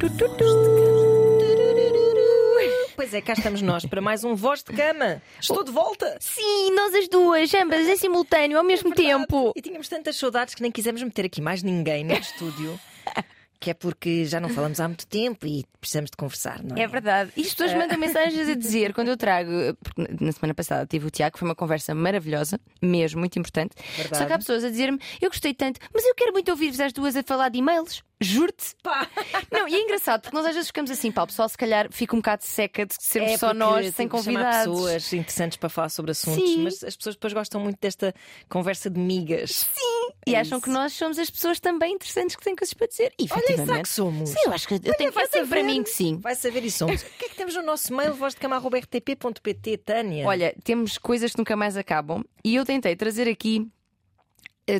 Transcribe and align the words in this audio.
tu, 0.00 0.08
tu, 0.10 0.28
tu. 0.36 0.44
Pois 2.96 3.12
é, 3.12 3.20
cá 3.20 3.32
estamos 3.34 3.60
nós 3.60 3.84
para 3.84 4.00
mais 4.00 4.24
um 4.24 4.34
Voz 4.34 4.62
de 4.62 4.72
Cama. 4.72 5.20
Estou 5.40 5.62
de 5.62 5.70
volta! 5.70 6.16
Sim, 6.20 6.74
nós 6.74 6.94
as 6.94 7.08
duas, 7.08 7.52
ambas 7.54 7.86
em 7.86 7.96
simultâneo, 7.96 8.56
ao 8.56 8.64
mesmo 8.64 8.94
tempo. 8.94 9.52
E 9.54 9.60
tínhamos 9.60 9.88
tantas 9.88 10.16
saudades 10.16 10.54
que 10.54 10.62
nem 10.62 10.70
quisemos 10.70 11.02
meter 11.02 11.26
aqui 11.26 11.40
mais 11.40 11.62
ninguém 11.62 12.04
no 12.04 12.14
estúdio. 12.14 12.78
Que 13.60 13.70
é 13.70 13.74
porque 13.74 14.26
já 14.26 14.40
não 14.40 14.50
falamos 14.50 14.78
há 14.78 14.86
muito 14.86 15.06
tempo 15.06 15.46
e 15.46 15.64
precisamos 15.80 16.10
de 16.10 16.18
conversar, 16.18 16.62
não 16.62 16.76
é? 16.76 16.82
É 16.82 16.86
verdade. 16.86 17.32
E 17.34 17.40
as 17.40 17.54
pessoas 17.54 17.72
mandam 17.72 17.96
mensagens 17.96 18.46
a 18.46 18.54
dizer, 18.54 18.92
quando 18.92 19.08
eu 19.08 19.16
trago, 19.16 19.50
porque 19.82 20.02
na 20.22 20.32
semana 20.32 20.52
passada 20.52 20.86
tive 20.86 21.06
o 21.06 21.10
Tiago, 21.10 21.38
foi 21.38 21.48
uma 21.48 21.54
conversa 21.54 21.94
maravilhosa, 21.94 22.60
mesmo, 22.82 23.20
muito 23.20 23.38
importante. 23.38 23.74
Verdade. 23.96 24.18
Só 24.18 24.26
que 24.26 24.32
há 24.34 24.38
pessoas 24.38 24.64
a 24.64 24.68
dizer-me, 24.68 24.98
eu 25.18 25.30
gostei 25.30 25.54
tanto, 25.54 25.80
mas 25.94 26.04
eu 26.04 26.14
quero 26.14 26.32
muito 26.32 26.50
ouvir-vos 26.50 26.78
as 26.78 26.92
duas 26.92 27.16
a 27.16 27.22
falar 27.22 27.48
de 27.48 27.58
e-mails. 27.58 28.02
Juro-te. 28.24 28.74
Pá. 28.82 29.08
Não, 29.52 29.68
e 29.68 29.74
é 29.74 29.80
engraçado, 29.82 30.22
porque 30.22 30.36
nós 30.36 30.46
às 30.46 30.54
vezes 30.54 30.68
ficamos 30.68 30.90
assim, 30.90 31.12
pá, 31.12 31.22
o 31.22 31.26
pessoal 31.26 31.48
se 31.48 31.56
calhar 31.56 31.88
fica 31.90 32.14
um 32.14 32.18
bocado 32.18 32.44
seca 32.44 32.84
de 32.86 32.94
sermos 32.98 33.32
É 33.32 33.36
só 33.38 33.52
nós, 33.54 33.94
sem 33.94 34.08
convidados. 34.08 34.72
pessoas 34.72 35.12
interessantes 35.12 35.56
para 35.56 35.68
falar 35.68 35.88
sobre 35.88 36.10
assuntos, 36.12 36.42
Sim. 36.48 36.64
mas 36.64 36.82
as 36.82 36.96
pessoas 36.96 37.14
depois 37.14 37.32
gostam 37.32 37.60
muito 37.60 37.78
desta 37.80 38.14
conversa 38.48 38.88
de 38.90 38.98
migas. 38.98 39.68
Sim, 39.74 40.10
e 40.26 40.34
É 40.34 40.40
acham 40.40 40.58
isso. 40.58 40.64
que 40.64 40.70
nós 40.70 40.92
somos 40.92 41.18
as 41.18 41.28
pessoas 41.30 41.60
também 41.60 41.92
interessantes 41.94 42.34
que 42.36 42.42
têm 42.42 42.56
coisas 42.56 42.72
para 42.74 42.86
dizer. 42.86 43.12
E 43.18 43.26
Olha, 43.30 43.56
será 43.64 43.82
que 43.82 43.88
somos? 43.88 44.30
Sim, 44.30 44.38
eu 44.46 44.52
acho 44.52 44.66
que 44.68 44.74
eu 44.74 44.80
tenho, 44.96 45.12
vai 45.12 45.24
eu 45.24 45.28
tenho 45.28 45.46
para 45.46 45.62
mim 45.62 45.82
que 45.82 45.90
sim. 45.90 46.18
Vai 46.18 46.34
saber 46.34 46.64
e 46.64 46.70
somos. 46.70 47.02
O 47.14 47.18
que 47.18 47.26
é 47.26 47.28
que 47.28 47.34
temos 47.36 47.54
no 47.54 47.62
nosso 47.62 47.94
mail, 47.94 48.14
vozdecama.rtp.pt, 48.14 49.78
Tânia? 49.78 50.26
Olha, 50.26 50.54
temos 50.64 50.98
coisas 50.98 51.32
que 51.32 51.38
nunca 51.38 51.56
mais 51.56 51.76
acabam 51.76 52.24
e 52.44 52.54
eu 52.54 52.64
tentei 52.64 52.96
trazer 52.96 53.28
aqui 53.28 53.66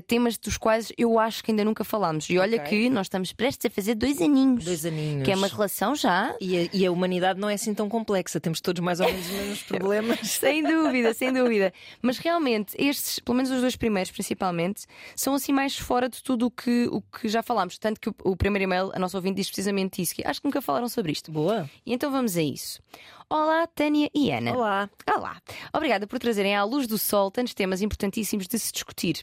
temas 0.07 0.37
dos 0.39 0.57
quais 0.57 0.93
eu 0.97 1.19
acho 1.19 1.43
que 1.45 1.51
ainda 1.51 1.65
nunca 1.65 1.85
falámos. 1.85 2.29
E 2.31 2.39
olha 2.39 2.59
Ok. 2.59 2.69
que 2.69 2.91
nós 2.91 3.07
estamos 3.07 3.33
prestes 3.33 3.67
a 3.67 3.71
fazer 3.71 3.95
dois 3.95 4.21
aninhos. 4.21 4.65
dois 4.65 4.85
aninhos. 4.87 5.25
Que 5.25 5.33
é 5.33 5.37
uma 5.37 5.47
relação 5.47 5.95
já. 5.95 6.35
E 6.41 6.57
a, 6.57 6.69
e 6.73 6.87
a 6.87 6.91
humanidade 6.93 7.39
não 7.39 7.49
é 7.51 7.55
assim 7.55 7.75
tão 7.75 7.89
complexa, 7.89 8.41
temos 8.41 8.61
todos 8.61 8.81
mais 8.83 9.01
ou 9.01 9.07
menos 9.07 9.27
os 9.27 9.33
mesmos 9.33 9.63
problemas. 9.65 10.21
Sem 10.31 10.63
dúvida, 10.63 11.13
sem 11.15 11.31
dúvida. 11.35 11.73
Mas 12.03 12.19
realmente, 12.19 12.75
estes, 12.79 13.19
pelo 13.19 13.37
menos 13.37 13.51
os 13.51 13.61
dois 13.61 13.77
primeiros, 13.77 14.11
principalmente, 14.11 14.85
são 15.15 15.35
assim 15.35 15.53
mais 15.53 15.77
fora 15.77 16.09
de 16.09 16.23
tudo 16.23 16.47
o 16.47 16.51
que, 16.51 16.89
o 16.91 17.01
que 17.01 17.29
já 17.29 17.43
falámos. 17.43 17.79
Tanto 17.79 18.01
que 18.01 18.09
o, 18.09 18.15
o 18.25 18.37
primeiro 18.37 18.65
e-mail, 18.65 18.91
a 18.95 18.99
nossa 18.99 19.17
ouvinte, 19.19 19.37
diz 19.37 19.49
precisamente 19.49 20.01
isso: 20.01 20.15
que 20.15 20.23
acho 20.27 20.41
que 20.41 20.47
nunca 20.47 20.63
falaram 20.63 20.89
sobre 20.89 21.13
isto. 21.13 21.31
Boa. 21.31 21.69
E 21.85 21.93
então 21.93 22.11
vamos 22.11 22.37
a 22.37 22.43
isso. 22.43 22.81
Olá, 23.29 23.67
Tânia 23.67 24.11
e 24.15 24.31
Ana. 24.31 24.53
Olá. 24.55 24.91
Olá! 25.17 25.41
Obrigada 25.73 26.07
por 26.07 26.19
trazerem 26.19 26.55
à 26.55 26.63
luz 26.63 26.87
do 26.87 26.99
sol 26.99 27.31
tantos 27.31 27.55
temas 27.55 27.81
importantíssimos 27.81 28.47
de 28.47 28.59
se 28.59 28.71
discutir. 28.71 29.23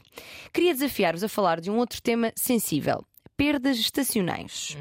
Queria 0.52 0.74
desafiar-vos 0.74 1.24
a 1.24 1.28
falar 1.28 1.60
de 1.60 1.70
um 1.70 1.78
outro 1.78 2.00
tema 2.02 2.32
sensível: 2.36 3.04
perdas 3.36 3.78
estacionais. 3.78 4.76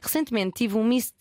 Recentemente 0.00 0.52
tive 0.56 0.76
um 0.76 0.84
miss. 0.84 1.12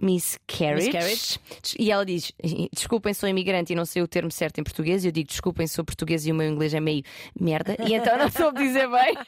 Miscarriage. 0.00 0.86
Miscarriage. 0.86 1.38
E 1.78 1.90
ela 1.90 2.04
diz: 2.04 2.32
Desculpem, 2.72 3.14
sou 3.14 3.28
imigrante 3.28 3.72
e 3.72 3.76
não 3.76 3.86
sei 3.86 4.02
o 4.02 4.08
termo 4.08 4.30
certo 4.30 4.58
em 4.58 4.64
português. 4.64 5.04
Eu 5.04 5.12
digo: 5.12 5.28
Desculpem, 5.28 5.66
sou 5.66 5.84
português 5.84 6.26
e 6.26 6.32
o 6.32 6.34
meu 6.34 6.50
inglês 6.50 6.74
é 6.74 6.80
meio 6.80 7.02
merda. 7.38 7.76
E 7.86 7.94
então 7.94 8.18
não 8.18 8.30
soube 8.30 8.58
dizer 8.62 8.88
bem. 8.88 9.14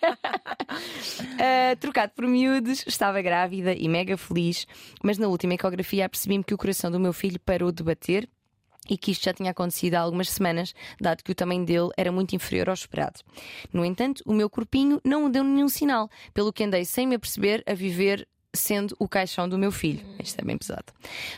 Ah, 1.38 1.76
trocado 1.76 2.12
por 2.14 2.26
miúdos, 2.26 2.84
estava 2.86 3.22
grávida 3.22 3.72
e 3.74 3.88
mega 3.88 4.16
feliz. 4.16 4.66
Mas 5.02 5.16
na 5.16 5.28
última 5.28 5.54
ecografia 5.54 6.04
apercebi-me 6.04 6.44
que 6.44 6.52
o 6.52 6.58
coração 6.58 6.90
do 6.90 6.98
meu 6.98 7.12
filho 7.12 7.38
parou 7.40 7.70
de 7.70 7.82
bater 7.82 8.28
e 8.88 8.96
que 8.96 9.10
isto 9.10 9.24
já 9.24 9.32
tinha 9.32 9.50
acontecido 9.50 9.94
há 9.94 10.00
algumas 10.00 10.30
semanas, 10.30 10.74
dado 11.00 11.22
que 11.22 11.32
o 11.32 11.34
tamanho 11.34 11.64
dele 11.64 11.90
era 11.96 12.12
muito 12.12 12.34
inferior 12.34 12.68
ao 12.68 12.74
esperado. 12.74 13.20
No 13.72 13.84
entanto, 13.84 14.22
o 14.26 14.32
meu 14.32 14.48
corpinho 14.48 15.00
não 15.04 15.30
deu 15.30 15.44
nenhum 15.44 15.68
sinal, 15.68 16.10
pelo 16.32 16.52
que 16.52 16.64
andei 16.64 16.84
sem 16.84 17.06
me 17.06 17.16
aperceber 17.16 17.62
a 17.66 17.74
viver 17.74 18.26
sendo 18.56 18.96
o 18.98 19.06
caixão 19.06 19.48
do 19.48 19.58
meu 19.58 19.70
filho. 19.70 20.04
Isto 20.20 20.40
é 20.40 20.44
bem 20.44 20.58
pesado. 20.58 20.92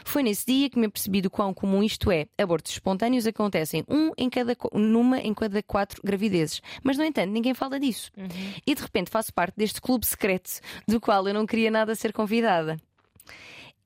Foi 0.04 0.22
nesse 0.22 0.46
dia 0.46 0.70
que 0.70 0.78
me 0.78 0.86
apercebi 0.86 1.20
do 1.20 1.28
quão 1.28 1.52
comum 1.52 1.82
isto 1.82 2.10
é. 2.10 2.26
Abortos 2.38 2.72
espontâneos 2.72 3.26
acontecem 3.26 3.84
um 3.88 4.12
em 4.16 4.30
cada, 4.30 4.56
numa 4.72 5.18
em 5.18 5.34
cada 5.34 5.62
quatro 5.62 6.00
gravidezes. 6.02 6.62
Mas, 6.82 6.96
no 6.96 7.04
entanto, 7.04 7.30
ninguém 7.30 7.52
fala 7.52 7.78
disso. 7.78 8.10
E 8.66 8.74
de 8.74 8.80
repente 8.80 9.10
faço 9.10 9.34
parte 9.34 9.56
deste 9.56 9.80
clube 9.80 10.06
secreto 10.06 10.60
do 10.86 11.00
qual 11.00 11.26
eu 11.26 11.34
não 11.34 11.44
queria 11.44 11.70
nada 11.70 11.94
ser 11.94 12.12
convidada. 12.12 12.78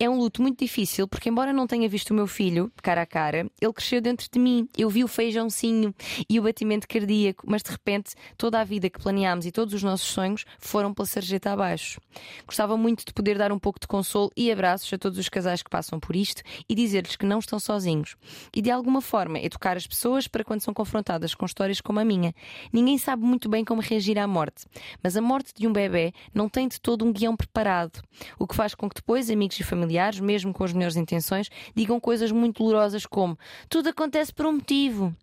É 0.02 0.10
um 0.10 0.16
luto 0.16 0.42
muito 0.42 0.58
difícil 0.58 1.06
porque, 1.06 1.28
embora 1.28 1.52
não 1.52 1.64
tenha 1.64 1.88
visto 1.88 2.10
o 2.10 2.14
meu 2.14 2.26
filho 2.26 2.72
cara 2.82 3.02
a 3.02 3.06
cara, 3.06 3.48
ele 3.60 3.72
cresceu 3.72 4.00
dentro 4.00 4.26
de 4.28 4.36
mim. 4.36 4.68
Eu 4.76 4.90
vi 4.90 5.04
o 5.04 5.06
feijãozinho 5.06 5.94
e 6.28 6.40
o 6.40 6.42
batimento 6.42 6.88
cardíaco, 6.88 7.44
mas 7.48 7.62
de 7.62 7.70
repente 7.70 8.16
toda 8.36 8.60
a 8.60 8.64
vida 8.64 8.90
que 8.90 8.98
planeámos 8.98 9.46
e 9.46 9.52
todos 9.52 9.72
os 9.72 9.80
nossos 9.84 10.08
sonhos 10.08 10.44
foram 10.58 10.92
pela 10.92 11.06
sarjeta 11.06 11.52
abaixo. 11.52 12.00
Gostava 12.44 12.76
muito 12.76 13.04
de 13.06 13.12
poder 13.12 13.38
dar 13.38 13.52
um 13.52 13.60
pouco 13.60 13.78
de 13.78 13.86
consolo 13.86 14.32
e 14.36 14.50
abraços 14.50 14.92
a 14.92 14.98
todos 14.98 15.20
os 15.20 15.28
casais 15.28 15.62
que 15.62 15.70
passam 15.70 16.00
por 16.00 16.16
isto 16.16 16.42
e 16.68 16.74
dizer-lhes 16.74 17.14
que 17.14 17.24
não 17.24 17.38
estão 17.38 17.60
sozinhos. 17.60 18.16
E 18.52 18.60
de 18.60 18.72
alguma 18.72 19.00
forma 19.00 19.38
educar 19.38 19.76
as 19.76 19.86
pessoas 19.86 20.26
para 20.26 20.42
quando 20.42 20.62
são 20.62 20.74
confrontadas 20.74 21.32
com 21.32 21.46
histórias 21.46 21.80
como 21.80 22.00
a 22.00 22.04
minha. 22.04 22.34
Ninguém 22.72 22.98
sabe 22.98 23.22
muito 23.22 23.48
bem 23.48 23.64
como 23.64 23.80
reagir 23.80 24.18
à 24.18 24.26
morte, 24.26 24.66
mas 25.00 25.16
a 25.16 25.22
morte 25.22 25.52
de 25.54 25.68
um 25.68 25.72
bebê 25.72 26.12
não 26.34 26.48
tem 26.48 26.66
de 26.66 26.80
todo 26.80 27.04
um 27.04 27.12
guião 27.12 27.36
preparado, 27.36 28.02
o 28.36 28.48
que 28.48 28.56
faz 28.56 28.74
com 28.74 28.88
que 28.88 28.96
depois 28.96 29.30
amigos 29.30 29.60
e 29.60 29.62
familiares, 29.62 29.91
mesmo 30.20 30.52
com 30.52 30.64
as 30.64 30.72
melhores 30.72 30.96
intenções, 30.96 31.48
digam 31.74 31.98
coisas 32.00 32.30
muito 32.32 32.62
dolorosas 32.62 33.06
como 33.06 33.38
tudo 33.68 33.88
acontece 33.88 34.32
por 34.32 34.46
um 34.46 34.52
motivo. 34.52 35.14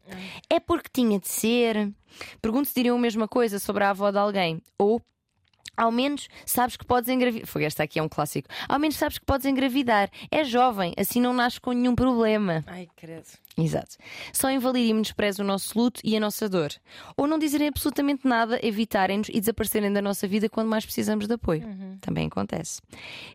É 0.50 0.60
porque 0.60 0.90
tinha 0.92 1.20
de 1.20 1.28
ser. 1.28 1.92
Pergunto 2.42 2.68
se 2.68 2.76
diriam 2.76 2.98
a 2.98 3.00
mesma 3.00 3.28
coisa 3.28 3.60
sobre 3.60 3.84
a 3.84 3.92
avó 3.92 4.12
de 4.12 4.18
alguém. 4.18 4.62
Ou 4.78 5.02
ao 5.80 5.92
menos 5.92 6.28
sabes 6.46 6.76
que 6.76 6.86
podes 6.86 7.10
engravidar. 7.10 7.48
Foi 7.48 7.64
esta 7.64 7.84
aqui 7.84 8.00
é 8.00 8.04
um 8.04 8.10
clássico. 8.10 8.50
Ao 8.68 8.78
menos 8.78 8.98
sabes 8.98 9.18
que 9.18 9.26
podes 9.26 9.46
engravidar. 9.46 10.10
É 10.30 10.44
jovem, 10.44 10.94
assim 10.98 11.22
não 11.22 11.34
nasce 11.34 11.60
com 11.60 11.72
nenhum 11.72 11.96
problema. 11.96 12.64
Ai, 12.68 12.88
credo. 12.98 13.28
Exato. 13.64 13.98
Só 14.34 14.50
invalidam 14.50 14.90
e 14.90 14.94
menosprezam 14.94 15.44
o 15.44 15.48
nosso 15.48 15.78
luto 15.78 16.02
e 16.04 16.16
a 16.16 16.20
nossa 16.20 16.48
dor. 16.48 16.72
Ou 17.18 17.28
não 17.28 17.38
dizerem 17.38 17.68
absolutamente 17.68 18.28
nada, 18.28 18.60
evitarem-nos 18.62 19.30
e 19.30 19.40
desaparecerem 19.40 19.92
da 19.92 20.02
nossa 20.02 20.28
vida 20.28 20.50
quando 20.50 20.68
mais 20.68 20.86
precisamos 20.86 21.28
de 21.28 21.34
apoio. 21.34 21.64
Também 22.02 22.28
acontece. 22.28 22.82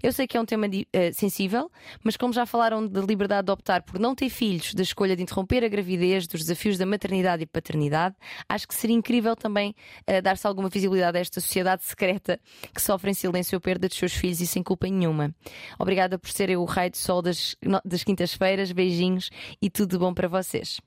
Eu 0.03 0.13
sei 0.13 0.27
que 0.27 0.37
é 0.37 0.41
um 0.41 0.45
tema 0.45 0.67
eh, 0.93 1.13
sensível, 1.13 1.71
mas 2.03 2.17
como 2.17 2.33
já 2.33 2.47
falaram 2.47 2.87
da 2.87 3.01
liberdade 3.01 3.47
de 3.47 3.53
optar 3.53 3.83
por 3.83 3.99
não 3.99 4.15
ter 4.15 4.29
filhos, 4.29 4.75
da 4.75 4.83
escolha 4.83 5.17
de 5.17 5.23
interromper 5.23 5.65
a 5.65 5.69
gravidez, 5.69 6.27
dos 6.27 6.41
desafios 6.41 6.79
da 6.79 6.87
maternidade 6.87 7.43
e 7.43 7.47
paternidade, 7.47 8.15
acho 8.49 8.67
que 8.67 8.75
seria 8.75 8.97
incrível 8.97 9.37
também 9.37 9.75
eh, 10.07 10.21
dar-se 10.21 10.47
alguma 10.47 10.69
visibilidade 10.69 11.19
a 11.19 11.21
esta 11.21 11.41
sociedade 11.41 11.85
secreta 11.85 12.41
que 12.75 12.81
sofre 12.81 13.11
em 13.11 13.15
silêncio 13.15 13.57
a 13.57 13.61
perda 13.61 13.89
dos 13.89 13.97
seus 13.97 14.13
filhos 14.13 14.41
e 14.41 14.47
sem 14.47 14.63
culpa 14.63 14.87
nenhuma. 14.87 15.35
Obrigada 15.79 16.19
por 16.19 16.31
serem 16.31 16.57
o 16.57 16.65
raio 16.65 16.91
de 16.91 16.99
sol 16.99 17.21
das, 17.21 17.57
das 17.85 18.05
quintas-feiras. 18.05 18.73
Beijinhos 18.73 19.31
e 19.61 19.69
tudo 19.69 19.93
de 19.93 19.99
bom 19.99 20.14
para 20.15 20.29
vocês. 20.29 20.81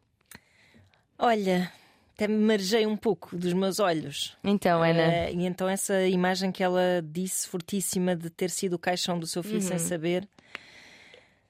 Olha, 1.20 1.72
até 2.14 2.28
me 2.28 2.38
marejei 2.38 2.86
um 2.86 2.98
pouco 2.98 3.36
dos 3.36 3.54
meus 3.54 3.80
olhos. 3.80 4.38
Então, 4.44 4.82
Ana. 4.82 5.02
Eh, 5.02 5.34
e 5.34 5.46
então 5.46 5.68
essa 5.68 6.06
imagem 6.08 6.52
que 6.52 6.64
ela 6.64 7.04
disse, 7.04 7.48
fortíssima, 7.48 8.16
de 8.16 8.30
ter 8.30 8.50
sido 8.50 8.74
o 8.74 8.80
caixão 8.80 9.20
do 9.20 9.28
seu 9.28 9.44
filho 9.44 9.56
Uhum. 9.62 9.68
sem 9.68 9.80
saber, 9.80 10.28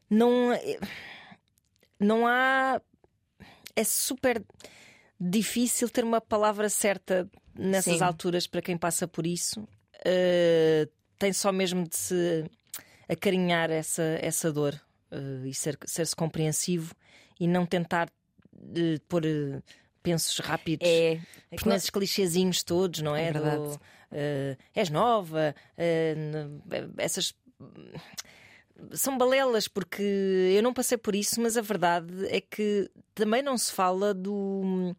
não, 0.09 0.51
eh, 0.53 0.79
não 1.99 2.25
há. 2.27 2.81
É 3.75 3.83
super 3.83 4.43
difícil 5.19 5.89
ter 5.89 6.03
uma 6.03 6.19
palavra 6.19 6.69
certa 6.69 7.29
nessas 7.53 7.97
Sim. 7.97 8.03
alturas 8.03 8.47
para 8.47 8.61
quem 8.61 8.77
passa 8.77 9.07
por 9.07 9.27
isso. 9.27 9.67
Eh, 10.05 10.87
tem 11.19 11.33
só 11.33 11.51
mesmo 11.51 11.87
de 11.87 11.95
se 11.95 12.45
acarinhar 13.09 13.69
essa, 13.71 14.03
essa 14.21 14.51
dor 14.51 14.79
eh, 15.11 15.47
e 15.47 15.53
ser- 15.53 15.77
ser-se 15.85 16.15
compreensivo 16.15 16.93
e 17.39 17.47
não 17.47 17.65
tentar 17.65 18.09
eh, 18.75 18.99
pôr 19.07 19.25
eh, 19.25 19.61
pensos 20.03 20.37
rápidos 20.39 20.87
É, 20.87 21.19
com 21.61 21.73
esses 21.73 21.89
clichêzinhos 21.89 22.63
todos, 22.63 23.01
não 23.01 23.15
é? 23.15 23.27
É 23.27 23.31
verdade. 23.31 23.63
Do, 23.63 23.81
eh, 24.11 24.57
és 24.75 24.89
nova, 24.89 25.53
n- 25.77 26.61
essas. 26.97 27.33
São 28.91 29.17
balelas, 29.17 29.67
porque 29.67 30.03
eu 30.55 30.61
não 30.61 30.71
passei 30.71 30.97
por 30.99 31.15
isso, 31.15 31.41
mas 31.41 31.57
a 31.57 31.61
verdade 31.61 32.27
é 32.27 32.39
que 32.39 32.87
também 33.15 33.41
não 33.41 33.57
se 33.57 33.71
fala 33.73 34.13
do. 34.13 34.95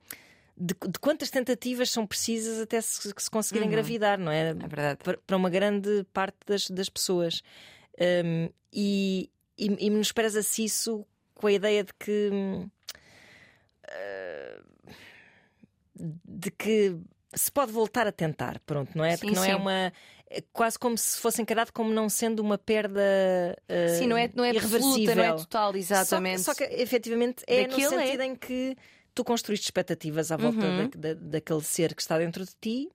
De, 0.60 0.74
de 0.74 0.98
quantas 1.00 1.30
tentativas 1.30 1.88
são 1.88 2.04
precisas 2.04 2.58
até 2.60 2.80
se, 2.80 3.12
se 3.16 3.30
conseguir 3.30 3.60
engravidar, 3.62 4.18
não 4.18 4.32
é? 4.32 4.48
é 4.50 4.54
verdade. 4.54 4.98
para, 5.04 5.16
para 5.24 5.36
uma 5.36 5.48
grande 5.48 6.04
parte 6.12 6.36
das, 6.44 6.68
das 6.68 6.88
pessoas. 6.88 7.42
Um, 8.24 8.50
e, 8.72 9.30
e, 9.58 9.86
e 9.86 9.90
menospreza-se 9.90 10.64
isso 10.64 11.06
com 11.34 11.46
a 11.46 11.52
ideia 11.52 11.84
de 11.84 11.92
que. 11.94 12.30
hum, 12.32 12.68
uh, 13.88 14.68
de 16.24 16.50
que 16.50 16.96
se 17.34 17.50
pode 17.52 17.72
voltar 17.72 18.06
a 18.06 18.12
tentar, 18.12 18.58
pronto, 18.60 18.96
não 18.96 19.04
é? 19.04 19.12
Sim, 19.16 19.18
Porque 19.18 19.34
não 19.34 19.42
sim. 19.42 19.50
é 19.50 19.56
uma. 19.56 19.92
é 20.30 20.40
quase 20.52 20.78
como 20.78 20.96
se 20.96 21.18
fosse 21.18 21.42
encarado 21.42 21.72
como 21.72 21.92
não 21.92 22.08
sendo 22.08 22.40
uma 22.40 22.56
perda 22.56 23.02
uh, 23.68 23.98
Sim, 23.98 24.06
não 24.06 24.16
é, 24.16 24.30
não 24.34 24.44
é 24.44 24.50
absoluta, 24.50 25.14
não 25.14 25.24
é 25.24 25.32
total, 25.32 25.76
exatamente. 25.76 26.42
Só 26.42 26.54
que, 26.54 26.64
só 26.64 26.68
que, 26.70 26.74
efetivamente 26.80 27.44
é 27.46 27.66
Daquilo 27.66 27.90
no 27.92 28.00
é. 28.00 28.06
sentido 28.06 28.22
em 28.22 28.34
que 28.36 28.76
tu 29.14 29.24
construíste 29.24 29.66
expectativas 29.66 30.30
à 30.30 30.36
volta 30.36 30.66
Uhum. 30.66 30.88
da- 30.90 31.14
da- 31.14 31.20
daquele 31.20 31.62
ser 31.62 31.94
que 31.94 32.00
está 32.00 32.16
dentro 32.18 32.44
de 32.44 32.52
ti 32.60 32.88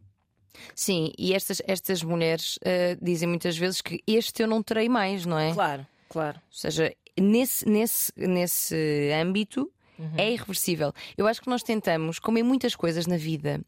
Sim, 0.75 1.11
e 1.17 1.33
estas, 1.33 1.61
estas 1.65 2.03
mulheres 2.03 2.57
uh, 2.57 2.97
dizem 3.03 3.27
muitas 3.27 3.57
vezes 3.57 3.81
que 3.81 4.01
este 4.07 4.43
eu 4.43 4.47
não 4.47 4.61
terei 4.61 4.87
mais, 4.87 5.25
não 5.25 5.37
é? 5.37 5.51
Claro, 5.51 5.85
claro. 6.13 6.37
Ou 6.37 6.55
seja, 6.55 6.95
nesse, 7.19 7.67
nesse, 7.67 8.13
nesse 8.15 9.11
âmbito 9.19 9.71
uhum. 9.97 10.13
é 10.15 10.31
irreversível. 10.31 10.93
Eu 11.17 11.25
acho 11.25 11.41
que 11.41 11.49
nós 11.49 11.63
tentamos, 11.63 12.19
como 12.19 12.37
em 12.37 12.43
muitas 12.43 12.75
coisas 12.75 13.07
na 13.07 13.17
vida, 13.17 13.59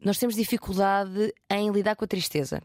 nós 0.00 0.18
temos 0.18 0.34
dificuldade 0.34 1.32
em 1.48 1.70
lidar 1.70 1.94
com 1.94 2.04
a 2.04 2.08
tristeza. 2.08 2.60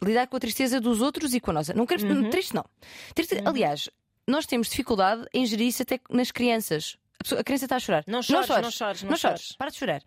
Lidar 0.00 0.28
com 0.28 0.36
a 0.36 0.40
tristeza 0.40 0.80
dos 0.80 1.00
outros 1.00 1.34
e 1.34 1.40
com 1.40 1.50
a 1.50 1.54
nossa. 1.54 1.74
Não 1.74 1.84
quero 1.84 2.06
uhum. 2.06 2.30
triste, 2.30 2.54
não. 2.54 2.64
Triste, 3.12 3.34
uhum. 3.34 3.48
Aliás, 3.48 3.90
nós 4.24 4.46
temos 4.46 4.68
dificuldade 4.68 5.26
em 5.34 5.44
gerir 5.44 5.66
isso 5.66 5.82
até 5.82 6.00
nas 6.08 6.30
crianças. 6.30 6.96
A, 7.18 7.24
pessoa, 7.24 7.40
a 7.40 7.44
criança 7.44 7.64
está 7.64 7.76
a 7.76 7.80
chorar. 7.80 8.04
Não 8.06 8.22
chores, 8.22 8.48
não 8.48 8.54
chores, 8.54 8.62
não 8.62 8.70
chores. 8.70 9.02
Não, 9.02 9.10
não 9.10 9.16
chores. 9.16 9.40
chores. 9.40 9.56
Para 9.56 9.70
de 9.70 9.76
chorar. 9.76 10.02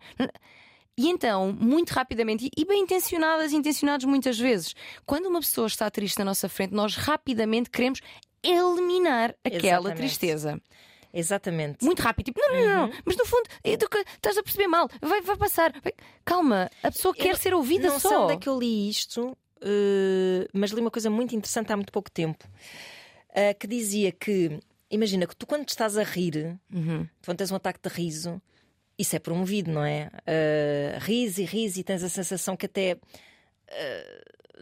E 0.96 1.08
então, 1.08 1.52
muito 1.52 1.90
rapidamente, 1.90 2.50
e 2.56 2.64
bem 2.64 2.82
intencionadas 2.82 3.52
e 3.52 3.56
intencionados 3.56 4.04
muitas 4.04 4.38
vezes, 4.38 4.74
quando 5.06 5.26
uma 5.26 5.40
pessoa 5.40 5.66
está 5.66 5.90
triste 5.90 6.18
na 6.18 6.26
nossa 6.26 6.48
frente, 6.48 6.74
nós 6.74 6.96
rapidamente 6.96 7.70
queremos 7.70 8.00
eliminar 8.42 9.34
aquela 9.44 9.88
Exatamente. 9.88 9.96
tristeza. 9.96 10.60
Exatamente. 11.14 11.84
Muito 11.84 12.00
rápido, 12.00 12.26
tipo, 12.26 12.40
não, 12.40 12.54
não, 12.54 12.68
não, 12.68 12.84
uhum. 12.86 12.92
mas 13.04 13.16
no 13.16 13.26
fundo, 13.26 13.48
estás 13.62 14.38
a 14.38 14.42
perceber 14.42 14.66
mal, 14.66 14.88
vai, 15.00 15.20
vai 15.20 15.36
passar. 15.36 15.72
Vai. 15.82 15.92
Calma, 16.24 16.70
a 16.82 16.90
pessoa 16.90 17.14
quer 17.14 17.36
ser 17.36 17.52
ouvida 17.54 17.88
não 17.88 18.00
só. 18.00 18.10
Não 18.10 18.16
sei 18.16 18.24
onde 18.24 18.32
é 18.34 18.36
que 18.38 18.48
eu 18.48 18.58
li 18.58 18.88
isto, 18.88 19.36
uh, 19.62 20.48
mas 20.54 20.70
li 20.70 20.80
uma 20.80 20.90
coisa 20.90 21.10
muito 21.10 21.36
interessante 21.36 21.72
há 21.72 21.76
muito 21.76 21.92
pouco 21.92 22.10
tempo, 22.10 22.46
uh, 23.30 23.58
que 23.58 23.66
dizia 23.66 24.10
que, 24.10 24.58
imagina 24.90 25.26
que 25.26 25.36
tu 25.36 25.46
quando 25.46 25.68
estás 25.68 25.98
a 25.98 26.02
rir, 26.02 26.58
uhum. 26.72 27.06
quando 27.24 27.38
tens 27.38 27.50
um 27.50 27.56
ataque 27.56 27.80
de 27.82 27.94
riso, 27.94 28.40
isso 29.02 29.16
é 29.16 29.18
promovido, 29.18 29.70
não 29.70 29.84
é? 29.84 30.10
Uh, 30.26 30.98
ris 31.00 31.38
e 31.38 31.44
ris 31.44 31.76
e 31.76 31.84
tens 31.84 32.02
a 32.02 32.08
sensação 32.08 32.56
que 32.56 32.66
até 32.66 32.98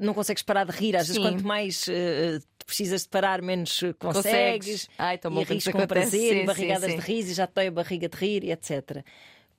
não 0.01 0.15
consegues 0.15 0.43
parar 0.43 0.65
de 0.65 0.73
rir. 0.73 0.97
Às 0.97 1.09
vezes, 1.09 1.23
quanto 1.23 1.47
mais 1.47 1.87
uh, 1.87 2.43
precisas 2.65 3.03
de 3.03 3.09
parar, 3.09 3.43
menos 3.43 3.81
consegues. 3.99 4.23
consegues. 4.23 4.89
Ai, 4.99 5.19
tão 5.19 5.31
bom, 5.31 5.43
e 5.43 5.45
rires 5.45 5.69
com 5.69 5.87
prazer, 5.87 6.41
sim, 6.41 6.47
barrigadas 6.47 6.91
sim, 6.91 6.97
sim. 6.97 7.05
de 7.05 7.13
riso 7.13 7.31
e 7.31 7.35
já 7.35 7.47
te 7.47 7.55
dói 7.55 7.67
a 7.69 7.71
barriga 7.71 8.09
de 8.09 8.17
rir, 8.17 8.45
e 8.45 8.51
etc. 8.51 9.05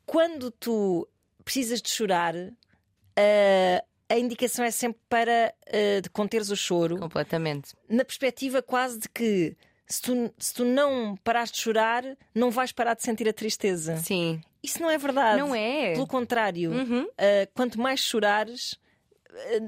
Quando 0.05 0.51
tu 0.51 1.07
precisas 1.43 1.81
de 1.81 1.89
chorar, 1.89 2.35
uh, 2.35 3.85
a 4.09 4.17
indicação 4.17 4.65
é 4.65 4.71
sempre 4.71 4.99
para 5.07 5.53
uh, 5.67 6.01
de 6.01 6.09
conteres 6.09 6.49
o 6.49 6.55
choro. 6.55 6.97
Completamente. 6.97 7.73
Na 7.87 8.03
perspectiva 8.03 8.61
quase 8.61 8.99
de 8.99 9.09
que 9.09 9.55
se 9.91 10.01
tu, 10.01 10.33
se 10.37 10.53
tu 10.53 10.63
não 10.63 11.15
parares 11.23 11.51
de 11.51 11.59
chorar, 11.59 12.03
não 12.33 12.49
vais 12.49 12.71
parar 12.71 12.93
de 12.93 13.03
sentir 13.03 13.27
a 13.27 13.33
tristeza. 13.33 13.97
Sim. 13.97 14.41
Isso 14.63 14.81
não 14.81 14.89
é 14.89 14.97
verdade. 14.97 15.39
Não 15.39 15.53
é. 15.53 15.93
Pelo 15.93 16.07
contrário, 16.07 16.71
uhum. 16.71 17.03
uh, 17.03 17.51
quanto 17.53 17.79
mais 17.79 17.99
chorares, 17.99 18.79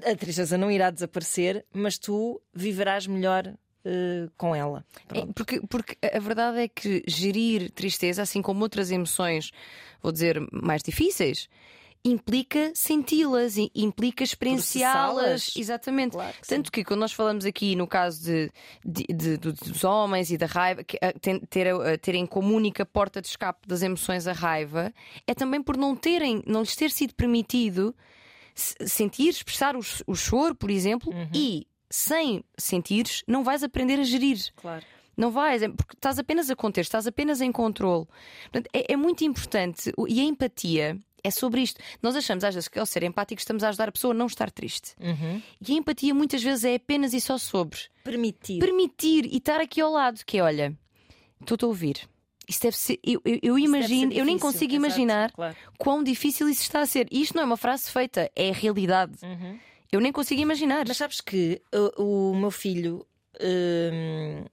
a 0.10 0.16
tristeza 0.16 0.58
não 0.58 0.72
irá 0.72 0.90
desaparecer, 0.90 1.66
mas 1.74 1.98
tu 1.98 2.42
viverás 2.54 3.06
melhor 3.08 3.48
uh, 3.48 4.31
com 4.38 4.56
ela. 4.56 4.86
É, 5.14 5.25
porque, 5.34 5.62
porque 5.68 5.98
a 6.02 6.20
verdade 6.20 6.60
é 6.60 6.68
que 6.68 7.04
gerir 7.08 7.72
tristeza, 7.72 8.22
assim 8.22 8.42
como 8.42 8.62
outras 8.62 8.92
emoções, 8.92 9.52
vou 10.02 10.12
dizer, 10.12 10.40
mais 10.52 10.81
difíceis, 10.84 11.50
implica 12.03 12.71
senti-las, 12.75 13.55
implica 13.73 14.23
experienciá-las. 14.23 15.55
Exatamente. 15.55 16.13
Claro 16.13 16.33
que 16.33 16.47
Tanto 16.47 16.67
sim. 16.67 16.71
que 16.71 16.83
quando 16.83 17.00
nós 17.00 17.13
falamos 17.13 17.45
aqui 17.45 17.75
no 17.75 17.88
caso 17.88 18.23
de, 18.23 18.51
de, 18.83 19.05
de, 19.13 19.38
dos 19.38 19.83
homens 19.83 20.29
e 20.29 20.38
da 20.38 20.45
raiva, 20.45 20.83
que, 20.83 20.97
ter, 21.50 21.71
terem 22.01 22.25
como 22.25 22.53
única 22.53 22.85
porta 22.85 23.21
de 23.21 23.27
escape 23.27 23.67
das 23.67 23.81
emoções 23.81 24.27
a 24.27 24.33
raiva, 24.33 24.94
é 25.25 25.33
também 25.33 25.61
por 25.61 25.77
não 25.77 25.95
terem, 25.95 26.44
não 26.45 26.61
lhes 26.61 26.75
ter 26.75 26.91
sido 26.91 27.15
permitido 27.15 27.95
sentir, 28.55 29.29
expressar 29.29 29.75
o, 29.75 29.81
o 30.05 30.15
choro, 30.15 30.55
por 30.55 30.69
exemplo, 30.69 31.11
uhum. 31.11 31.29
e 31.33 31.67
sem 31.89 32.44
sentires, 32.57 33.23
não 33.27 33.44
vais 33.44 33.63
aprender 33.63 34.00
a 34.00 34.03
gerir. 34.03 34.38
Claro. 34.55 34.83
Não 35.15 35.29
vais, 35.29 35.61
é 35.61 35.69
porque 35.69 35.95
estás 35.95 36.17
apenas 36.17 36.50
a 36.50 36.55
conter, 36.55 36.81
estás 36.81 37.05
apenas 37.05 37.39
em 37.39 37.51
controle. 37.51 38.07
Portanto, 38.44 38.67
é, 38.73 38.94
é, 38.94 38.95
muito 38.95 39.23
importante 39.23 39.94
e 40.07 40.19
a 40.19 40.23
empatia 40.23 41.00
é 41.24 41.31
sobre 41.31 41.62
isto. 41.62 41.80
Nós 42.02 42.16
achamos 42.16 42.44
às 42.44 42.54
vezes 42.54 42.68
que 42.68 42.78
ao 42.78 42.86
ser 42.86 43.04
empáticos 43.04 43.44
estamos 43.44 43.64
a 43.64 43.70
ajudar 43.70 43.90
a 43.90 43.92
pessoa 43.92 44.14
a 44.14 44.18
não 44.18 44.25
estar 44.25 44.52
triste. 44.52 44.94
Uhum. 45.00 45.42
E 45.66 45.72
a 45.72 45.75
empatia 45.75 46.14
muitas 46.14 46.44
vezes 46.44 46.66
é 46.66 46.75
apenas 46.75 47.14
e 47.14 47.22
só 47.22 47.38
sobre 47.38 47.80
permitir. 48.04 48.60
Permitir 48.60 49.25
e 49.25 49.38
estar 49.38 49.62
aqui 49.62 49.80
ao 49.80 49.92
lado, 49.92 50.20
que 50.25 50.38
é 50.38 50.44
olha, 50.44 50.78
estou-te 51.40 51.64
a 51.64 51.68
ouvir. 51.68 52.08
Isso 52.48 52.62
deve 52.62 52.78
ser. 52.78 53.00
Eu, 53.04 53.22
eu, 53.24 53.40
eu 53.42 53.60
imagino, 53.60 54.12
eu 54.12 54.25
nem 54.25 54.38
consigo 54.38 54.74
imaginar 54.74 55.31
claro. 55.31 55.56
quão 55.78 56.04
difícil 56.04 56.50
isso 56.50 56.62
está 56.62 56.81
a 56.81 56.86
ser. 56.86 57.08
E 57.10 57.22
isto 57.22 57.36
não 57.36 57.44
é 57.44 57.46
uma 57.46 57.58
frase 57.58 57.90
feita, 57.90 58.30
é 58.36 58.50
a 58.50 58.54
realidade. 58.54 59.14
Uhum. 59.24 59.58
Eu 59.92 60.02
nem 60.02 60.12
consigo 60.12 60.42
imaginar. 60.42 60.86
Mas 60.88 60.98
sabes 60.98 61.22
que 61.22 61.62
o, 61.98 62.31
o 62.31 62.36
meu 62.36 62.52
filho, 62.52 63.06
hum, 63.40 64.44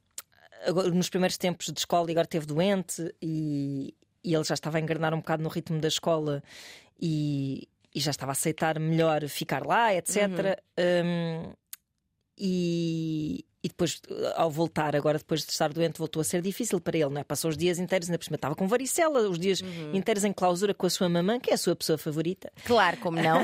agora, 0.66 0.90
nos 0.90 1.08
primeiros 1.08 1.36
tempos 1.36 1.66
de 1.66 1.80
escola, 1.80 2.08
agora 2.10 2.26
esteve 2.26 2.46
doente 2.46 3.12
e, 3.20 3.94
e 4.22 4.34
ele 4.34 4.44
já 4.44 4.54
estava 4.54 4.78
a 4.78 4.80
enganar 4.80 5.14
um 5.14 5.18
bocado 5.18 5.42
no 5.42 5.48
ritmo 5.48 5.80
da 5.80 5.88
escola 5.88 6.42
e, 7.00 7.68
e 7.94 8.00
já 8.00 8.10
estava 8.10 8.32
a 8.32 8.34
aceitar 8.34 8.78
melhor 8.78 9.26
ficar 9.28 9.66
lá, 9.66 9.94
etc. 9.94 10.16
Uhum. 10.28 11.46
Hum, 11.46 11.52
e, 12.38 13.44
e 13.62 13.68
depois, 13.68 14.00
ao 14.36 14.50
voltar, 14.50 14.96
agora 14.96 15.18
depois 15.18 15.44
de 15.44 15.50
estar 15.50 15.70
doente, 15.70 15.98
voltou 15.98 16.20
a 16.20 16.24
ser 16.24 16.40
difícil 16.40 16.80
para 16.80 16.96
ele, 16.96 17.10
não 17.10 17.20
é? 17.20 17.24
Passou 17.24 17.50
os 17.50 17.56
dias 17.56 17.78
inteiros, 17.78 18.08
ainda 18.08 18.18
por 18.18 18.24
cima 18.24 18.36
estava 18.36 18.54
com 18.54 18.66
varicela, 18.66 19.28
os 19.28 19.38
dias 19.38 19.60
uhum. 19.60 19.94
inteiros 19.94 20.24
em 20.24 20.32
clausura 20.32 20.72
com 20.72 20.86
a 20.86 20.90
sua 20.90 21.08
mamã, 21.08 21.38
que 21.38 21.50
é 21.50 21.54
a 21.54 21.58
sua 21.58 21.76
pessoa 21.76 21.98
favorita. 21.98 22.50
Claro, 22.64 22.96
como 22.98 23.20
não? 23.20 23.42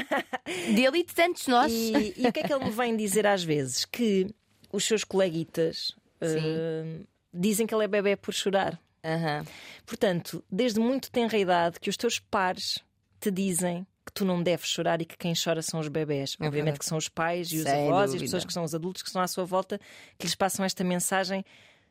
Dele 0.75 0.99
e 1.01 1.05
de 1.05 1.15
tantos 1.15 1.47
nós. 1.47 1.71
E, 1.71 2.15
e, 2.17 2.27
o 2.27 2.33
que 2.33 2.41
é 2.41 2.43
que 2.45 2.53
ele 2.53 2.65
me 2.65 2.71
vem 2.71 2.97
dizer 2.97 3.27
às 3.27 3.45
vezes? 3.45 3.85
Que 3.85 4.27
os 4.73 4.85
seus 4.85 5.05
coleguitas 5.05 5.91
uh, 6.23 7.07
dizem 7.33 7.67
que 7.67 7.75
ele 7.75 7.85
é 7.85 7.89
bebê 7.89 8.17
por 8.17 8.33
chorar. 8.33 8.81
Uhum. 9.07 9.45
Portanto, 9.87 10.45
desde 10.51 10.81
muito 10.81 11.11
tenra 11.11 11.39
idade 11.39 11.79
que 11.79 11.89
os 11.89 11.97
teus 11.97 12.19
pares 12.19 12.81
te 13.21 13.31
dizem 13.31 13.87
que 14.05 14.13
tu 14.13 14.25
não 14.25 14.43
deves 14.43 14.69
chorar 14.69 15.01
e 15.01 15.05
que 15.05 15.17
quem 15.17 15.33
chora 15.35 15.63
são 15.63 15.81
os 15.81 15.89
bebés. 15.89 16.37
É 16.41 16.47
Obviamente 16.47 16.79
que 16.79 16.85
são 16.85 16.99
os 16.99 17.09
pais 17.09 17.51
e 17.53 17.59
os 17.59 17.63
Sem 17.63 17.89
avós 17.89 18.11
dúvida. 18.11 18.15
e 18.15 18.17
as 18.17 18.23
pessoas 18.23 18.45
que 18.45 18.53
são 18.53 18.65
os 18.65 18.75
adultos 18.75 19.03
que 19.03 19.09
estão 19.09 19.23
à 19.23 19.27
sua 19.27 19.45
volta 19.45 19.81
que 20.19 20.27
lhes 20.27 20.35
passam 20.35 20.65
esta 20.65 20.85
mensagem 20.85 21.45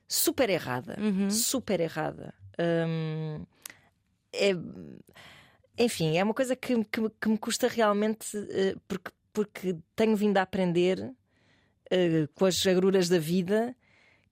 super 0.07 0.49
errada. 0.49 0.97
Uhum. 0.99 1.29
Super 1.29 1.79
errada. 1.79 2.33
Hum, 2.59 3.45
é, 4.33 4.51
enfim, 5.77 6.17
é 6.17 6.23
uma 6.23 6.33
coisa 6.33 6.55
que, 6.55 6.83
que, 6.85 7.09
que 7.09 7.29
me 7.29 7.37
custa 7.37 7.67
realmente 7.67 8.37
uh, 8.37 8.79
porque, 8.87 9.11
porque 9.33 9.75
tenho 9.95 10.15
vindo 10.15 10.37
a 10.37 10.41
aprender 10.41 10.99
uh, 11.01 12.27
com 12.33 12.45
as 12.45 12.65
agruras 12.65 13.09
da 13.09 13.19
vida 13.19 13.75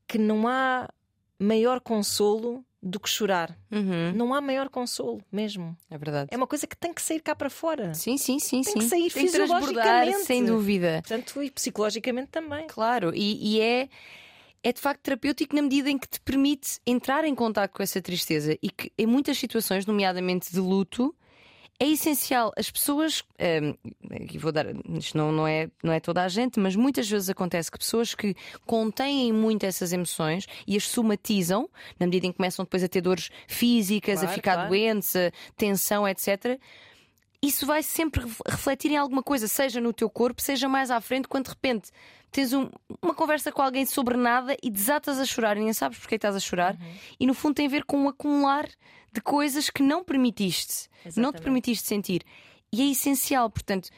que 0.07 0.17
não 0.17 0.47
há 0.47 0.89
maior 1.37 1.81
consolo 1.81 2.65
do 2.83 2.99
que 2.99 3.09
chorar. 3.09 3.57
Uhum. 3.71 4.11
Não 4.13 4.33
há 4.33 4.41
maior 4.41 4.67
consolo 4.67 5.21
mesmo. 5.31 5.75
É 5.89 5.97
verdade. 5.97 6.29
É 6.31 6.37
uma 6.37 6.45
coisa 6.45 6.67
que 6.67 6.75
tem 6.75 6.93
que 6.93 7.01
sair 7.01 7.21
cá 7.21 7.33
para 7.33 7.49
fora. 7.49 7.93
Sim, 7.93 8.17
sim, 8.17 8.39
sim. 8.39 8.61
Tem 8.61 8.73
sim. 8.73 8.79
que 8.79 8.85
sair 8.85 9.11
tem 9.11 9.23
fisiologicamente. 9.25 10.17
Que 10.17 10.25
sem 10.25 10.45
dúvida. 10.45 11.01
Portanto, 11.01 11.41
e 11.41 11.49
psicologicamente 11.49 12.27
também. 12.29 12.67
Claro, 12.67 13.15
e, 13.15 13.55
e, 13.55 13.61
é. 13.61 13.89
É 14.65 14.71
de 14.71 14.79
facto 14.79 15.01
terapêutico 15.01 15.53
na 15.53 15.61
medida 15.61 15.89
em 15.89 15.97
que 15.97 16.07
te 16.07 16.21
permite 16.21 16.79
entrar 16.87 17.25
em 17.25 17.35
contato 17.35 17.71
com 17.71 17.83
essa 17.83 18.01
tristeza 18.01 18.57
e 18.61 18.69
que 18.69 18.93
em 18.97 19.05
muitas 19.05 19.37
situações, 19.37 19.85
nomeadamente 19.85 20.53
de 20.53 20.59
luto, 20.61 21.13
é 21.83 21.87
essencial. 21.89 22.51
As 22.57 22.71
pessoas, 22.71 23.23
um, 23.39 24.15
aqui 24.15 24.37
vou 24.37 24.51
dar, 24.51 24.65
isto 24.97 25.17
não, 25.17 25.31
não, 25.31 25.47
é, 25.47 25.69
não 25.83 25.91
é 25.91 25.99
toda 25.99 26.23
a 26.23 26.27
gente, 26.27 26.59
mas 26.59 26.75
muitas 26.75 27.09
vezes 27.09 27.29
acontece 27.29 27.69
que 27.69 27.77
pessoas 27.77 28.15
que 28.15 28.35
contêm 28.65 29.33
muito 29.33 29.65
essas 29.65 29.91
emoções 29.91 30.47
e 30.65 30.77
as 30.77 30.87
somatizam, 30.87 31.69
na 31.99 32.05
medida 32.05 32.27
em 32.27 32.31
que 32.31 32.37
começam 32.37 32.63
depois 32.63 32.83
a 32.83 32.87
ter 32.87 33.01
dores 33.01 33.29
físicas, 33.47 34.19
claro, 34.19 34.29
a 34.29 34.33
ficar 34.33 34.53
claro. 34.53 34.69
doentes, 34.69 35.15
a 35.15 35.31
tensão, 35.55 36.07
etc 36.07 36.59
isso 37.43 37.65
vai 37.65 37.83
sempre 37.83 38.23
refletir 38.47 38.91
em 38.91 38.95
alguma 38.95 39.21
coisa, 39.21 39.49
seja 39.49 39.81
no 39.81 39.91
teu 39.91 40.09
corpo, 40.09 40.41
seja 40.41 40.69
mais 40.69 40.89
à 40.89 41.01
frente, 41.01 41.27
quando 41.27 41.43
de 41.43 41.49
repente 41.49 41.91
tens 42.31 42.53
um, 42.53 42.69
uma 43.01 43.13
conversa 43.13 43.51
com 43.51 43.61
alguém 43.61 43.85
sobre 43.85 44.15
nada 44.15 44.55
e 44.63 44.71
desatas 44.71 45.19
a 45.19 45.25
chorar 45.25 45.57
e 45.57 45.59
nem 45.59 45.73
sabes 45.73 45.99
porque 45.99 46.15
estás 46.15 46.37
a 46.37 46.39
chorar, 46.39 46.73
uhum. 46.75 46.93
e 47.19 47.27
no 47.27 47.33
fundo 47.33 47.55
tem 47.55 47.65
a 47.65 47.69
ver 47.69 47.83
com 47.83 47.97
um 47.97 48.07
acumular 48.07 48.65
de 49.13 49.21
coisas 49.21 49.69
que 49.69 49.83
não 49.83 50.03
permitiste, 50.03 50.89
Exatamente. 51.05 51.19
não 51.19 51.31
te 51.31 51.41
permitiste 51.41 51.87
sentir. 51.87 52.23
E 52.71 52.81
é 52.81 52.85
essencial, 52.85 53.49
portanto, 53.49 53.89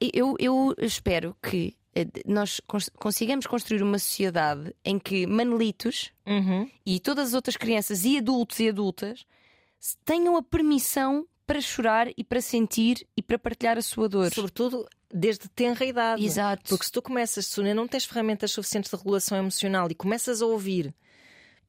eu, 0.00 0.34
eu 0.38 0.74
espero 0.78 1.36
que 1.40 1.76
eh, 1.94 2.06
nós 2.26 2.60
consigamos 2.98 3.46
construir 3.46 3.82
uma 3.82 3.98
sociedade 3.98 4.74
em 4.84 4.98
que 4.98 5.26
Manelitos 5.26 6.10
uhum. 6.26 6.68
e 6.84 6.98
todas 6.98 7.28
as 7.28 7.34
outras 7.34 7.56
crianças 7.56 8.04
e 8.04 8.18
adultos 8.18 8.58
e 8.58 8.68
adultas 8.68 9.24
tenham 10.04 10.36
a 10.36 10.42
permissão 10.42 11.26
para 11.46 11.60
chorar 11.60 12.08
e 12.16 12.24
para 12.24 12.40
sentir 12.40 13.06
e 13.16 13.22
para 13.22 13.38
partilhar 13.38 13.78
a 13.78 13.82
sua 13.82 14.08
dor. 14.08 14.32
Sobretudo 14.32 14.86
desde 15.12 15.48
tenra 15.48 15.84
idade. 15.84 16.24
Exato. 16.24 16.68
Porque 16.68 16.84
se 16.84 16.92
tu 16.92 17.02
começas, 17.02 17.46
se 17.46 17.74
não 17.74 17.88
tens 17.88 18.04
ferramentas 18.04 18.52
suficientes 18.52 18.90
de 18.90 18.96
regulação 18.96 19.36
emocional 19.36 19.88
e 19.90 19.94
começas 19.94 20.42
a 20.42 20.46
ouvir 20.46 20.94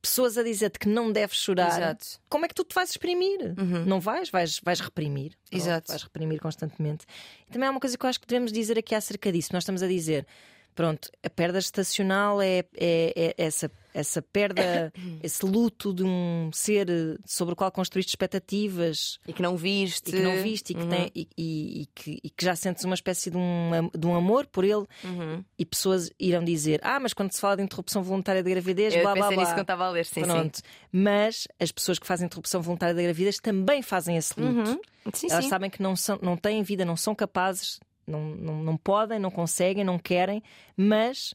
pessoas 0.02 0.38
a 0.38 0.44
dizer-te 0.44 0.80
que 0.80 0.90
não 0.90 1.12
deves 1.12 1.38
chorar, 1.38 1.68
Exato. 1.78 2.06
como 2.28 2.46
é 2.46 2.48
que 2.48 2.56
tu 2.56 2.64
te 2.64 2.74
vais 2.74 2.90
exprimir? 2.90 3.54
Não 3.86 4.00
vais? 4.00 4.30
Vais, 4.30 4.60
vais 4.64 4.80
reprimir. 4.80 5.34
Exato. 5.52 5.88
Vais 5.90 6.04
reprimir 6.04 6.40
constantemente. 6.40 7.06
E 7.48 7.52
também 7.52 7.68
há 7.68 7.72
uma 7.72 7.80
coisa 7.80 7.98
que 7.98 8.06
eu 8.06 8.10
acho 8.10 8.20
que 8.20 8.28
devemos 8.28 8.52
dizer 8.52 8.78
aqui 8.78 8.96
acerca 8.96 9.32
disso. 9.32 9.50
Nós 9.54 9.64
estamos 9.64 9.84
a 9.84 9.88
dizer. 9.88 10.26
Pronto, 10.74 11.10
a 11.24 11.30
perda 11.30 11.60
estacional 11.60 12.42
é, 12.42 12.60
é- 12.78 13.14
é 13.16 13.34
essa, 13.38 13.70
essa 13.94 14.22
perda, 14.22 14.92
esse 15.22 15.46
luto 15.46 15.94
de 15.94 16.04
um 16.04 16.50
ser 16.54 16.90
eh, 16.90 17.18
sobre 17.26 17.54
o 17.54 17.56
qual 17.58 17.72
construíste 17.72 18.10
expectativas 18.12 19.20
E 19.28 19.34
que 19.34 19.42
não 19.42 19.58
viste. 19.58 20.10
e 20.10 20.14
que 20.14 20.22
não 20.22 20.42
viste 20.42 20.72
e 20.72 20.76
que, 20.76 20.88
tem, 20.88 21.12
e, 21.16 21.28
e- 21.38 21.82
e 21.82 21.86
que, 21.94 22.20
e 22.24 22.30
que 22.30 22.46
já 22.46 22.56
sentes 22.56 22.84
uma 22.86 22.96
espécie 22.96 23.30
de 23.30 23.38
um, 23.38 23.90
de 23.98 24.08
um 24.08 24.16
amor 24.16 24.46
por 24.48 24.64
ele. 24.64 24.86
Uhum. 25.04 25.44
E 25.60 25.66
pessoas 25.66 26.10
irão 26.20 26.44
dizer: 26.44 26.80
Ah, 26.84 27.00
mas 27.00 27.14
quando 27.14 27.32
se 27.32 27.42
fala 27.42 27.58
de 27.58 27.64
interrupção 27.64 28.02
voluntária 28.02 28.42
da 28.44 28.50
gravidez, 28.50 28.94
Eu 28.96 29.02
blá 29.04 29.14
blá 29.14 29.28
blá. 29.28 29.38
nisso 29.38 29.52
quando 29.54 29.62
estava 29.62 29.86
a 29.86 29.90
ler, 29.92 30.06
sim, 30.06 30.22
Pronto. 30.22 30.60
Mas 30.92 31.48
as 31.60 31.72
pessoas 31.72 32.00
que 32.00 32.08
fazem 32.08 32.26
interrupção 32.26 32.62
voluntária 32.62 32.96
da 32.96 33.02
gravidez 33.02 33.38
também 33.40 33.82
fazem 33.82 34.16
esse 34.18 34.34
sim. 34.34 34.42
luto. 34.42 34.70
Uhum. 34.72 34.80
Sim, 35.14 35.28
Elas 35.32 35.44
sim. 35.46 35.50
sabem 35.50 35.70
que 35.70 35.82
não, 35.82 35.96
são, 35.96 36.18
não 36.22 36.38
têm 36.38 36.62
vida, 36.64 36.86
não 36.86 36.96
são 36.96 37.16
capazes, 37.16 37.80
não, 38.08 38.36
não, 38.36 38.64
não 38.64 38.78
podem, 38.78 39.20
não 39.20 39.32
conseguem, 39.32 39.84
não 39.84 39.98
querem, 40.00 40.42
mas 40.76 41.34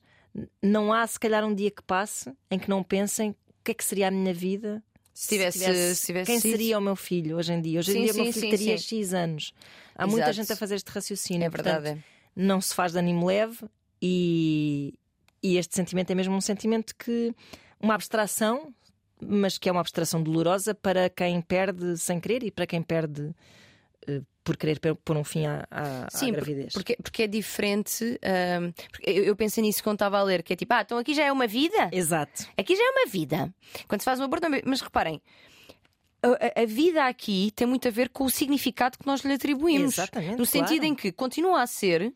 não 0.62 0.92
há 0.92 1.06
se 1.06 1.18
calhar 1.18 1.44
um 1.44 1.54
dia 1.54 1.70
que 1.70 1.82
passe 1.82 2.32
em 2.50 2.58
que 2.58 2.68
não 2.68 2.82
pensem 2.82 3.30
o 3.30 3.36
que 3.64 3.70
é 3.70 3.74
que 3.74 3.84
seria 3.84 4.08
a 4.08 4.10
minha 4.10 4.34
vida. 4.34 4.82
Se 5.14 5.28
tivesse- 5.28 5.94
se 5.96 6.06
tivesse 6.06 6.30
quem 6.30 6.40
sido. 6.40 6.50
seria 6.50 6.78
o 6.78 6.80
meu 6.80 6.94
filho 6.94 7.36
hoje 7.38 7.52
em 7.52 7.60
dia? 7.62 7.78
Hoje 7.78 7.92
Sim, 7.92 7.98
em 8.00 8.02
dia 8.04 8.12
o 8.12 8.16
meu 8.16 8.24
sim, 8.26 8.32
filho 8.32 8.44
sim, 8.44 8.50
teria 8.50 8.78
sim. 8.78 8.84
X 9.02 9.14
anos. 9.14 9.54
Há 9.94 10.06
muita 10.06 10.24
Exato. 10.26 10.32
gente 10.34 10.52
a 10.52 10.56
fazer 10.56 10.74
este 10.74 10.88
raciocínio. 10.90 11.46
É 11.46 11.48
verdade. 11.48 11.84
Portanto, 11.84 12.04
não 12.36 12.60
se 12.60 12.74
faz 12.74 12.92
de 12.92 12.98
ânimo 12.98 13.24
leve 13.26 13.58
e, 14.02 14.92
e 15.42 15.56
este 15.56 15.74
sentimento 15.74 16.10
é 16.10 16.14
mesmo 16.14 16.34
um 16.34 16.40
sentimento 16.40 16.94
que 16.96 17.34
uma 17.80 17.94
abstração, 17.94 18.74
mas 19.18 19.56
que 19.56 19.70
é 19.70 19.72
uma 19.72 19.80
abstração 19.80 20.22
dolorosa 20.22 20.74
para 20.74 21.08
quem 21.08 21.40
perde 21.40 21.96
sem 21.96 22.20
querer 22.20 22.42
e 22.42 22.50
para 22.50 22.66
quem 22.66 22.82
perde 22.82 23.34
eh, 24.06 24.20
por 24.46 24.56
querer 24.56 24.78
pôr- 24.78 25.16
um 25.16 25.24
fim 25.24 25.44
à, 25.44 25.66
à- 25.68 26.04
à 26.06 26.10
Sim, 26.10 26.26
por- 26.26 26.36
gravidez. 26.36 26.72
porque, 26.72 26.96
porque 27.02 27.22
é 27.24 27.26
diferente. 27.26 28.16
eu, 29.04 29.24
eu 29.24 29.34
pensei 29.36 29.60
nisso 29.62 29.82
quando 29.82 29.96
estava 29.96 30.18
a 30.18 30.22
ler, 30.22 30.42
que 30.44 30.52
é 30.52 30.56
tipo, 30.56 30.72
ah, 30.72 30.82
então 30.82 30.96
aqui 30.98 31.12
já 31.14 31.24
é 31.24 31.32
uma 31.32 31.48
vida? 31.48 31.90
Exato. 31.92 32.46
Aqui 32.56 32.76
já 32.76 32.82
é 32.84 32.90
uma 32.90 33.06
vida. 33.10 33.52
Quando 33.88 34.00
se 34.02 34.04
faz 34.04 34.20
um 34.20 34.22
aborto, 34.24 34.46
mas 34.64 34.80
reparem, 34.80 35.20
a, 36.22 36.28
a- 36.60 36.62
a 36.62 36.66
vida 36.66 37.04
aqui 37.06 37.50
tem 37.56 37.66
muito 37.66 37.88
a 37.88 37.90
ver 37.90 38.08
com 38.10 38.24
o 38.24 38.30
significado 38.30 38.96
que 38.98 39.06
nós 39.06 39.22
lhe 39.22 39.32
atribuímos. 39.32 39.98
Exatamente, 39.98 40.38
No 40.38 40.46
sentido 40.46 40.78
claro. 40.80 40.84
em 40.86 40.94
que 40.94 41.10
continua 41.10 41.62
a 41.62 41.66
ser 41.66 42.12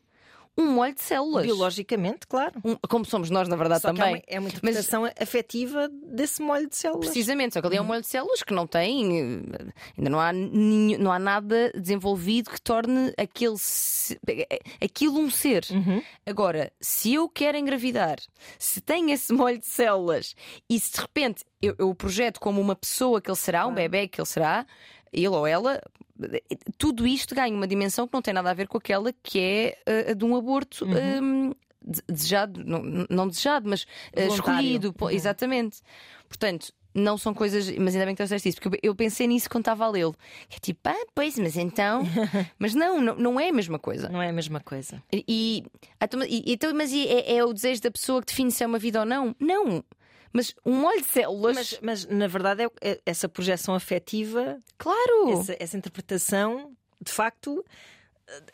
um 0.61 0.73
molho 0.73 0.95
de 0.95 1.01
células. 1.03 1.45
Biologicamente, 1.45 2.27
claro. 2.27 2.53
Um- 2.65 2.77
como 2.89 3.05
somos 3.05 3.31
nós, 3.31 3.49
na 3.49 3.57
verdade, 3.57 3.83
Só 3.83 3.93
que 3.93 4.01
é 4.01 4.05
também. 4.05 4.15
uma, 4.17 4.23
é 4.27 4.39
uma 4.39 4.49
interpretação 4.49 5.05
afetiva 5.21 5.89
desse 6.13 6.43
molho 6.43 6.69
de 6.69 6.77
células. 6.77 7.07
Precisamente, 7.07 7.55
só 7.55 7.61
que 7.61 7.67
ali 7.67 7.77
é 7.77 7.81
um 7.81 7.85
molho 7.85 8.01
de 8.01 8.07
células 8.07 8.43
que 8.43 8.53
não 8.55 8.67
tem, 8.67 9.19
eh, 9.19 9.73
ainda 9.99 10.11
não 10.11 10.21
há, 10.21 10.33
nenhum- 10.33 10.99
não 10.99 11.13
há 11.13 11.19
nada 11.19 11.73
desenvolvido 11.75 12.51
que 12.51 12.61
torne 12.61 13.13
aquele, 13.19 13.57
aquilo 14.83 15.19
um 15.19 15.31
ser. 15.31 15.65
Agora, 16.27 16.73
se 16.81 17.15
eu 17.15 17.29
quero 17.29 17.57
engravidar, 17.59 18.19
se 18.59 18.81
tem 18.81 19.11
esse 19.13 19.33
molho 19.33 19.59
de 19.59 19.67
células 19.67 20.35
e 20.69 20.79
se 20.79 20.93
de 20.93 21.01
repente 21.01 21.45
eu, 21.63 21.75
eu 21.79 21.91
o 21.91 21.95
projeto 21.95 22.41
como 22.41 22.61
uma 22.61 22.75
pessoa 22.75 23.21
que 23.21 23.31
ele 23.31 23.37
será, 23.37 23.67
um 23.67 23.75
bebê 23.75 24.09
que 24.09 24.21
ele 24.21 24.27
será, 24.27 24.67
ele 25.13 25.29
ou 25.29 25.47
ela. 25.47 25.81
Tudo 26.77 27.07
isto 27.07 27.35
ganha 27.35 27.55
uma 27.55 27.67
dimensão 27.67 28.07
que 28.07 28.13
não 28.15 28.23
tem 28.23 28.35
nada 28.35 28.51
a 28.51 28.55
ver 28.55 28.69
com 28.69 28.77
aquela 28.79 29.13
que 29.23 29.39
é 29.39 29.79
eh, 29.87 30.11
a 30.11 30.15
de 30.15 30.25
um 30.25 30.37
aborto 30.37 30.85
hum, 30.85 31.53
de- 31.83 32.03
desejado, 32.07 32.63
não, 32.65 33.07
não 33.09 33.27
desejado, 33.29 33.69
mas 33.69 33.87
eh, 34.13 34.27
Voluntário. 34.27 34.61
escolhido. 34.61 34.93
pô, 34.93 35.09
Exatamente. 35.11 35.81
Portanto, 36.29 36.73
não 36.95 37.17
são 37.17 37.33
coisas. 37.33 37.71
Mas 37.79 37.95
ainda 37.95 38.05
bem 38.05 38.15
que 38.15 38.19
trouxeste 38.19 38.49
isso, 38.51 38.61
porque 38.61 38.79
eu 38.83 38.95
pensei 38.95 39.27
nisso 39.27 39.49
quando 39.49 39.63
estava 39.63 39.85
a 39.85 39.89
lê-lo. 39.89 40.15
Que 40.49 40.57
é 40.57 40.61
tipo, 40.61 40.81
ah, 40.85 41.07
pois, 41.15 41.39
mas 41.39 41.57
então. 41.57 42.03
mas 42.59 42.75
não, 42.75 43.01
não, 43.01 43.15
não 43.17 43.41
é 43.41 43.49
a 43.49 43.53
mesma 43.53 43.79
coisa. 43.79 44.09
Não 44.11 44.21
é 44.21 44.29
a 44.29 44.33
mesma 44.33 44.61
coisa. 44.61 45.03
E, 45.13 45.25
e- 45.27 45.65
então, 46.03 46.23
e- 46.25 46.45
então, 46.53 46.75
mas 46.75 46.93
é, 46.93 47.37
é 47.37 47.45
o 47.45 47.53
desejo 47.55 47.81
da 47.81 47.91
pessoa 47.91 48.21
que 48.21 48.27
define 48.27 48.51
se 48.51 48.63
é 48.63 48.67
uma 48.67 48.79
vida 48.79 49.01
ou 49.01 49.07
não? 49.07 49.35
Não. 49.41 49.83
Mas 50.33 50.55
um 50.65 50.73
molho 50.81 51.01
de 51.01 51.09
células. 51.09 51.55
Mas, 51.57 51.79
mas 51.83 52.07
na 52.07 52.27
verdade 52.29 52.63
é, 52.65 52.71
é 52.93 53.01
essa 53.05 53.29
projeção 53.29 53.75
afetiva 53.75 54.59
claro! 54.79 55.33
essa, 55.33 55.57
essa 55.59 55.77
interpretação, 55.77 56.73
de 57.01 57.11
facto, 57.13 57.65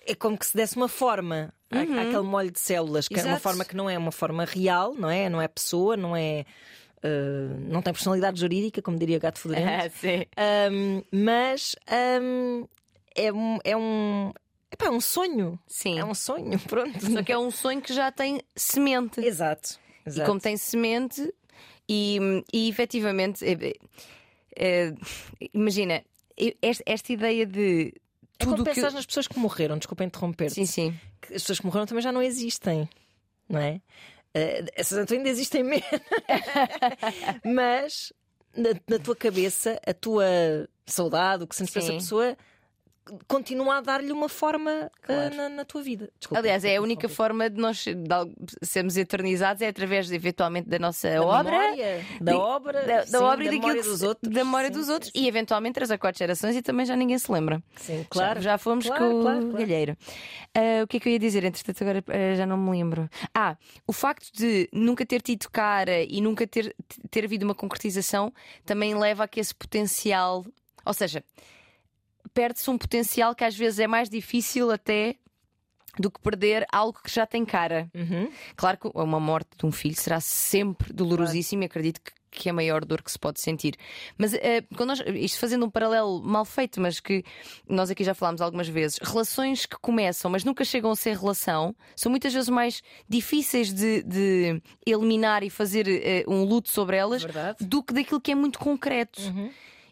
é 0.07 0.15
como 0.15 0.39
que 0.39 0.47
se 0.47 0.57
desse 0.57 0.77
uma 0.77 0.89
forma 0.89 1.53
à- 1.71 1.81
àquele 1.81 2.23
molho 2.23 2.51
de 2.51 2.61
células, 2.61 3.09
que 3.09 3.19
é 3.21 3.25
uma 3.25 3.35
Uhum. 3.35 3.39
Forma 3.41 3.65
que 3.65 3.77
não 3.77 3.91
é 3.91 3.99
uma 3.99 4.13
forma 4.13 4.45
real, 4.45 4.95
não 4.95 5.11
é? 5.11 5.29
Não 5.29 5.41
é 5.43 5.47
pessoa, 5.49 5.97
não 5.97 6.17
é. 6.17 6.47
eh, 7.03 7.49
não 7.69 7.83
tem 7.83 7.93
personalidade 7.93 8.41
jurídica, 8.41 8.81
como 8.81 8.99
diria 8.99 9.19
Gato 9.19 9.39
Fedorento. 9.39 9.69
Ah, 9.69 9.91
sim. 9.91 10.25
Ahm, 10.37 11.03
mas 11.13 11.77
ahm, 11.89 12.65
é 13.15 13.31
um. 13.33 13.59
É 13.65 13.77
um 13.77 14.33
epá, 14.73 14.87
é 14.87 14.91
um 14.91 15.01
sonho. 15.01 15.59
Sim. 15.67 15.99
É 15.99 16.05
um 16.05 16.15
sonho, 16.15 16.59
pronto. 16.67 16.99
Só 17.13 17.23
que 17.23 17.33
é 17.33 17.39
um 17.39 17.51
sonho 17.51 17.83
que 17.83 17.93
já 17.93 18.11
tem 18.11 18.41
semente. 18.57 19.21
Exato. 19.21 19.79
E 20.05 20.09
Exato. 20.09 20.27
como 20.31 20.41
tem 20.41 20.57
semente, 20.57 21.35
e, 21.89 22.19
e 22.53 22.69
efetivamente, 22.69 23.45
é- 24.57 24.95
imagina, 25.53 26.03
esta, 26.63 26.83
esta 26.87 27.13
ideia 27.13 27.47
de 27.47 27.93
É 28.39 28.45
como 28.45 28.57
tudo 28.57 28.69
que. 28.69 28.75
pensar 28.75 28.93
nas 28.93 29.07
pessoas 29.07 29.27
que 29.27 29.39
morreram, 29.39 29.79
desculpa 29.79 30.05
interromper-te. 30.05 30.55
Sim, 30.55 30.67
sim. 30.67 30.95
que 31.21 31.35
as 31.35 31.43
pessoas 31.43 31.61
que 31.61 31.67
morreram 31.67 31.87
também 31.87 32.03
já 32.03 32.13
não 32.13 32.23
existem, 32.23 32.89
não 33.49 33.61
é? 33.61 33.81
Eh, 34.35 34.65
essas 34.75 34.99
então 34.99 35.17
ainda 35.17 35.29
existem 35.29 35.63
mesmo. 35.65 35.87
Mas 37.45 38.13
na, 38.57 38.71
na 38.89 38.99
tua 38.99 39.17
cabeça, 39.17 39.81
a 39.87 39.95
tua 39.95 40.25
saudade, 40.87 41.45
o 41.45 41.47
que 41.47 41.57
sentes 41.57 41.77
essa 41.77 41.93
pessoa, 41.93 42.37
continua 43.29 43.77
a 43.77 43.81
dar-lhe 43.81 44.11
uma 44.13 44.29
forma 44.29 44.71
eh, 44.71 44.91
Claro. 45.03 45.35
na, 45.37 45.49
na 45.49 45.65
tua 45.65 45.83
vida. 45.83 46.11
Desculpa, 46.19 46.41
Aliás, 46.41 46.65
é 46.65 46.77
a 46.77 46.83
única 46.83 47.07
desculpa. 47.07 47.15
forma 47.17 47.49
de 47.51 47.61
nós 47.61 47.85
de 47.85 47.97
sermos 48.67 48.97
eternizados 48.97 49.63
é 49.63 49.69
através, 49.69 50.11
eventualmente, 50.11 50.69
da 50.69 50.79
nossa 50.79 51.09
Da 51.11 51.23
obra. 51.23 51.51
memória, 51.59 52.05
da 52.21 52.33
de- 52.33 52.39
obra, 52.39 52.83
da, 52.85 52.97
da 52.99 53.07
sim, 53.07 53.17
obra 53.17 53.45
e 53.45 53.47
da 53.47 53.51
daquilo 53.53 53.61
memória 53.61 53.83
que 53.83 53.89
dos 53.89 54.03
outros. 54.03 54.33
da 54.33 54.45
memória 54.45 54.69
Sim, 54.69 54.75
dos 54.75 54.89
outros 54.89 55.13
sim. 55.15 55.23
e 55.25 55.29
eventualmente 55.29 55.75
três 55.75 55.91
a 55.91 55.99
quatro 55.99 56.19
gerações 56.19 56.57
e 56.57 56.63
também 56.63 56.85
já 56.87 56.97
ninguém 56.97 57.19
se 57.19 57.31
lembra. 57.31 57.63
Sim, 57.77 57.99
Já- 57.99 58.05
claro. 58.11 58.41
Já, 58.41 58.59
fomos 58.59 58.87
Claro, 58.87 59.05
com 59.05 59.23
claro, 59.23 59.39
o 59.39 59.51
claro. 59.51 59.59
galheiro. 59.59 59.97
Ah, 60.55 60.83
o 60.83 60.87
que 60.87 60.97
é 60.97 61.01
que 61.01 61.09
eu 61.09 61.13
ia 61.13 61.19
dizer? 61.19 61.45
Entretanto, 61.45 61.83
agora 61.83 62.03
ah, 62.09 62.35
já 62.35 62.47
não 62.47 62.57
me 62.57 62.71
lembro. 62.71 63.09
Ah, 63.35 63.57
o 63.87 63.93
facto 63.93 64.31
de 64.33 64.69
nunca 64.73 65.05
ter 65.07 65.23
tido 65.23 65.49
cara 65.51 66.03
e 66.03 66.21
nunca 66.21 66.47
ter, 66.47 66.75
ter 67.11 67.25
havido 67.25 67.45
uma 67.45 67.55
concretização 67.55 68.33
também 68.65 68.95
leva 68.99 69.25
a 69.25 69.29
que 69.29 69.39
esse 69.39 69.55
potencial. 69.55 70.45
Ou 70.85 70.95
seja, 70.95 71.23
perde-se 72.37 72.69
um 72.69 72.77
potencial 72.77 73.35
que 73.35 73.43
às 73.43 73.57
vezes 73.57 73.81
é 73.81 73.87
mais 73.87 74.11
difícil 74.11 74.71
até 74.71 75.17
do 75.99 76.11
que 76.11 76.21
perder 76.21 76.67
algo 76.71 76.99
que 77.03 77.11
já 77.11 77.25
tem 77.25 77.47
cara. 77.47 77.91
Uhum. 77.95 78.31
Claro 78.55 78.77
que 78.77 78.91
uma 78.95 79.19
morte 79.19 79.49
de 79.57 79.65
um 79.65 79.73
filho 79.73 79.97
será 79.97 80.21
sempre 80.21 80.93
dolorosíssima 80.93 81.65
e 81.65 81.67
acredito 81.67 81.99
que, 82.03 82.13
que 82.31 82.51
é 82.51 82.53
a 82.53 82.55
maior 82.55 82.85
dor 82.85 83.01
que 83.01 83.11
se 83.11 83.19
pode 83.19 83.41
sentir. 83.41 83.75
Mas 84.19 84.35
eh, 84.35 84.61
quando 84.77 84.91
nós, 84.91 85.03
isto 85.15 85.39
fazendo 85.41 85.65
um 85.65 85.71
paralelo 85.71 86.23
mal 86.23 86.45
feito, 86.45 86.79
mas 86.79 87.01
que 87.01 87.25
nós 87.67 87.91
aqui 87.91 88.05
já 88.05 88.13
falámos 88.13 88.43
algumas 88.43 88.69
vezes, 88.69 88.99
relações 88.99 89.65
que 89.65 89.79
começam, 89.81 90.31
mas 90.31 90.45
nunca 90.45 90.63
chegam 90.63 90.91
a 90.91 90.97
ser 90.97 91.17
relação, 91.17 91.75
são 91.97 92.11
muitas 92.11 92.35
vezes 92.35 92.51
mais 92.51 92.83
difíceis 93.09 93.73
de, 93.73 94.03
de 94.03 94.63
eliminar 94.85 95.43
e 95.43 95.49
fazer 95.49 95.89
eh, 95.89 96.23
um 96.29 96.45
luto 96.45 96.69
sobre 96.69 96.99
elas 96.99 97.23
Verdade. 97.23 97.65
do 97.65 97.83
que 97.83 97.95
daquilo 97.95 98.21
que 98.21 98.33
é 98.33 98.35
muito 98.35 98.59
concreto. 98.59 99.23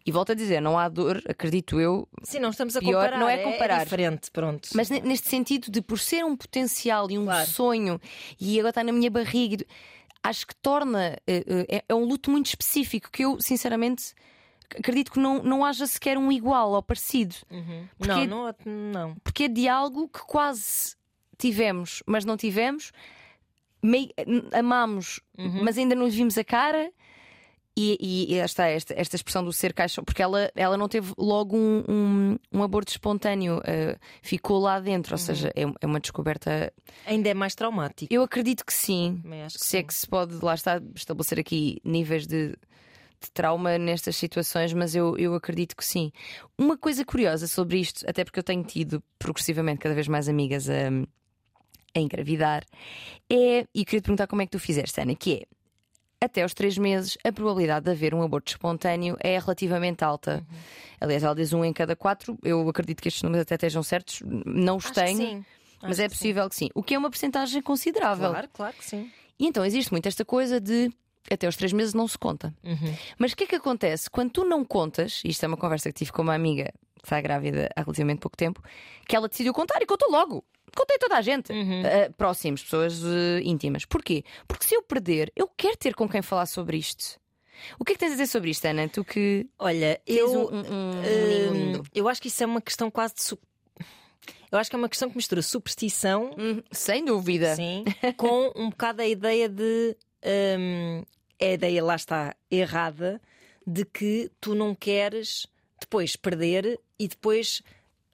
E 0.07 0.13
volto 0.13 0.33
a 0.33 0.35
dizer, 0.35 0.61
não 0.61 0.79
há 0.79 0.87
dor, 0.89 1.23
acredito 1.27 1.81
eu, 1.81 2.07
Sim, 2.23 2.39
não 2.39 2.51
estamos 2.51 2.77
a 2.77 2.81
Pior, 2.81 2.93
comparar. 3.05 3.19
não 3.19 3.29
é 3.29 3.39
comparar. 3.39 3.85
diferente, 3.85 4.31
pronto. 4.31 4.69
mas 4.75 4.91
ne- 4.91 5.01
neste 5.01 5.29
sentido 5.31 5.71
de 5.71 5.81
por 5.81 5.99
ser 5.99 6.25
um 6.25 6.37
potencial 6.37 7.11
e 7.11 7.19
um 7.19 7.25
Claro. 7.25 7.49
sonho 7.49 8.01
e 8.39 8.59
agora 8.59 8.69
está 8.71 8.85
na 8.85 8.93
minha 8.93 9.11
barriga, 9.11 9.65
acho 10.23 10.47
que 10.47 10.55
torna 10.57 11.17
eh, 11.27 11.45
eh, 11.47 11.77
é, 11.79 11.85
é 11.89 11.95
um 11.95 12.05
luto 12.05 12.31
muito 12.31 12.47
específico 12.49 13.11
que 13.11 13.25
eu 13.25 13.41
sinceramente 13.41 14.13
acredito 14.79 15.11
que 15.13 15.19
não, 15.21 15.43
não 15.43 15.65
haja 15.65 15.87
sequer 15.87 16.19
um 16.19 16.31
igual 16.31 16.73
ou 16.73 16.83
parecido, 16.83 17.35
porque- 17.97 18.27
não, 18.27 18.27
não, 18.27 18.55
não. 18.67 19.15
porque 19.25 19.45
é 19.45 19.49
de 19.49 19.67
algo 19.69 20.07
que 20.09 20.21
quase 20.27 20.97
tivemos, 21.39 22.03
mas 22.07 22.25
não 22.27 22.37
tivemos, 22.37 22.93
meio, 23.83 24.09
amamos, 24.53 25.21
mas 25.63 25.79
ainda 25.79 25.95
não 25.95 26.05
lhe 26.05 26.11
vimos 26.11 26.37
a 26.39 26.45
cara. 26.45 26.91
E, 27.77 27.99
e, 28.01 28.35
e 28.35 28.39
está 28.39 28.67
esta, 28.67 28.95
esta 28.97 29.17
expressão 29.17 29.45
do 29.45 29.53
ser 29.53 29.73
caixa, 29.73 30.01
porque 30.01 30.23
ela, 30.23 30.49
ela 30.55 30.77
não 30.77 30.89
teve 30.89 31.13
logo 31.19 31.57
um, 31.57 31.83
um, 31.89 32.39
um 32.53 32.63
aborto 32.63 32.93
espontâneo, 32.93 33.61
eh, 33.65 33.99
ficou 34.23 34.61
lá 34.61 34.79
dentro, 34.79 35.15
ou 35.15 35.19
seja, 35.19 35.51
é, 35.57 35.63
é 35.63 35.87
uma 35.87 35.99
descoberta. 35.99 36.73
Ainda 37.05 37.29
é 37.29 37.35
mais 37.35 37.57
traumático. 37.57 38.15
Eu 38.15 38.23
acredito 38.23 38.65
que 38.65 38.73
sim. 38.73 39.21
Que 39.25 39.59
Se 39.59 39.79
é 39.79 39.81
sim. 39.81 39.87
que 39.89 39.95
se 39.95 40.07
pode, 40.07 40.37
lá 40.41 40.55
está, 40.55 40.81
estabelecer 40.95 41.41
aqui 41.41 41.81
níveis 41.85 42.29
de, 42.29 42.51
de 43.21 43.31
trauma 43.33 43.77
nestas 43.77 44.15
situações, 44.15 44.73
mas 44.73 44.95
eu, 44.95 45.19
eu 45.19 45.35
acredito 45.35 45.77
que 45.77 45.85
sim. 45.85 46.13
Uma 46.57 46.79
coisa 46.79 47.05
curiosa 47.05 47.49
sobre 47.49 47.81
isto, 47.81 48.09
até 48.09 48.23
porque 48.25 48.39
eu 48.39 48.45
tenho 48.45 48.63
tido 48.63 49.03
progressivamente 49.19 49.81
cada 49.81 49.97
vez 49.97 50.07
mais 50.07 50.29
amigas 50.29 50.71
a, 50.71 50.91
a 51.93 52.01
engravidar, 52.01 52.65
é, 53.29 53.67
e 53.75 53.85
queria 53.85 54.01
te 54.01 54.05
perguntar 54.05 54.29
como 54.29 54.43
é 54.43 54.47
que 54.47 54.53
tu 54.53 54.61
fizeste, 54.61 55.01
Ana, 55.01 55.17
que 55.17 55.35
é 55.35 55.55
até 56.25 56.43
aos 56.43 56.55
três 56.55 56.77
meses 56.79 57.17
a 57.25 57.33
probabilidade 57.33 57.85
de 57.85 57.91
haver 57.91 58.15
um 58.15 58.23
aborto 58.23 58.53
espontâneo 58.53 59.17
é 59.21 59.39
relativamente 59.39 60.05
alta. 60.05 60.45
Uhum. 60.51 60.57
Aliás, 61.01 61.23
ela 61.23 61.35
diz 61.35 61.53
um 61.53 61.65
em 61.65 61.73
cada 61.73 61.95
quatro. 61.95 62.39
Eu 62.43 62.69
acredito 62.69 63.03
que 63.03 63.09
estes 63.09 63.23
números 63.23 63.43
até 63.43 63.55
estejam 63.55 63.83
certos. 63.83 64.23
Não 64.47 64.77
os 64.77 64.87
Acho 64.87 64.95
tenho, 64.95 65.17
sim. 65.19 65.45
mas 65.83 65.93
Acho 65.93 66.03
é 66.03 66.05
que 66.05 66.11
sim. 66.11 66.19
possível 66.19 66.49
que 66.49 66.57
sim. 66.57 66.69
O 66.75 66.83
que 66.83 66.95
é 66.95 66.99
uma 66.99 67.11
porcentagem 67.11 67.63
considerável. 67.63 68.31
Claro, 68.31 68.49
claro 68.53 68.75
que 68.77 68.85
sim. 68.85 69.11
E 69.39 69.47
então 69.47 69.65
existe 69.65 69.91
muito 69.93 70.07
esta 70.07 70.25
coisa 70.25 70.61
de 70.61 70.91
até 71.31 71.47
aos 71.47 71.57
três 71.57 71.73
meses 71.73 71.95
não 71.95 72.07
se 72.07 72.19
conta. 72.19 72.55
Uhum. 72.63 72.95
Mas 73.19 73.33
o 73.33 73.37
que 73.37 73.45
é 73.45 73.47
que 73.47 73.55
acontece 73.57 74.11
quando 74.11 74.31
tu 74.31 74.45
não 74.45 74.65
contas? 74.65 75.23
Isto 75.25 75.45
é 75.45 75.49
uma 75.49 75.57
conversa 75.57 75.91
que 75.91 75.99
tive 75.99 76.13
com 76.13 76.23
uma 76.23 76.35
amiga 76.35 76.73
que 77.05 77.09
está 77.09 77.21
grávida 77.21 77.69
há 77.77 77.83
relativamente 77.83 78.19
pouco 78.21 78.37
tempo, 78.37 78.63
que 79.07 79.15
ela 79.15 79.29
decidiu 79.29 79.53
contar 79.53 79.81
e 79.83 79.87
contou 79.87 80.11
logo. 80.11 80.43
Contei 80.75 80.99
toda 80.99 81.17
a 81.17 81.21
gente, 81.23 81.53
Uhum. 81.53 81.83
eh, 81.85 82.09
próximos, 82.17 82.63
pessoas 82.65 83.01
eh, 83.05 83.41
íntimas. 83.45 83.85
Porquê? 83.85 84.25
Porque 84.49 84.65
se 84.65 84.75
eu 84.75 84.83
perder, 84.83 85.31
eu 85.37 85.47
quero 85.57 85.77
ter 85.77 85.95
com 85.95 86.09
quem 86.09 86.21
falar 86.23 86.47
sobre 86.47 86.77
isto. 86.79 87.21
O 87.79 87.85
que 87.85 87.93
é 87.93 87.95
que 87.95 88.01
tens 88.01 88.09
a 88.09 88.13
dizer 88.17 88.27
sobre 88.27 88.51
isto, 88.51 88.65
Ana? 88.65 88.89
Tu 88.89 89.05
que 89.05 89.47
Olha, 89.59 90.01
eu. 90.07 90.29
um, 90.49 90.57
um, 90.57 91.49
um 91.51 91.53
lindo. 91.53 91.83
eu 91.95 92.09
acho 92.09 92.21
que 92.21 92.27
isso 92.29 92.43
é 92.43 92.47
uma 92.47 92.61
questão 92.61 92.91
quase 92.91 93.15
de. 93.15 93.23
su- 93.23 93.39
Eu 94.51 94.59
acho 94.59 94.69
que 94.71 94.75
é 94.75 94.79
uma 94.79 94.89
questão 94.89 95.09
que 95.09 95.17
mistura 95.17 95.43
superstição, 95.43 96.35
Hum, 96.39 96.61
sem 96.73 97.05
dúvida. 97.05 97.55
sim, 97.55 97.85
com 98.17 98.51
um 98.57 98.71
bocado 98.71 99.03
a 99.03 99.07
ideia 99.07 99.49
de. 99.49 99.97
hum, 100.59 101.03
a 101.41 101.45
ideia 101.47 101.85
lá 101.85 101.95
está 101.95 102.35
errada 102.51 103.21
de 103.67 103.85
que 103.85 104.31
tu 104.41 104.55
não 104.55 104.75
queres 104.75 105.47
depois 105.81 106.17
perder 106.17 106.81
e 107.05 107.09
depois 107.09 107.63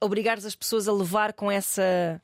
obrigares 0.00 0.44
as 0.44 0.56
pessoas 0.56 0.88
a 0.88 0.92
levar 0.92 1.32
com 1.32 1.50
essa. 1.50 2.20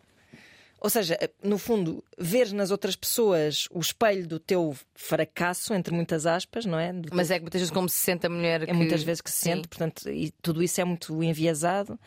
Ou 0.80 0.90
seja, 0.90 1.18
no 1.42 1.58
fundo, 1.58 2.04
veres 2.18 2.52
nas 2.52 2.70
outras 2.70 2.94
pessoas 2.94 3.66
o 3.70 3.80
espelho 3.80 4.26
do 4.26 4.38
teu 4.38 4.76
fracasso, 4.94 5.72
entre 5.72 5.94
muitas 5.94 6.26
aspas, 6.26 6.66
não 6.66 6.78
é? 6.78 6.92
Do 6.92 7.08
teu 7.08 7.16
Mas 7.16 7.30
é 7.30 7.36
que 7.36 7.42
muitas 7.42 7.60
vezes, 7.60 7.72
como 7.72 7.88
se 7.88 7.96
sente 7.96 8.26
a 8.26 8.30
mulher. 8.30 8.62
é 8.62 8.66
que... 8.66 8.72
muitas 8.72 9.02
vezes 9.02 9.20
que 9.20 9.30
se 9.30 9.38
Sim. 9.38 9.54
sente, 9.54 9.68
portanto, 9.68 10.08
e 10.10 10.30
tudo 10.42 10.62
isso 10.62 10.80
é 10.80 10.84
muito 10.84 11.22
enviesado. 11.22 11.98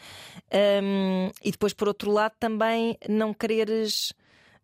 Um, 0.84 1.32
e 1.44 1.52
depois, 1.52 1.74
por 1.74 1.88
outro 1.88 2.12
lado, 2.12 2.34
também 2.40 2.98
não 3.08 3.34
quereres 3.34 4.14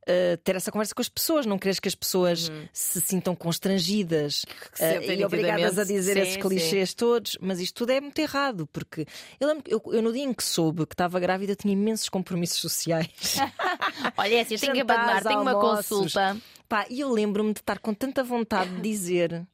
uh, 0.08 0.38
ter 0.44 0.56
essa 0.56 0.72
conversa 0.72 0.94
com 0.94 1.02
as 1.02 1.10
pessoas, 1.10 1.46
não 1.46 1.58
queres 1.58 1.80
que 1.80 1.88
as 1.88 1.96
pessoas 1.96 2.52
se 2.72 3.02
sintam 3.02 3.36
constrangidas 3.36 4.46
Uhum. 4.80 5.08
Uh, 5.08 5.12
e 5.12 5.26
obrigadas 5.26 5.80
a 5.80 5.84
dizer 5.84 6.14
Sim, 6.16 6.20
esses 6.22 6.38
clichês 6.38 6.94
todos, 6.94 7.38
mas 7.42 7.60
isto 7.60 7.76
tudo 7.76 7.92
é 7.92 8.02
muito 8.02 8.18
errado, 8.20 8.68
porque 8.72 9.06
eu, 9.40 9.48
lembro, 9.48 9.64
eu, 9.68 9.82
eu 9.94 10.02
no 10.02 10.12
dia 10.12 10.24
em 10.24 10.34
que 10.34 10.44
soube 10.44 10.86
que 10.86 10.94
estava 10.94 11.20
grávida 11.20 11.56
tinha 11.56 11.74
imensos 11.74 12.10
compromissos 12.10 12.60
sociais. 12.60 13.10
Olha, 14.18 14.36
é 14.36 14.42
assim, 14.42 14.56
eu 14.56 14.60
tenho 14.60 14.74
que 14.74 14.82
abandonar, 14.82 15.24
tenho 15.24 15.42
uma 15.42 15.52
almoços. 15.52 15.88
consulta. 15.88 16.38
Pá, 16.68 16.86
e 16.90 17.00
eu 17.00 17.12
lembro-me 17.12 17.54
de 17.54 17.60
estar 17.60 17.80
com 17.80 17.94
tanta 17.94 18.24
vontade 18.24 18.70
de 18.76 18.82
dizer 18.82 19.46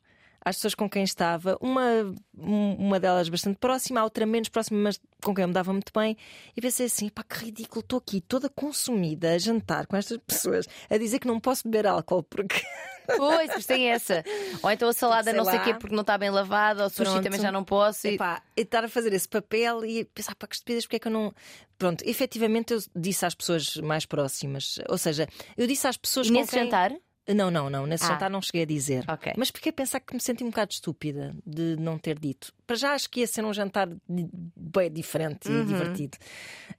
às 0.43 0.55
pessoas 0.55 0.75
com 0.75 0.89
quem 0.89 1.03
estava, 1.03 1.57
uma, 1.61 2.13
um- 2.37 2.75
uma 2.75 2.99
delas 2.99 3.29
bastante 3.29 3.57
próxima, 3.57 3.99
a 4.01 4.03
outra 4.03 4.25
menos 4.25 4.49
próxima, 4.49 4.79
mas 4.79 4.99
com 5.23 5.33
quem 5.35 5.43
eu 5.43 5.47
me 5.47 5.53
dava 5.53 5.71
muito 5.71 5.91
bem, 5.93 6.17
e 6.55 6.61
pensei 6.61 6.87
assim: 6.87 7.09
pá, 7.09 7.23
que 7.23 7.45
ridículo, 7.45 7.81
estou 7.81 7.99
aqui 7.99 8.21
toda 8.21 8.49
consumida 8.49 9.33
a 9.33 9.37
jantar 9.37 9.85
com 9.87 9.95
estas 9.95 10.17
pessoas, 10.17 10.67
a 10.89 10.97
dizer 10.97 11.19
que 11.19 11.27
não 11.27 11.39
posso 11.39 11.63
beber 11.67 11.87
álcool, 11.87 12.23
porque. 12.23 12.61
Pois, 13.17 13.47
mas 13.49 13.65
tem 13.65 13.89
essa. 13.89 14.23
Ou 14.63 14.71
então 14.71 14.87
a 14.87 14.93
salada 14.93 15.23
Sei 15.31 15.33
não 15.33 15.43
sei 15.43 15.57
o 15.57 15.63
quê 15.63 15.73
porque 15.73 15.93
não 15.93 16.01
está 16.01 16.17
bem 16.17 16.29
lavada, 16.29 16.83
ou 16.83 16.89
sushi 16.89 17.03
Pronto. 17.11 17.23
também 17.23 17.41
já 17.41 17.51
não 17.51 17.63
posso. 17.63 18.07
E... 18.07 18.13
Epá, 18.13 18.41
e 18.55 18.61
estar 18.61 18.85
a 18.85 18.87
fazer 18.87 19.11
esse 19.11 19.27
papel 19.27 19.83
e 19.83 20.05
pensar, 20.05 20.33
pá, 20.35 20.47
que 20.47 20.55
estupidez, 20.55 20.85
porque 20.85 20.95
é 20.95 20.99
que 20.99 21.07
eu 21.07 21.11
não. 21.11 21.33
Pronto, 21.77 22.03
efetivamente 22.07 22.73
eu 22.73 22.79
disse 22.95 23.25
às 23.25 23.33
pessoas 23.35 23.75
mais 23.77 24.05
próximas, 24.05 24.79
ou 24.87 24.97
seja, 24.99 25.27
eu 25.57 25.67
disse 25.67 25.87
às 25.87 25.97
pessoas 25.97 26.27
E 26.27 26.29
com 26.29 26.35
nesse 26.39 26.51
quem... 26.51 26.63
jantar? 26.63 26.93
Não, 27.27 27.51
não, 27.51 27.69
não. 27.69 27.85
Nesse 27.85 28.03
Ah. 28.05 28.07
jantar 28.09 28.29
não 28.29 28.41
cheguei 28.41 28.63
a 28.63 28.65
dizer. 28.65 29.05
Ok. 29.07 29.33
Mas 29.37 29.51
a 29.69 29.73
pensar 29.73 29.99
que 29.99 30.13
me 30.13 30.19
senti 30.19 30.43
um 30.43 30.49
bocado 30.49 30.71
estúpida 30.73 31.35
de 31.45 31.75
não 31.77 31.97
ter 31.97 32.17
dito. 32.19 32.51
Para 32.65 32.75
já 32.75 32.93
acho 32.93 33.09
que 33.09 33.19
ia 33.21 33.27
ser 33.27 33.45
um 33.45 33.53
jantar 33.53 33.87
bem 34.07 34.91
diferente 34.91 35.47
Uhum. 35.47 35.61
e 35.61 35.65
divertido. 35.65 36.17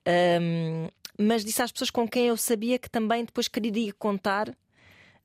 Ahm, 0.06 0.88
mas 1.18 1.44
disse 1.44 1.62
às 1.62 1.70
pessoas 1.70 1.90
com 1.90 2.08
quem 2.08 2.26
eu 2.26 2.36
sabia 2.36 2.78
que 2.78 2.90
também 2.90 3.24
depois 3.24 3.46
quereria 3.48 3.92
contar 3.92 4.48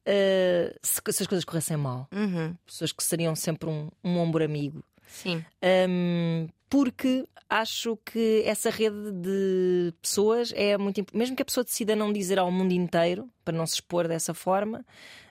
ah, 0.05 0.73
se, 0.81 1.01
se 1.11 1.23
as 1.23 1.27
coisas 1.27 1.43
corressem 1.43 1.75
mal. 1.77 2.07
Uhum. 2.11 2.55
Pessoas 2.65 2.91
que 2.91 3.03
seriam 3.03 3.35
sempre 3.35 3.69
um, 3.69 3.89
um 4.03 4.17
ombro 4.19 4.43
amigo. 4.43 4.83
Sim. 5.07 5.43
Um, 5.89 6.47
porque 6.69 7.25
acho 7.49 7.97
que 8.05 8.43
essa 8.45 8.69
rede 8.69 9.11
de 9.13 9.93
pessoas 10.01 10.51
é 10.55 10.77
muito 10.77 10.99
importante. 10.99 11.17
Mesmo 11.19 11.35
que 11.35 11.41
a 11.41 11.45
pessoa 11.45 11.63
decida 11.63 11.95
não 11.95 12.11
dizer 12.11 12.39
ao 12.39 12.51
mundo 12.51 12.73
inteiro, 12.73 13.29
para 13.45 13.55
não 13.57 13.65
se 13.65 13.75
expor 13.75 14.07
dessa 14.07 14.33
forma, 14.33 14.79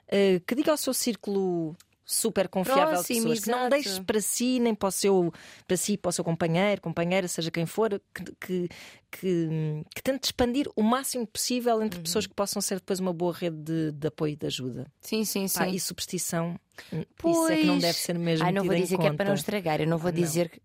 uh, 0.07 0.39
que 0.45 0.55
diga 0.55 0.71
ao 0.71 0.77
seu 0.77 0.93
círculo 0.93 1.75
super 2.09 2.47
confiável 2.47 2.87
Próximo, 2.87 3.19
de 3.19 3.21
pessoas, 3.23 3.39
que 3.43 3.49
não 3.51 3.57
exato. 3.67 3.69
deixe 3.83 4.01
para 4.01 4.21
si, 4.21 4.59
nem 4.61 4.73
para 4.73 4.87
o 4.87 4.91
seu, 4.91 5.33
para 5.67 5.75
si, 5.75 5.97
para 5.97 6.07
o 6.09 6.11
seu 6.13 6.23
companheiro, 6.23 6.81
companheira, 6.81 7.27
seja 7.27 7.51
quem 7.51 7.65
for, 7.65 8.01
que, 8.15 8.23
que, 8.39 8.69
que, 9.11 9.49
que 9.93 10.01
tente 10.01 10.27
expandir 10.29 10.69
o 10.73 10.81
máximo 10.81 11.27
possível 11.27 11.75
Uhum. 11.75 11.83
entre 11.83 11.99
pessoas 11.99 12.25
que 12.25 12.33
possam 12.33 12.61
ser 12.61 12.75
depois 12.75 13.01
uma 13.01 13.11
boa 13.11 13.33
rede 13.33 13.57
de, 13.57 13.91
de 13.91 14.07
apoio 14.07 14.31
e 14.31 14.35
de 14.37 14.47
ajuda. 14.47 14.87
Sim, 15.01 15.25
sim, 15.25 15.49
sim. 15.49 15.59
Pá, 15.59 15.67
e 15.67 15.77
superstição, 15.81 16.57
isso 16.93 17.47
é 17.49 17.57
que 17.57 17.65
não 17.65 17.73
Pois. 17.73 17.81
deve 17.81 17.97
ser 17.99 18.17
mesmo. 18.17 18.45
Ai, 18.45 18.53
não 18.53 18.63
vou 18.63 18.73
dizer 18.73 18.97
que 18.97 19.05
é 19.05 19.11
para 19.13 19.25
não 19.25 19.35
estragar, 19.35 19.81
eu 19.81 19.87
não 19.87 19.97
vou 19.97 20.07
Ah, 20.09 20.11
não. 20.13 20.19
dizer 20.21 20.49
que. 20.49 20.61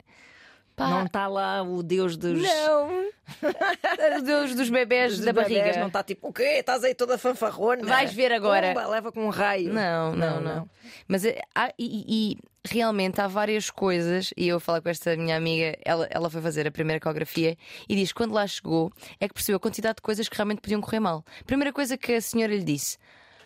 Pá, 0.75 0.89
Não 0.89 1.05
está 1.05 1.27
lá 1.27 1.63
o 1.63 1.83
Deus 1.83 2.17
dos. 2.17 2.41
Não! 2.43 3.13
Os 4.17 4.23
Deus 4.25 4.55
dos 4.55 4.69
bebés 4.71 5.17
dos 5.17 5.25
da 5.25 5.33
bebés, 5.33 5.53
barriga. 5.59 5.81
Não 5.81 5.87
está 5.89 6.03
tipo, 6.03 6.29
o 6.29 6.33
quê? 6.33 6.59
Estás 6.59 6.83
aí 6.85 6.95
toda 6.95 7.17
fanfarrona. 7.17 7.85
Vais 7.85 8.13
ver 8.13 8.33
agora. 8.33 8.69
Pumba, 8.75 8.87
leva 8.89 9.13
com 9.13 9.25
um 9.27 9.29
raio. 9.31 9.73
Não, 9.73 10.15
não, 10.15 10.41
não. 10.41 10.71
Mas 11.09 11.25
é, 11.25 11.41
há- 11.55 11.73
e, 11.79 12.05
e- 12.35 12.39
realmente 12.69 13.21
há 13.21 13.27
várias 13.29 13.71
coisas, 13.71 14.33
e 14.37 14.49
eu 14.49 14.59
falo 14.61 14.83
com 14.83 14.89
esta 14.89 15.17
minha 15.17 15.37
amiga, 15.37 15.77
ela, 15.85 16.07
ela 16.11 16.29
foi 16.31 16.41
fazer 16.43 16.67
a 16.67 16.71
primeira 16.71 16.99
ecografia 16.99 17.57
e 17.89 17.95
diz 17.97 18.09
que 18.09 18.15
quando 18.15 18.33
lá 18.33 18.47
chegou 18.47 18.91
é 19.21 19.27
que 19.29 19.35
percebeu 19.35 19.57
a 19.57 19.61
quantidade 19.61 19.97
de 19.97 20.03
coisas 20.03 20.29
que 20.29 20.37
realmente 20.37 20.61
podiam 20.61 20.81
correr 20.81 21.01
mal. 21.01 21.25
Primeira 21.47 21.73
coisa 21.73 21.97
que 21.97 22.13
a 22.15 22.21
senhora 22.21 22.55
lhe 22.55 22.63
disse. 22.65 22.99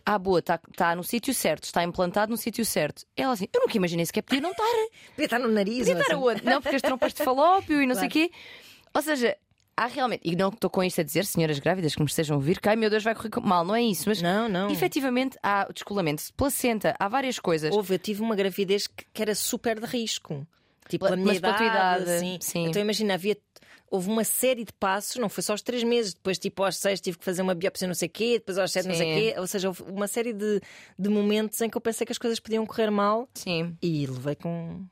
Ah, 0.08 0.18
boa, 0.20 0.38
está 0.38 0.56
tá 0.76 0.94
no 0.94 1.02
sítio 1.02 1.34
certo, 1.34 1.64
está 1.64 1.82
implantado 1.82 2.30
no 2.30 2.36
sítio 2.36 2.64
certo. 2.64 3.04
Ela 3.16 3.32
assim, 3.32 3.48
eu 3.52 3.60
nunca 3.60 3.76
imaginei 3.76 4.06
sequer 4.06 4.22
podia 4.22 4.40
não 4.40 4.52
estar. 4.52 4.64
Podia 5.10 5.24
estar 5.24 5.38
no 5.40 5.48
nariz. 5.48 5.78
Podia 5.78 5.92
estar 5.94 6.14
assim. 6.14 6.22
aonde? 6.22 6.44
Não, 6.44 6.62
porque 6.62 6.76
as 6.76 6.82
trompas 6.82 7.12
de 7.12 7.24
falópio 7.24 7.82
e 7.82 7.86
não 7.86 7.94
sei 7.96 8.06
o 8.06 8.10
Claro. 8.12 8.28
quê. 8.30 8.36
Ou 8.94 9.02
seja, 9.02 9.36
há 9.76 9.86
realmente. 9.86 10.20
E 10.24 10.36
não 10.36 10.48
estou 10.50 10.70
com 10.70 10.84
isto 10.84 11.00
a 11.00 11.04
dizer, 11.04 11.24
senhoras 11.26 11.58
grávidas 11.58 11.94
que 11.96 12.00
me 12.00 12.06
estejam 12.06 12.34
a 12.34 12.38
ouvir, 12.38 12.60
que 12.60 12.68
ai 12.68 12.76
meu 12.76 12.88
Deus, 12.88 13.02
vai 13.02 13.16
correr 13.16 13.30
mal, 13.42 13.64
não 13.64 13.74
é 13.74 13.82
isso. 13.82 14.04
Mas 14.08 14.22
Não, 14.22 14.48
não. 14.48 14.70
efetivamente 14.70 15.36
há 15.42 15.64
descolamento 15.72 16.22
de 16.24 16.32
placenta, 16.34 16.94
há 17.00 17.08
várias 17.08 17.40
coisas. 17.40 17.74
Houve, 17.74 17.94
eu 17.94 17.98
tive 17.98 18.22
uma 18.22 18.36
gravidez 18.36 18.86
que, 18.86 19.04
que 19.12 19.20
era 19.22 19.34
super 19.34 19.80
de 19.80 19.86
risco. 19.86 20.46
Tipo, 20.88 21.06
a 21.06 21.16
minha 21.16 21.26
mas 21.26 21.38
idade, 21.38 21.64
idade, 21.64 22.10
assim. 22.10 22.38
sim. 22.40 22.66
Então 22.68 22.80
imagina, 22.80 23.14
havia. 23.14 23.36
Houve 23.90 24.08
uma 24.08 24.24
série 24.24 24.64
de 24.64 24.72
passos, 24.72 25.16
não 25.16 25.28
foi 25.28 25.42
só 25.42 25.52
aos 25.52 25.62
três 25.62 25.82
meses, 25.82 26.14
depois, 26.14 26.38
tipo, 26.38 26.62
aos 26.62 26.76
seis 26.76 27.00
tive 27.00 27.18
que 27.18 27.24
fazer 27.24 27.42
uma 27.42 27.54
biópsia, 27.54 27.86
não 27.86 27.94
sei 27.94 28.08
o 28.08 28.10
quê, 28.10 28.38
depois 28.38 28.58
aos 28.58 28.72
sete, 28.72 28.88
não 28.88 28.94
sei 28.94 29.10
o 29.10 29.14
Sim. 29.14 29.20
quê. 29.20 29.34
Ou 29.38 29.46
seja, 29.46 29.68
houve 29.68 29.82
uma 29.82 30.08
série 30.08 30.32
de, 30.32 30.60
de 30.98 31.08
momentos 31.08 31.60
em 31.60 31.70
que 31.70 31.76
eu 31.76 31.80
pensei 31.80 32.04
que 32.04 32.12
as 32.12 32.18
coisas 32.18 32.40
podiam 32.40 32.66
correr 32.66 32.90
mal 32.90 33.28
Sim. 33.34 33.76
e 33.80 34.06
levei 34.06 34.34
com, 34.34 34.84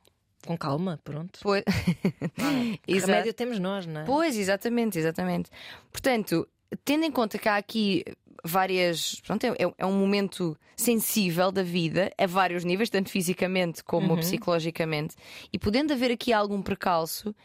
com 0.45 0.57
calma, 0.57 0.99
pronto. 1.03 1.39
Pois. 1.41 1.63
Exato. 2.87 3.11
remédio 3.11 3.33
temos 3.33 3.59
nós, 3.59 3.85
não 3.85 4.01
é? 4.01 4.05
Pois, 4.05 4.37
exatamente, 4.37 4.97
exatamente. 4.97 5.49
Portanto, 5.91 6.47
tendo 6.83 7.03
em 7.03 7.11
conta 7.11 7.37
que 7.37 7.49
há 7.49 7.57
aqui 7.57 8.03
várias. 8.45 9.19
Pronto, 9.21 9.43
é, 9.43 9.55
é 9.77 9.85
um 9.85 9.97
momento 9.97 10.57
sensível 10.75 11.51
da 11.51 11.63
vida, 11.63 12.11
a 12.17 12.27
vários 12.27 12.63
níveis, 12.63 12.89
tanto 12.89 13.09
fisicamente 13.09 13.83
como 13.83 14.15
psicologicamente, 14.17 15.15
e 15.51 15.57
podendo 15.57 15.91
haver 15.93 16.11
aqui 16.11 16.31
algum 16.31 16.61
precalço. 16.61 17.35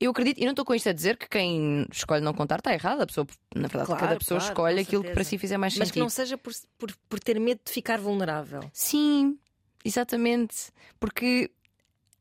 Eu 0.00 0.10
acredito, 0.10 0.38
e 0.40 0.44
não 0.44 0.50
estou 0.50 0.64
com 0.64 0.74
isto 0.74 0.88
a 0.88 0.92
dizer 0.92 1.16
que 1.16 1.28
quem 1.28 1.86
escolhe 1.92 2.22
não 2.22 2.34
contar 2.34 2.58
está 2.58 2.72
errado. 2.74 3.02
A 3.02 3.06
pessoa, 3.06 3.26
na 3.54 3.62
verdade, 3.68 3.86
Claro, 3.86 4.00
cada 4.00 4.16
pessoa 4.16 4.38
claro, 4.40 4.52
escolhe 4.52 4.80
aquilo 4.80 5.02
que 5.02 5.10
para 5.10 5.22
certeza. 5.24 5.30
si 5.30 5.38
fizer 5.38 5.56
mais 5.58 5.74
Mas 5.76 5.88
que 5.88 5.94
sentido. 5.94 6.02
não 6.02 6.10
seja 6.10 6.36
por, 6.36 6.52
por, 6.76 6.92
por 7.08 7.20
ter 7.20 7.38
medo 7.40 7.60
de 7.64 7.70
ficar 7.72 7.98
vulnerável. 7.98 8.60
Sim, 8.72 9.38
exatamente. 9.84 10.72
Porque 10.98 11.50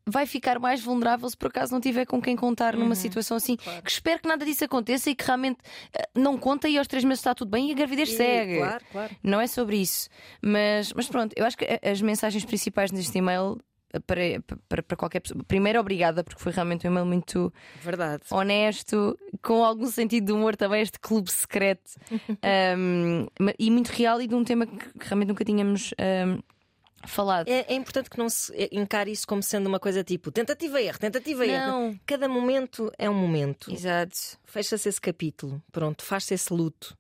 vai 0.06 0.26
ficar 0.26 0.60
mais 0.60 0.82
vulnerável 0.84 1.30
se 1.30 1.36
por 1.38 1.48
acaso 1.48 1.72
não 1.72 1.80
tiver 1.80 2.06
com 2.06 2.22
quem 2.22 2.36
contar 2.36 2.76
numa 2.76 2.94
situação 2.94 3.38
assim. 3.38 3.54
Uhum. 3.54 3.58
Claro. 3.64 3.82
Que 3.84 3.90
espero 3.92 4.22
que 4.22 4.28
nada 4.28 4.46
disso 4.46 4.64
aconteça 4.66 5.10
e 5.10 5.16
que 5.16 5.24
realmente 5.26 5.60
eh, 5.98 6.10
não 6.14 6.38
conta 6.38 6.68
e 6.68 6.78
aos 6.78 6.88
três 6.88 7.04
meses 7.06 7.20
está 7.22 7.34
tudo 7.34 7.50
bem 7.50 7.70
e 7.70 7.72
a 7.72 7.76
gravidez 7.76 8.10
E- 8.10 8.18
segue. 8.18 8.58
Claro, 8.58 8.86
claro. 8.92 9.16
Não 9.24 9.40
é 9.42 9.48
sobre 9.48 9.78
isso. 9.78 10.10
Mas, 10.42 10.92
mas 10.94 11.08
pronto, 11.08 11.34
eu 11.38 11.46
acho 11.46 11.58
que 11.58 11.66
as 11.82 12.02
mensagens 12.02 12.44
principais 12.46 12.92
neste 12.92 13.18
e-mail 13.18 13.58
para, 14.02 14.22
para, 14.68 14.84
para 14.84 14.98
qualquer 14.98 15.20
pessoa. 15.20 15.44
Primeiro, 15.48 15.80
obrigada, 15.80 16.24
porque 16.24 16.42
foi 16.42 16.52
realmente 16.52 16.88
um 16.88 16.92
e-mail 16.92 17.06
muito 17.06 17.54
Verdade. 17.82 18.24
honesto, 18.32 19.18
com 19.42 19.64
algum 19.64 19.88
sentido 19.88 20.26
de 20.26 20.32
humor 20.32 20.56
também, 20.56 20.82
este 20.82 21.00
clube 21.00 21.32
secreto 21.32 21.92
um, 22.78 23.28
e 23.58 23.70
muito 23.70 23.90
real 23.90 24.22
e 24.22 24.28
de 24.28 24.36
um 24.36 24.44
tema 24.44 24.66
que 24.66 24.90
realmente 25.00 25.30
nunca 25.30 25.46
tínhamos 25.46 25.94
um, 26.28 26.42
falado. 27.08 27.48
É, 27.48 27.66
é 27.68 27.74
importante 27.76 28.10
que 28.10 28.18
não 28.18 28.30
se 28.30 28.52
encare 28.72 29.12
isso 29.12 29.28
como 29.28 29.44
sendo 29.44 29.68
uma 29.68 29.80
coisa 29.80 30.04
tipo 30.04 30.32
tentativa 30.32 30.82
erro, 30.82 31.00
tentativa 31.00 31.46
erro. 31.46 31.68
Não. 31.68 32.00
Cada 32.06 32.28
momento 32.28 32.92
é 32.98 33.10
um 33.10 33.14
momento. 33.14 33.72
Exato. 33.72 34.18
Fecha-se 34.46 34.90
esse 34.90 35.02
capítulo, 35.02 35.62
pronto, 35.72 36.04
faz-se 36.04 36.34
esse 36.34 36.54
luto, 36.54 36.98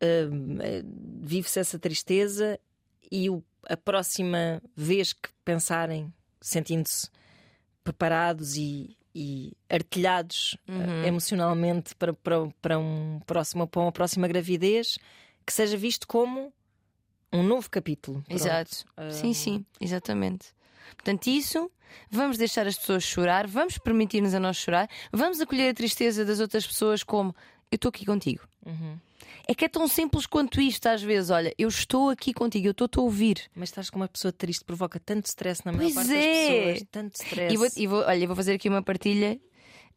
eh, 0.00 0.28
vive-se 1.22 1.60
essa 1.60 1.78
tristeza 1.78 2.58
e 3.10 3.30
o, 3.30 3.42
a 3.68 3.76
próxima 3.76 4.60
vez 4.76 5.12
que 5.12 5.33
pensarem, 5.44 6.12
sentindo-se 6.40 7.08
preparados 7.82 8.56
e, 8.56 8.96
e 9.14 9.52
artilhados 9.68 10.56
uh, 10.68 11.06
emocionalmente 11.06 11.94
para, 11.94 12.12
para, 12.12 12.48
para, 12.60 12.78
um 12.78 13.20
próximo, 13.26 13.66
para 13.66 13.82
uma 13.82 13.92
próxima 13.92 14.26
gravidez, 14.26 14.98
que 15.46 15.52
seja 15.52 15.76
visto 15.76 16.06
como 16.06 16.52
um 17.32 17.42
novo 17.42 17.68
capítulo. 17.70 18.22
Pronto. 18.22 18.40
Exato. 18.40 18.84
Sim, 19.10 19.34
sim, 19.34 19.66
exatamente. 19.80 20.54
Portanto, 20.94 21.26
isso, 21.26 21.70
vamos 22.10 22.38
deixar 22.38 22.66
as 22.66 22.76
pessoas 22.76 23.02
chorar, 23.02 23.46
vamos 23.46 23.78
permitir-nos 23.78 24.34
a 24.34 24.40
nós 24.40 24.56
chorar, 24.56 24.88
vamos 25.12 25.40
acolher 25.40 25.70
a 25.70 25.74
tristeza 25.74 26.24
das 26.24 26.40
outras 26.40 26.66
pessoas 26.66 27.02
como 27.02 27.34
eu 27.74 27.76
estou 27.76 27.88
aqui 27.90 28.04
contigo. 28.06 28.42
Uhum. 28.64 28.98
É 29.46 29.54
que 29.54 29.64
é 29.64 29.68
tão 29.68 29.86
simples 29.86 30.26
quanto 30.26 30.60
isto, 30.60 30.86
às 30.86 31.02
vezes. 31.02 31.30
Olha, 31.30 31.52
eu 31.58 31.68
estou 31.68 32.08
aqui 32.10 32.32
contigo, 32.32 32.66
eu 32.66 32.70
estou-te 32.70 32.98
a 32.98 33.02
ouvir. 33.02 33.42
Mas 33.54 33.68
estás 33.68 33.90
com 33.90 33.96
uma 33.96 34.08
pessoa 34.08 34.32
triste, 34.32 34.64
provoca 34.64 34.98
tanto 34.98 35.26
stress 35.26 35.64
na 35.64 35.72
maior 35.72 35.92
Pois 35.92 35.94
parte 35.94 36.14
é. 36.14 36.16
das 36.16 36.48
pessoas. 36.72 36.88
Tanto 36.90 37.14
stress. 37.16 37.54
E 37.54 37.56
vou, 37.56 37.68
e 37.76 37.86
vou, 37.86 38.00
olha, 38.04 38.26
vou 38.26 38.36
fazer 38.36 38.54
aqui 38.54 38.68
uma 38.68 38.82
partilha 38.82 39.38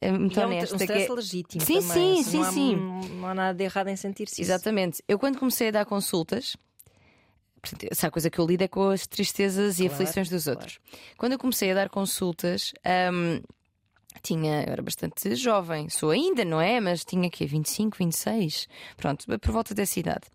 eh, 0.02 0.12
muito 0.12 0.38
E 0.38 0.42
é 0.42 0.46
um, 0.46 0.50
honesta. 0.50 0.76
um 0.76 0.78
que 0.78 0.84
stress 0.84 1.10
é- 1.10 1.14
legítimo. 1.14 1.62
Sim, 1.66 1.80
também. 1.88 2.16
sim, 2.18 2.24
Se 2.24 2.30
sim, 2.32 2.38
não 2.38 2.44
há, 2.44 2.52
sim. 2.52 2.76
Não 3.16 3.28
há 3.28 3.34
nada 3.36 3.58
de 3.58 3.64
errado 3.64 3.88
em 3.88 3.96
sentir-se 3.96 4.34
isso. 4.34 4.42
Exatamente. 4.52 5.02
Eu, 5.08 5.18
quando 5.18 5.38
comecei 5.40 5.70
a 5.70 5.72
dar 5.72 5.86
consultas, 5.86 6.58
portanto, 7.62 7.88
essa 7.92 8.12
coisa 8.12 8.30
que 8.30 8.40
eu 8.40 8.46
lido 8.46 8.64
é 8.64 8.68
com 8.68 8.90
as 8.90 9.08
tristezas 9.08 9.80
e 9.80 9.84
Claro, 9.88 9.94
aflições 9.94 10.30
dos 10.30 10.44
claro. 10.44 10.60
outros. 10.60 10.80
Quando 11.18 11.32
eu 11.34 11.40
comecei 11.40 11.72
a 11.72 11.74
dar 11.76 11.90
consultas, 11.90 12.74
hum, 13.14 13.42
tinha, 14.22 14.64
eu 14.64 14.74
era 14.74 14.82
bastante 14.82 15.36
jovem, 15.36 15.90
sou 15.90 16.12
ainda, 16.12 16.44
não 16.46 16.60
é? 16.60 16.80
Mas 16.80 17.04
tinha 17.04 17.28
aqui 17.28 17.46
25, 17.46 17.98
26, 17.98 18.68
pronto, 18.96 19.26
por 19.40 19.52
volta 19.52 19.74
dessa 19.74 20.00
idade. 20.00 20.28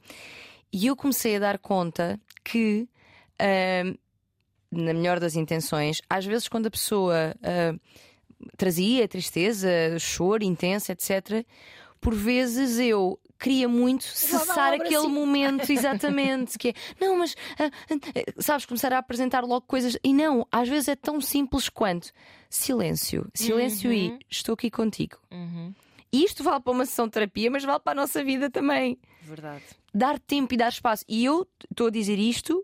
E 0.72 0.86
eu 0.86 0.96
comecei 0.96 1.36
a 1.36 1.38
dar 1.38 1.58
conta 1.58 2.18
que, 2.42 2.88
hum, 3.84 3.94
na 4.70 4.94
melhor 4.94 5.20
das 5.20 5.36
intenções, 5.36 6.00
às 6.08 6.24
vezes 6.24 6.48
quando 6.48 6.66
a 6.66 6.70
pessoa 6.70 7.34
hum, 7.42 7.78
trazia 8.56 9.06
tristeza, 9.06 9.68
choro 9.98 10.42
intenso, 10.42 10.90
etc., 10.90 11.44
por 12.02 12.14
vezes 12.14 12.78
eu 12.78 13.18
queria 13.38 13.68
muito 13.68 14.04
cessar 14.04 14.72
aquele 14.74 14.96
abracinho. 14.96 15.08
momento, 15.14 15.70
exatamente. 15.72 16.58
que 16.58 16.68
é, 16.68 16.74
não, 17.00 17.16
mas 17.18 17.34
ah, 17.58 17.70
ah, 17.90 18.32
sabes, 18.42 18.66
começar 18.66 18.92
a 18.92 18.98
apresentar 18.98 19.42
logo 19.44 19.62
coisas. 19.66 19.96
E 20.04 20.12
não, 20.12 20.46
às 20.52 20.68
vezes 20.68 20.88
é 20.88 20.96
tão 20.96 21.20
simples 21.20 21.68
quanto 21.68 22.10
silêncio. 22.50 23.26
Silêncio 23.34 23.92
e 23.92 24.10
Uhum. 24.10 24.18
estou 24.28 24.52
aqui 24.52 24.70
contigo. 24.70 25.16
Uhum. 25.30 25.72
E 26.12 26.24
isto 26.24 26.44
vale 26.44 26.60
para 26.60 26.72
uma 26.72 26.84
sessão 26.84 27.06
de 27.06 27.12
terapia, 27.12 27.50
mas 27.50 27.64
vale 27.64 27.80
para 27.80 27.92
a 27.92 28.02
nossa 28.02 28.22
vida 28.22 28.50
também. 28.50 28.98
Verdade. 29.22 29.62
Dar 29.94 30.18
tempo 30.18 30.52
e 30.52 30.56
dar 30.56 30.68
espaço. 30.68 31.04
E 31.08 31.24
eu 31.24 31.46
estou 31.70 31.86
a 31.86 31.90
dizer 31.90 32.18
isto 32.18 32.62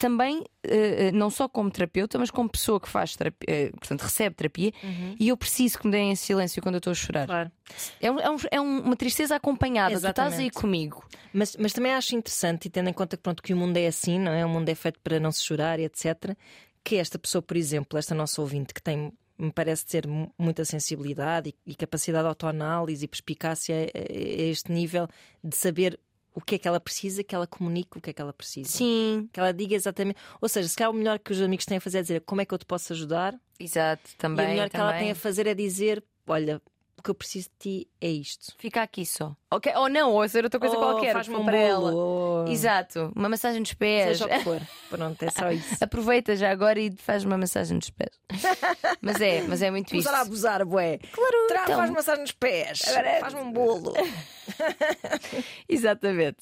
também, 0.00 0.42
eh, 0.64 1.08
eh, 1.08 1.12
não 1.12 1.28
só 1.30 1.48
como 1.48 1.70
terapeuta, 1.70 2.18
mas 2.18 2.30
como 2.30 2.48
pessoa 2.48 2.80
que 2.80 2.88
faz 2.88 3.14
terapia, 3.14 3.46
eh, 3.48 3.70
portanto, 3.70 4.00
recebe 4.02 4.34
terapia, 4.34 4.72
e 5.18 5.28
eu 5.28 5.36
preciso 5.36 5.78
que 5.78 5.86
me 5.86 5.92
deem 5.92 6.10
em 6.10 6.16
silêncio 6.16 6.60
quando 6.62 6.76
eu 6.76 6.78
estou 6.78 6.90
a 6.90 6.94
chorar. 6.94 7.26
Claro. 7.26 7.52
É, 8.00 8.10
um- 8.10 8.18
é 8.18 8.24
é 8.52 8.60
um- 8.60 8.80
uma 8.80 8.96
tristeza 8.96 9.36
acompanhada. 9.36 9.90
Tu 9.94 9.98
estás 9.98 10.18
aí 10.32 10.46
Exatamente. 10.46 10.54
comigo. 10.54 11.04
Mas, 11.32 11.54
mas 11.56 11.72
também 11.72 11.92
acho 11.92 12.16
interessante, 12.16 12.66
e 12.66 12.70
tendo 12.70 12.88
em 12.88 12.92
conta 12.92 13.16
que, 13.16 13.22
pronto, 13.22 13.42
que 13.42 13.52
o 13.52 13.56
mundo 13.56 13.76
é 13.76 13.86
assim, 13.86 14.18
não 14.18 14.32
é? 14.32 14.44
O 14.44 14.48
mundo 14.48 14.68
é 14.68 14.74
feito 14.74 14.98
para 15.04 15.20
não 15.20 15.30
se 15.30 15.44
chorar 15.44 15.78
e 15.78 15.84
etc. 15.84 16.34
Que 16.82 16.96
esta 16.96 17.18
pessoa, 17.18 17.42
por 17.42 17.56
exemplo, 17.56 17.98
esta 17.98 18.14
nossa 18.14 18.40
ouvinte, 18.40 18.72
que 18.72 18.82
tem, 18.82 19.12
me 19.38 19.52
parece 19.52 19.84
ter 19.86 20.06
mu- 20.06 20.32
muita 20.38 20.64
sensibilidade 20.64 21.50
e, 21.66 21.72
e 21.72 21.74
capacidade 21.74 22.24
de 22.24 22.28
autoanálise 22.28 23.04
e 23.04 23.08
perspicácia 23.08 23.74
a, 23.94 23.98
a 23.98 24.42
este 24.50 24.72
nível 24.72 25.06
de 25.44 25.54
saber 25.56 26.00
o 26.34 26.40
que 26.40 26.54
é 26.54 26.58
que 26.58 26.68
ela 26.68 26.78
precisa, 26.80 27.22
que 27.24 27.34
ela 27.34 27.46
comunique 27.46 27.98
o 27.98 28.00
que 28.00 28.10
é 28.10 28.12
que 28.12 28.22
ela 28.22 28.32
precisa. 28.32 28.68
Sim, 28.70 29.28
Que 29.32 29.40
ela 29.40 29.52
diga 29.52 29.74
exatamente. 29.74 30.18
Ou 30.40 30.48
seja, 30.48 30.68
se 30.68 30.76
calhar 30.76 30.90
o 30.90 30.94
melhor 30.94 31.18
que 31.18 31.32
os 31.32 31.40
amigos 31.40 31.64
têm 31.66 31.78
a 31.78 31.80
fazer 31.80 31.98
é 31.98 32.02
dizer 32.02 32.20
como 32.22 32.40
é 32.40 32.44
que 32.44 32.54
eu 32.54 32.58
te 32.58 32.64
posso 32.66 32.92
ajudar, 32.92 33.34
exato, 33.58 34.10
também. 34.16 34.44
e 34.44 34.48
o 34.48 34.50
melhor 34.52 34.70
que 34.70 34.76
ela 34.76 34.88
também. 34.90 35.02
tem 35.04 35.10
a 35.12 35.14
fazer 35.16 35.46
é 35.46 35.54
dizer: 35.54 36.02
olha, 36.26 36.60
o 36.96 37.02
que 37.02 37.10
eu 37.10 37.14
preciso 37.14 37.48
de 37.48 37.56
ti 37.80 37.88
é 38.00 38.08
isto. 38.10 38.54
Fica 38.58 38.82
aqui 38.82 39.06
só. 39.06 39.34
Ok, 39.50 39.72
Ou 39.74 39.88
não, 39.88 40.12
ou 40.12 40.28
ser 40.28 40.44
outra 40.44 40.60
coisa 40.60 40.76
Ou 40.76 40.82
qualquer. 40.82 41.14
faz-me 41.14 41.34
um 41.34 41.44
para 41.46 41.56
ela. 41.56 41.90
bolo, 41.90 41.96
ou- 42.44 42.48
Exato, 42.48 43.10
uma 43.16 43.28
massagem 43.28 43.62
dos 43.62 43.72
pés. 43.72 44.18
Seja 44.18 44.26
o 44.26 44.28
que 44.28 44.38
for. 44.44 44.60
Pronto, 44.90 45.22
é 45.22 45.30
só 45.30 45.50
isso. 45.50 45.76
Aproveita 45.82 46.36
já 46.36 46.50
agora 46.50 46.78
e 46.78 46.94
faz 46.96 47.24
uma 47.24 47.38
massagem 47.38 47.78
dos 47.78 47.88
pés. 47.90 48.10
mas 49.00 49.18
é, 49.20 49.40
mas 49.42 49.62
é 49.62 49.70
muito 49.70 49.86
isso. 49.96 50.04
Começar 50.06 50.18
a 50.18 50.20
abusar, 50.26 50.64
bué. 50.66 50.98
Claro, 51.10 51.46
Tra 51.48 51.62
então. 51.64 51.76
faz 51.78 51.90
massagem 51.90 52.20
nos 52.20 52.32
pés. 52.32 52.82
Agora- 52.88 53.20
Faz-me 53.20 53.40
um 53.40 53.50
bolo. 53.52 53.94
Exatamente. 55.68 56.38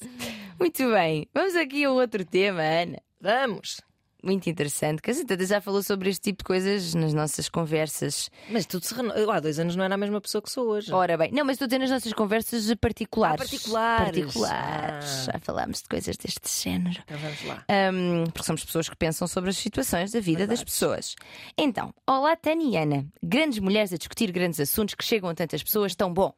Muito 0.59 0.91
bem. 0.91 1.27
Vamos 1.33 1.55
aqui 1.55 1.83
a 1.85 1.91
outro 1.91 2.25
tema, 2.25 2.61
Ana. 2.61 3.01
Vamos. 3.21 3.81
Muito 4.21 4.49
interessante. 4.49 5.01
Que 5.01 5.11
a 5.11 5.13
Santa 5.13 5.45
já 5.45 5.61
falou 5.61 5.81
sobre 5.81 6.09
este 6.09 6.23
tipo 6.23 6.39
de 6.39 6.43
coisas 6.43 6.93
nas 6.93 7.13
nossas 7.13 7.47
conversas. 7.47 8.29
Mas 8.49 8.65
tudo 8.65 8.85
se 8.85 8.93
reno... 8.93 9.13
Eu 9.13 9.31
há 9.31 9.39
dois 9.39 9.57
anos 9.59 9.77
não 9.77 9.83
era 9.85 9.95
a 9.95 9.97
mesma 9.97 10.19
pessoa 10.19 10.41
que 10.41 10.51
sou 10.51 10.67
hoje. 10.67 10.91
Ora 10.91 11.17
bem, 11.17 11.31
não, 11.31 11.45
mas 11.45 11.53
estou 11.53 11.65
a 11.65 11.67
dizer 11.67 11.79
nas 11.79 11.89
nossas 11.89 12.11
conversas 12.11 12.73
particulares. 12.75 13.39
Ah, 13.39 13.45
particulares. 13.45 14.19
Particulares. 14.19 15.05
Ah. 15.05 15.31
Já 15.31 15.39
falámos 15.39 15.81
de 15.81 15.87
coisas 15.87 16.17
deste 16.17 16.49
género. 16.63 16.99
Então 17.05 17.17
vamos 17.17 17.45
lá. 17.45 17.65
Um, 17.93 18.25
porque 18.25 18.45
somos 18.45 18.65
pessoas 18.65 18.89
que 18.89 18.95
pensam 18.97 19.25
sobre 19.25 19.51
as 19.51 19.57
situações 19.57 20.11
da 20.11 20.19
vida 20.19 20.39
das 20.39 20.59
Verdade. 20.59 20.65
pessoas. 20.65 21.15
Então, 21.57 21.93
olá, 22.05 22.35
Tânia 22.35 22.65
e 22.65 22.77
Ana. 22.77 23.05
Grandes 23.23 23.59
mulheres 23.59 23.93
a 23.93 23.97
discutir 23.97 24.31
grandes 24.33 24.59
assuntos 24.59 24.95
que 24.95 25.05
chegam 25.05 25.29
a 25.29 25.33
tantas 25.33 25.63
pessoas, 25.63 25.95
tão 25.95 26.13
bom. 26.13 26.33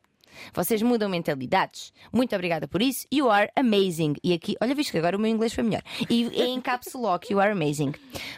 Vocês 0.53 0.81
mudam 0.81 1.09
mentalidades. 1.09 1.91
Muito 2.11 2.35
obrigada 2.35 2.67
por 2.67 2.81
isso. 2.81 3.05
You 3.11 3.29
are 3.29 3.49
amazing. 3.55 4.15
E 4.23 4.33
aqui, 4.33 4.55
olha, 4.61 4.75
visto 4.75 4.91
que 4.91 4.97
agora 4.97 5.17
o 5.17 5.19
meu 5.19 5.29
inglês 5.31 5.53
foi 5.53 5.63
melhor. 5.63 5.81
E 6.09 6.27
é 6.41 6.45
em 6.45 6.61
caps 6.61 6.93
lock, 6.93 7.31
you 7.31 7.39
are 7.39 7.51
amazing. 7.51 7.93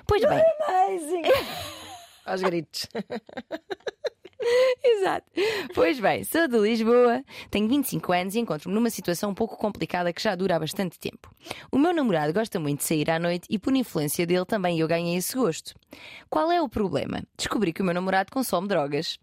Pois 0.08 0.21
bem, 0.21 0.41
Amazing. 0.67 1.23
Aos 2.25 2.41
gritos. 2.41 2.88
Exato. 4.84 5.25
Pois 5.73 5.99
bem, 5.99 6.23
sou 6.23 6.47
de 6.47 6.58
Lisboa, 6.58 7.23
tenho 7.49 7.67
25 7.67 8.12
anos 8.12 8.36
e 8.36 8.39
encontro-me 8.39 8.75
numa 8.75 8.89
situação 8.89 9.32
um 9.32 9.34
pouco 9.34 9.58
complicada 9.58 10.12
que 10.13 10.21
já 10.21 10.36
dura 10.36 10.56
há 10.56 10.60
bastante 10.60 10.99
tempo. 10.99 11.34
O 11.71 11.77
meu 11.77 11.93
namorado 11.93 12.34
gosta 12.34 12.60
muito 12.60 12.79
de 12.79 12.86
sair 12.86 13.10
à 13.10 13.19
noite 13.19 13.47
e, 13.49 13.58
por 13.58 13.75
influência 13.75 14.25
dele, 14.25 14.45
também 14.45 14.79
eu 14.79 14.88
ganhei 14.88 15.15
esse 15.15 15.36
gosto. 15.36 15.73
Qual 16.29 16.51
é 16.51 16.62
o 16.62 16.69
problema? 16.69 17.23
Descobri 17.38 17.73
que 17.73 17.82
o 17.82 17.86
meu 17.86 17.93
namorado 17.93 18.32
consome 18.32 18.67
drogas. 18.67 19.19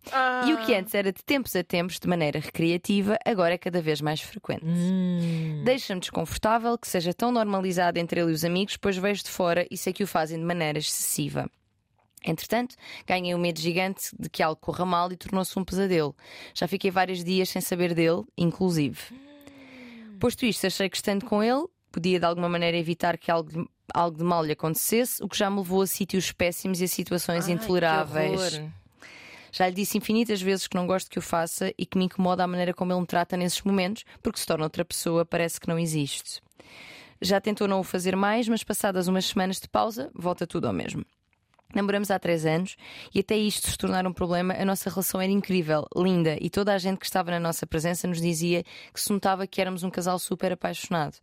E 0.47 0.53
o 0.53 0.59
que 0.65 0.75
antes 0.75 0.95
era 0.95 1.13
de 1.13 1.25
tempos 1.25 1.55
a 1.57 1.63
tempos, 1.63 1.99
de 1.99 2.09
maneira 2.09 2.39
recreativa, 2.39 3.19
agora 3.25 3.55
é 3.55 3.59
cada 3.59 3.81
vez 3.81 4.01
mais 4.01 4.21
frequente. 4.21 4.65
Hum. 4.65 5.63
Deixa-me 5.65 6.01
desconfortável 6.01 6.77
que 6.79 6.89
seja 6.89 7.13
tão 7.13 7.31
normalizado 7.31 7.99
entre 7.99 8.21
ele 8.21 8.31
e 8.31 8.35
os 8.35 8.45
amigos, 8.45 8.77
pois 8.77 8.97
vejo 8.97 9.25
de 9.25 9.31
fora 9.31 9.67
e 9.71 9.77
sei 9.77 9.93
que 9.93 10.05
o 10.05 10.07
fazem 10.07 10.39
de 10.39 10.45
maneira 10.45 10.79
excessiva. 10.79 11.51
Entretanto, 12.25 12.77
ganhei 13.07 13.35
um 13.35 13.39
medo 13.39 13.59
gigante 13.59 14.11
de 14.19 14.29
que 14.29 14.43
algo 14.43 14.61
corra 14.61 14.85
mal 14.85 15.11
e 15.11 15.17
tornou-se 15.17 15.59
um 15.59 15.65
pesadelo. 15.65 16.15
Já 16.55 16.69
fiquei 16.69 16.91
vários 16.91 17.25
dias 17.25 17.49
sem 17.49 17.63
saber 17.63 17.95
dele, 17.95 18.23
inclusive. 18.37 18.99
Posto 20.19 20.45
isto, 20.45 20.67
achei 20.67 20.89
que 20.89 20.97
estando 20.97 21.25
com 21.25 21.43
ele, 21.43 21.67
podia 21.91 22.21
de 22.21 22.27
alguma 22.27 22.49
maneira 22.49 22.77
evitar 22.77 23.17
que 23.17 23.31
algo 23.31 23.51
de, 23.51 23.67
algo 23.95 24.19
de 24.19 24.25
mal 24.25 24.45
lhe 24.45 24.53
acontecesse, 24.53 25.23
o 25.23 25.29
que 25.29 25.37
já 25.37 25.49
me 25.49 25.57
levou 25.59 25.81
a 25.83 25.87
sítios 25.87 26.31
péssimos 26.31 26.81
e 26.81 26.85
a 26.85 26.89
situações 26.89 27.47
Ai, 27.47 27.55
intoleráveis. 27.55 28.61
Já 29.53 29.67
lhe 29.67 29.75
disse 29.75 29.99
infinitas 29.99 30.41
vezes 30.41 30.69
que 30.69 30.77
não 30.77 30.87
gosto 30.87 31.11
que 31.11 31.19
o 31.19 31.23
faça 31.23 31.73
e 31.77 31.85
que 31.85 31.99
me 31.99 32.05
incomoda 32.05 32.45
a 32.45 32.47
maneira 32.47 32.73
como 32.73 32.93
ele 32.93 33.01
me 33.01 33.07
trata 33.07 33.37
nesses 33.37 33.63
momentos, 33.63 34.05
porque 34.23 34.39
se 34.39 34.47
torna 34.47 34.65
outra 34.65 34.85
pessoa, 34.85 35.25
parece 35.25 35.61
que 35.61 35.69
não 35.69 35.79
existe. 35.79 36.41
Já 37.21 37.41
tentou 37.41 37.67
não 37.67 37.81
o 37.81 37.85
fazer 37.85 38.15
mais, 38.15 38.49
mas 38.49 38.63
passadas 38.63 39.09
umas 39.09 39.27
semanas 39.27 39.61
de 39.61 39.69
pausa, 39.69 40.11
volta 40.15 40.47
tudo 40.47 40.67
ao 40.67 40.73
mesmo. 40.73 41.05
Namoramos 41.75 42.11
há 42.11 42.19
três 42.19 42.45
anos 42.45 42.77
e 43.15 43.21
até 43.21 43.37
isto 43.37 43.71
se 43.71 43.79
tornar 43.79 44.07
um 44.07 44.13
problema, 44.13 44.55
a 44.55 44.65
nossa 44.65 44.91
relação 44.91 45.21
era 45.21 45.31
incrível, 45.31 45.87
linda 45.97 46.37
e 46.41 46.51
toda 46.51 46.75
a 46.75 46.79
gente 46.79 46.99
que 46.99 47.07
estava 47.07 47.31
na 47.31 47.39
nossa 47.39 47.67
presença 47.67 48.09
nos 48.09 48.21
dizia 48.21 48.65
que 48.93 49.01
se 49.01 49.13
notava 49.13 49.47
que 49.47 49.61
éramos 49.61 49.83
um 49.83 49.91
casal 49.91 50.19
super 50.19 50.53
apaixonado. 50.53 51.19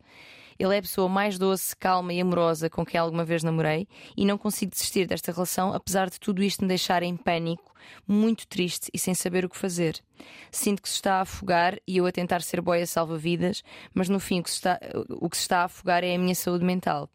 Ele 0.58 0.74
é 0.74 0.78
a 0.78 0.82
pessoa 0.82 1.08
mais 1.08 1.38
doce, 1.38 1.76
calma 1.76 2.12
e 2.12 2.20
amorosa 2.20 2.68
com 2.68 2.84
quem 2.84 2.98
alguma 2.98 3.24
vez 3.24 3.44
namorei 3.44 3.86
e 4.16 4.24
não 4.24 4.36
consigo 4.36 4.72
desistir 4.72 5.06
desta 5.06 5.30
relação, 5.30 5.72
apesar 5.72 6.10
de 6.10 6.18
tudo 6.18 6.42
isto 6.42 6.62
me 6.62 6.68
deixar 6.68 7.02
em 7.04 7.16
pânico, 7.16 7.72
muito 8.06 8.44
triste 8.48 8.90
e 8.92 8.98
sem 8.98 9.14
saber 9.14 9.44
o 9.44 9.48
que 9.48 9.56
fazer. 9.56 10.02
Sinto 10.50 10.82
que 10.82 10.88
se 10.88 10.96
está 10.96 11.18
a 11.18 11.20
afogar 11.20 11.78
e 11.86 11.98
eu 11.98 12.06
a 12.06 12.12
tentar 12.12 12.42
ser 12.42 12.60
boia 12.60 12.86
salva-vidas, 12.86 13.62
mas 13.94 14.08
no 14.08 14.18
fim 14.18 14.40
o 14.40 14.42
que, 14.42 14.50
está, 14.50 14.80
o 15.08 15.30
que 15.30 15.36
se 15.36 15.42
está 15.42 15.60
a 15.60 15.64
afogar 15.64 16.02
é 16.02 16.16
a 16.16 16.18
minha 16.18 16.34
saúde 16.34 16.64
mental. 16.64 17.08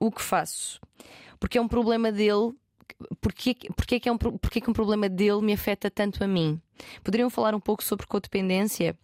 O 0.00 0.10
que 0.10 0.20
faço? 0.20 0.80
Porque 1.40 1.58
é 1.58 1.60
um 1.60 1.68
problema 1.68 2.10
dele. 2.12 2.52
Porquê, 3.20 3.54
porquê, 3.76 3.98
que 4.00 4.08
é 4.08 4.12
um, 4.12 4.16
pro- 4.18 4.38
porquê 4.38 4.60
que 4.60 4.70
um 4.70 4.72
problema 4.72 5.08
dele 5.08 5.40
me 5.42 5.52
afeta 5.52 5.90
tanto 5.90 6.22
a 6.22 6.26
mim? 6.28 6.60
Poderiam 7.02 7.28
falar 7.28 7.54
um 7.54 7.60
pouco 7.60 7.82
sobre 7.82 8.06
codependência? 8.06 8.96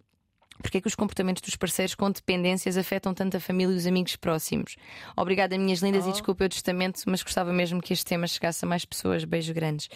Porquê 0.63 0.81
que 0.81 0.87
os 0.87 0.95
comportamentos 0.95 1.43
dos 1.43 1.57
parceiros 1.57 1.95
com 1.95 2.09
dependências 2.11 2.77
afetam 2.77 3.13
tanto 3.13 3.37
a 3.37 3.41
família 3.41 3.75
e 3.75 3.77
os 3.77 3.87
amigos 3.87 4.15
próximos? 4.15 4.77
Obrigada, 5.17 5.59
minhas 5.59 5.81
lindas, 5.81 6.05
Oh. 6.07 6.11
e 6.11 6.13
desculpa 6.13 6.45
o 6.45 6.49
testamento, 6.49 7.01
mas 7.07 7.23
gostava 7.23 7.53
mesmo 7.53 7.83
que 7.83 7.93
este 7.93 8.05
tema 8.05 8.27
chegasse 8.29 8.65
a 8.65 8.69
mais 8.69 8.85
pessoas. 8.85 9.25
Beijo 9.25 9.53
grandes. 9.53 9.89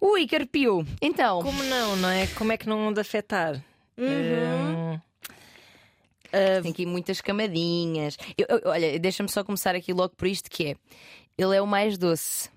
Ui, 0.00 0.26
carpiu! 0.26 0.84
Então, 1.00 1.40
Como 1.42 1.62
não, 1.62 1.96
não 1.96 2.08
é? 2.10 2.26
Como 2.28 2.50
é 2.50 2.56
que 2.56 2.68
não 2.68 2.92
de 2.92 3.00
afetar? 3.00 3.62
Uhum. 3.96 4.94
Hum, 4.94 5.00
Ah, 6.32 6.60
Tem 6.62 6.72
aqui 6.72 6.84
muitas 6.84 7.20
camadinhas. 7.20 8.16
Eu- 8.36 8.46
eu- 8.58 8.70
olha, 8.70 8.98
deixa-me 8.98 9.28
só 9.28 9.44
começar 9.44 9.76
aqui 9.76 9.92
logo 9.92 10.14
por 10.16 10.26
isto: 10.26 10.50
que 10.50 10.66
é 10.70 10.76
ele 11.38 11.56
é 11.56 11.62
o 11.62 11.66
mais 11.66 11.98
doce. 11.98 12.48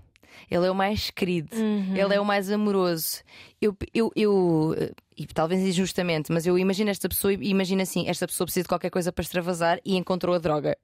Ele 0.50 0.66
é 0.66 0.72
o 0.72 0.76
mais 0.76 1.10
querido, 1.10 1.56
ele 1.98 2.14
é 2.14 2.22
o 2.22 2.26
mais 2.26 2.50
amoroso. 2.52 3.22
Eu, 3.62 3.76
eu, 3.94 4.12
eu, 4.16 4.76
e 5.18 5.26
talvez 5.26 5.62
injustamente, 5.62 6.32
mas 6.32 6.46
eu 6.46 6.58
imagino 6.58 6.90
esta 6.90 7.10
pessoa 7.10 7.34
e 7.34 7.50
imagino 7.50 7.82
assim: 7.82 8.08
esta 8.08 8.28
pessoa 8.28 8.46
precisa 8.46 8.64
de 8.64 8.70
qualquer 8.70 8.90
coisa 8.90 9.12
para 9.12 9.24
extravasar 9.24 9.80
e 9.84 9.98
encontrou 9.98 10.36
a 10.36 10.38
droga. 10.38 10.78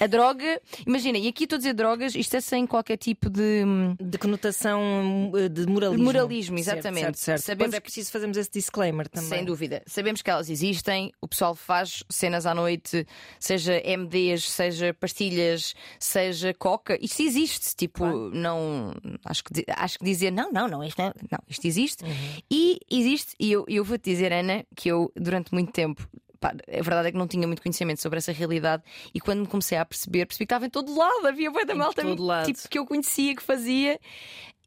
A 0.00 0.06
droga, 0.06 0.60
imagina, 0.86 1.18
e 1.18 1.28
aqui 1.28 1.44
estou 1.44 1.56
a 1.56 1.58
dizer 1.58 1.72
drogas, 1.74 2.14
isto 2.14 2.36
é 2.36 2.40
sem 2.40 2.66
qualquer 2.66 2.96
tipo 2.96 3.28
de. 3.30 3.62
de 4.00 4.18
conotação 4.18 5.32
eh, 5.36 5.48
de 5.48 5.66
moralismo. 5.66 6.04
Moralismo, 6.04 6.58
Certo, 6.58 6.78
exatamente. 6.78 7.02
Certo, 7.04 7.16
certo. 7.18 7.40
Sabemos 7.42 7.70
Pois 7.70 7.74
é 7.74 7.80
que- 7.80 7.82
preciso 7.84 8.12
fazermos 8.12 8.36
esse 8.36 8.50
disclaimer 8.52 9.08
também. 9.08 9.28
Sem 9.28 9.44
dúvida. 9.44 9.82
Sabemos 9.86 10.22
que 10.22 10.30
elas 10.30 10.50
existem, 10.50 11.12
o 11.20 11.28
pessoal 11.28 11.54
faz 11.54 12.02
cenas 12.08 12.46
à 12.46 12.54
noite, 12.54 13.06
seja 13.40 13.80
MDs, 13.84 14.48
seja 14.50 14.94
pastilhas, 14.94 15.74
seja 15.98 16.52
coca. 16.54 16.98
Isto 17.00 17.22
existe. 17.22 17.74
Tipo, 17.76 18.04
não. 18.30 18.92
Acho 19.24 19.44
que, 19.44 19.64
acho 19.68 19.98
que 19.98 20.04
dizer 20.04 20.30
não, 20.30 20.50
não, 20.52 20.68
não, 20.68 20.84
isto 20.84 21.00
não, 21.00 21.12
não, 21.30 21.38
isto 21.48 21.66
existe. 21.66 22.04
E 22.50 22.78
existe, 22.90 23.34
e 23.38 23.52
eu, 23.52 23.64
eu 23.68 23.84
vou-te 23.84 24.10
dizer, 24.10 24.32
Ana, 24.32 24.64
que 24.76 24.88
eu 24.90 25.10
durante 25.16 25.52
muito 25.52 25.72
tempo. 25.72 26.08
Pá, 26.40 26.54
a 26.66 26.82
verdade 26.82 27.08
é 27.08 27.12
que 27.12 27.18
não 27.18 27.28
tinha 27.28 27.46
muito 27.46 27.62
conhecimento 27.62 28.00
sobre 28.00 28.18
essa 28.18 28.32
realidade 28.32 28.82
e 29.14 29.20
quando 29.20 29.40
me 29.40 29.46
comecei 29.46 29.78
a 29.78 29.84
perceber, 29.84 30.26
percebi 30.26 30.46
que 30.46 30.54
estava 30.54 30.66
em 30.66 30.70
todo 30.70 30.94
lado, 30.96 31.26
havia 31.26 31.50
boa 31.50 31.64
da 31.64 31.74
malta 31.74 32.02
tipo, 32.46 32.68
que 32.68 32.78
eu 32.78 32.86
conhecia, 32.86 33.34
que 33.34 33.42
fazia 33.42 33.98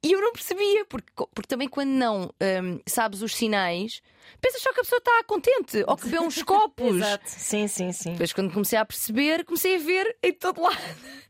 e 0.03 0.13
eu 0.13 0.21
não 0.21 0.33
percebia, 0.33 0.83
porque, 0.85 1.11
porque 1.15 1.47
também 1.47 1.67
quando 1.67 1.89
não 1.89 2.33
hum, 2.41 2.79
sabes 2.87 3.21
os 3.21 3.35
sinais, 3.35 4.01
pensas 4.39 4.61
só 4.61 4.73
que 4.73 4.79
a 4.79 4.83
pessoa 4.83 4.99
está 4.99 5.23
contente 5.25 5.83
ou 5.87 5.95
que 5.97 6.07
vê 6.07 6.19
uns 6.19 6.41
copos. 6.43 6.95
Exato. 6.95 7.23
Sim, 7.27 7.67
sim, 7.67 7.91
sim. 7.91 8.11
Depois, 8.13 8.33
quando 8.33 8.51
comecei 8.51 8.77
a 8.79 8.85
perceber, 8.85 9.43
comecei 9.45 9.75
a 9.75 9.79
ver 9.79 10.17
em 10.23 10.33
todo 10.33 10.61
lado. 10.61 10.77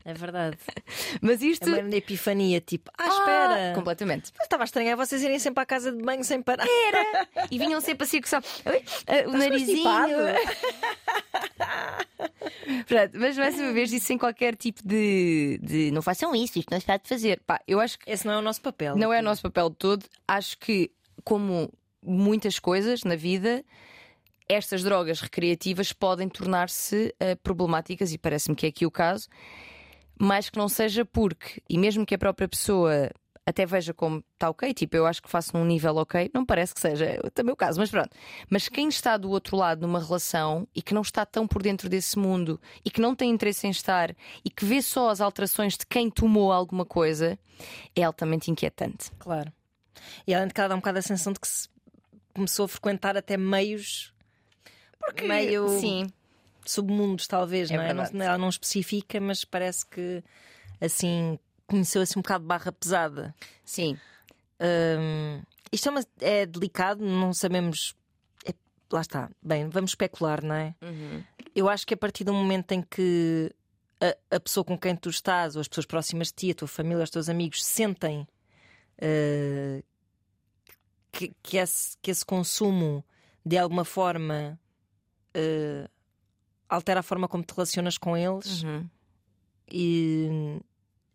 É 0.04 0.12
verdade. 0.14 0.56
Mas 1.22 1.42
É 1.42 1.46
isto. 1.46 1.66
uma 1.68 1.96
epifania, 1.96 2.60
tipo, 2.60 2.90
ah, 2.98 3.04
Ah, 3.04 3.08
espera. 3.08 3.74
completamente. 3.74 4.30
Mas 4.36 4.44
Estava 4.44 4.62
a 4.62 4.66
estranhar 4.66 4.96
vocês 4.96 5.22
irem 5.22 5.38
sempre 5.38 5.62
à 5.62 5.66
casa 5.66 5.92
de 5.92 6.02
banho 6.02 6.24
sem 6.24 6.42
parar. 6.42 6.66
E 7.50 7.58
vinham 7.58 7.80
sempre 7.80 8.04
assim, 8.04 8.20
que 8.20 8.28
só. 8.28 8.38
Ah, 8.38 9.28
o 9.28 9.32
narizinho. 9.32 9.82
Pronto, 12.86 13.18
mas 13.18 13.36
mais 13.38 13.58
uma 13.58 13.72
vez, 13.72 13.92
isso 13.92 14.06
sem 14.06 14.18
qualquer 14.18 14.56
tipo 14.56 14.80
de, 14.86 15.58
de. 15.62 15.90
Não 15.90 16.02
façam 16.02 16.34
isso, 16.34 16.58
isto 16.58 16.70
não 16.70 16.80
se 16.80 16.86
pode 16.86 17.08
fazer. 17.08 17.40
Pá, 17.46 17.60
eu 17.66 17.80
acho 17.80 17.98
que 17.98 18.10
Esse 18.10 18.26
não 18.26 18.34
é 18.34 18.38
o 18.38 18.42
nosso 18.42 18.60
papel. 18.60 18.96
Não 18.96 19.12
é 19.12 19.20
o 19.20 19.22
nosso 19.22 19.42
papel 19.42 19.70
de 19.70 19.76
todo. 19.76 20.04
Acho 20.26 20.58
que, 20.58 20.90
como 21.24 21.72
muitas 22.02 22.58
coisas 22.58 23.04
na 23.04 23.16
vida, 23.16 23.64
estas 24.48 24.82
drogas 24.82 25.20
recreativas 25.20 25.92
podem 25.92 26.28
tornar-se 26.28 27.14
eh, 27.18 27.34
problemáticas, 27.36 28.12
e 28.12 28.18
parece-me 28.18 28.56
que 28.56 28.66
é 28.66 28.68
aqui 28.68 28.84
o 28.84 28.90
caso, 28.90 29.28
mas 30.18 30.50
que 30.50 30.58
não 30.58 30.68
seja 30.68 31.04
porque, 31.04 31.62
e 31.68 31.78
mesmo 31.78 32.04
que 32.04 32.14
a 32.14 32.18
própria 32.18 32.48
pessoa 32.48 33.10
até 33.44 33.66
veja 33.66 33.92
como 33.92 34.22
está 34.34 34.50
ok, 34.50 34.72
tipo, 34.72 34.96
eu 34.96 35.06
acho 35.06 35.20
que 35.20 35.28
faço 35.28 35.56
num 35.56 35.64
nível 35.64 35.96
ok, 35.96 36.30
não 36.32 36.44
parece 36.44 36.74
que 36.74 36.80
seja 36.80 37.20
também 37.34 37.52
o 37.52 37.56
caso, 37.56 37.80
mas 37.80 37.90
pronto. 37.90 38.10
Mas 38.48 38.68
quem 38.68 38.88
está 38.88 39.16
do 39.16 39.30
outro 39.30 39.56
lado 39.56 39.82
numa 39.82 39.98
relação 39.98 40.66
e 40.74 40.80
que 40.80 40.94
não 40.94 41.02
está 41.02 41.26
tão 41.26 41.46
por 41.46 41.62
dentro 41.62 41.88
desse 41.88 42.18
mundo 42.18 42.60
e 42.84 42.90
que 42.90 43.00
não 43.00 43.14
tem 43.14 43.30
interesse 43.30 43.66
em 43.66 43.70
estar 43.70 44.14
e 44.44 44.50
que 44.50 44.64
vê 44.64 44.80
só 44.80 45.10
as 45.10 45.20
alterações 45.20 45.76
de 45.76 45.86
quem 45.86 46.08
tomou 46.08 46.52
alguma 46.52 46.84
coisa, 46.84 47.38
é 47.96 48.02
altamente 48.04 48.50
inquietante. 48.50 49.10
Claro. 49.18 49.52
E 50.26 50.34
além 50.34 50.48
de 50.48 50.54
ela 50.56 50.68
dá 50.68 50.74
um 50.74 50.78
bocado 50.78 50.98
a 50.98 51.02
sensação 51.02 51.32
de 51.32 51.40
que 51.40 51.48
se 51.48 51.68
começou 52.34 52.64
a 52.64 52.68
frequentar 52.68 53.16
até 53.16 53.36
meios. 53.36 54.12
meio 55.22 55.68
Sim. 55.80 56.06
submundos, 56.64 57.26
talvez, 57.26 57.70
É 57.70 57.76
não 57.76 57.82
é? 57.82 57.92
Não, 57.92 58.24
ela 58.24 58.38
não 58.38 58.48
especifica, 58.48 59.20
mas 59.20 59.44
parece 59.44 59.84
que 59.86 60.22
assim 60.80 61.38
conheceu 61.66 62.02
assim 62.02 62.18
um 62.18 62.22
bocado 62.22 62.44
de 62.44 62.48
barra 62.48 62.70
pesada. 62.72 63.34
Sim. 63.64 63.98
Hum, 64.60 65.42
isto 65.72 65.88
é, 65.88 65.90
uma- 65.90 66.04
é 66.20 66.46
delicado, 66.46 67.04
não 67.04 67.32
sabemos. 67.32 67.94
é- 68.44 68.54
lá 68.92 69.00
está. 69.00 69.30
Bem, 69.42 69.68
vamos 69.68 69.90
especular, 69.92 70.42
não 70.44 70.54
é? 70.54 70.74
Eu 71.54 71.68
acho 71.68 71.86
que 71.86 71.94
a 71.94 71.96
partir 71.96 72.24
do 72.24 72.32
momento 72.32 72.72
em 72.72 72.82
que 72.82 73.50
a, 74.00 74.36
a 74.36 74.40
pessoa 74.40 74.64
com 74.64 74.78
quem 74.78 74.94
tu 74.96 75.10
estás, 75.10 75.56
ou 75.56 75.60
as 75.60 75.68
pessoas 75.68 75.86
próximas 75.86 76.28
de 76.28 76.34
ti, 76.34 76.50
a 76.50 76.54
tua 76.54 76.68
família, 76.68 77.02
os 77.04 77.10
teus 77.10 77.28
amigos, 77.28 77.64
sentem 77.64 78.26
eh, 78.98 79.82
que, 81.12 81.32
que, 81.42 81.56
esse, 81.58 81.96
que 82.00 82.10
esse 82.10 82.24
consumo 82.24 83.04
de 83.44 83.58
alguma 83.58 83.84
forma 83.84 84.58
eh, 85.34 85.88
altera 86.68 87.00
a 87.00 87.02
forma 87.02 87.28
como 87.28 87.44
te 87.44 87.52
relacionas 87.52 87.98
com 87.98 88.16
eles, 88.16 88.62
Uhum. 88.62 88.88
e 89.70 90.60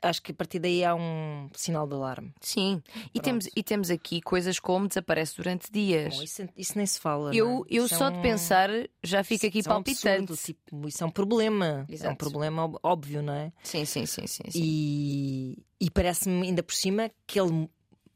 acho 0.03 0.21
que 0.21 0.31
a 0.31 0.35
partir 0.35 0.59
daí 0.59 0.83
há 0.85 0.93
um 0.95 1.49
sinal 1.55 1.87
de 1.87 1.95
alarme. 1.95 2.31
Sim. 2.39 2.81
E 3.13 3.19
temos, 3.19 3.49
e 3.55 3.63
temos 3.63 3.89
aqui 3.89 4.21
coisas 4.21 4.59
como 4.59 4.87
desaparece 4.87 5.35
durante 5.35 5.71
dias. 5.71 6.15
Bom, 6.15 6.23
isso, 6.23 6.47
isso 6.55 6.73
nem 6.77 6.85
se 6.85 6.99
fala. 6.99 7.35
eu 7.35 7.65
é? 7.69 7.75
eu 7.77 7.85
é 7.85 7.87
só 7.87 8.09
de 8.09 8.17
um- 8.19 8.21
pensar 8.21 8.69
já 9.03 9.23
fico 9.23 9.45
aqui 9.47 9.59
isso 9.59 9.69
é 9.69 9.71
um 9.71 9.75
palpitante. 9.75 10.35
tipo, 10.37 10.87
isso 10.87 11.03
é 11.03 11.07
um 11.07 11.11
problema. 11.11 11.65
É 11.65 11.91
um 11.91 11.93
Exato. 11.93 12.17
problema 12.17 12.71
óbvio, 12.83 13.21
não 13.23 13.33
é? 13.33 13.51
Sim, 13.63 13.85
sim, 13.85 14.05
sim, 14.05 14.27
sim. 14.27 14.43
sim. 14.49 14.61
E, 14.63 15.65
e 15.81 15.89
parece-me 15.89 16.45
ainda 16.47 16.61
por 16.61 16.75
cima 16.75 17.09
que 17.25 17.39
ele 17.39 17.67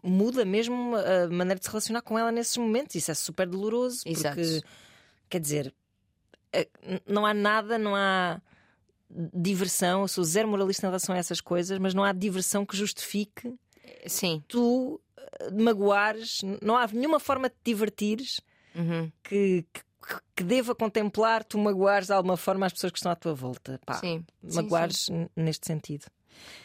muda 0.03 0.43
mesmo 0.45 0.95
a 0.95 1.27
maneira 1.29 1.59
de 1.59 1.65
se 1.65 1.69
relacionar 1.71 2.01
com 2.01 2.17
ela 2.17 2.31
nesses 2.31 2.57
momentos. 2.57 2.95
Isso 2.95 3.11
é 3.11 3.13
super 3.13 3.47
doloroso. 3.47 4.01
Exato. 4.05 4.35
Porque, 4.35 4.61
quer 5.29 5.39
dizer, 5.39 5.73
n- 6.83 7.01
não 7.07 7.25
há 7.25 7.33
nada, 7.33 7.77
não 7.77 7.95
há 7.95 8.41
diversão. 9.33 10.01
Eu 10.01 10.07
sou 10.07 10.23
zero 10.23 10.47
moralista 10.47 10.85
em 10.85 10.89
relação 10.89 11.13
a 11.15 11.17
essas 11.17 11.41
coisas, 11.41 11.77
mas 11.79 11.93
não 11.93 12.03
há 12.03 12.11
diversão 12.11 12.65
que 12.65 12.75
justifique 12.77 13.53
Sim. 14.07 14.43
tu 14.47 14.99
eh, 15.17 15.51
magoares. 15.51 16.41
Não 16.61 16.77
há 16.77 16.87
nenhuma 16.87 17.19
forma 17.19 17.49
de 17.49 17.55
te 17.55 17.61
divertires 17.65 18.39
Uhum. 18.73 19.11
que, 19.21 19.65
que, 19.73 19.81
que 20.37 20.43
deva 20.45 20.73
contemplar 20.73 21.43
tu 21.43 21.57
magoares 21.57 22.07
de 22.07 22.13
alguma 22.13 22.37
forma 22.37 22.65
as 22.65 22.71
pessoas 22.71 22.93
que 22.93 22.99
estão 22.99 23.11
à 23.11 23.15
tua 23.15 23.33
volta. 23.33 23.79
Pá, 23.85 23.95
Sim. 23.95 24.25
Sim, 24.47 24.55
magoares 24.55 25.09
n- 25.09 25.29
neste 25.35 25.67
sentido. 25.67 26.05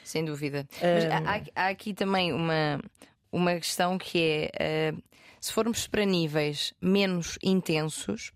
Sem 0.05 0.25
dúvida. 0.25 0.66
Mas 0.81 1.05
Hum. 1.05 1.09
há, 1.11 1.37
há- 1.37 1.64
há 1.66 1.68
aqui 1.68 1.92
também 1.92 2.33
uma, 2.33 2.81
uma 3.33 3.55
questão 3.55 3.99
que 3.99 4.19
é 4.19 4.51
eh, 4.59 4.95
se 5.41 5.53
formos 5.53 5.87
para 5.87 6.05
níveis 6.05 6.73
menos 6.81 7.39
intensos, 7.43 8.33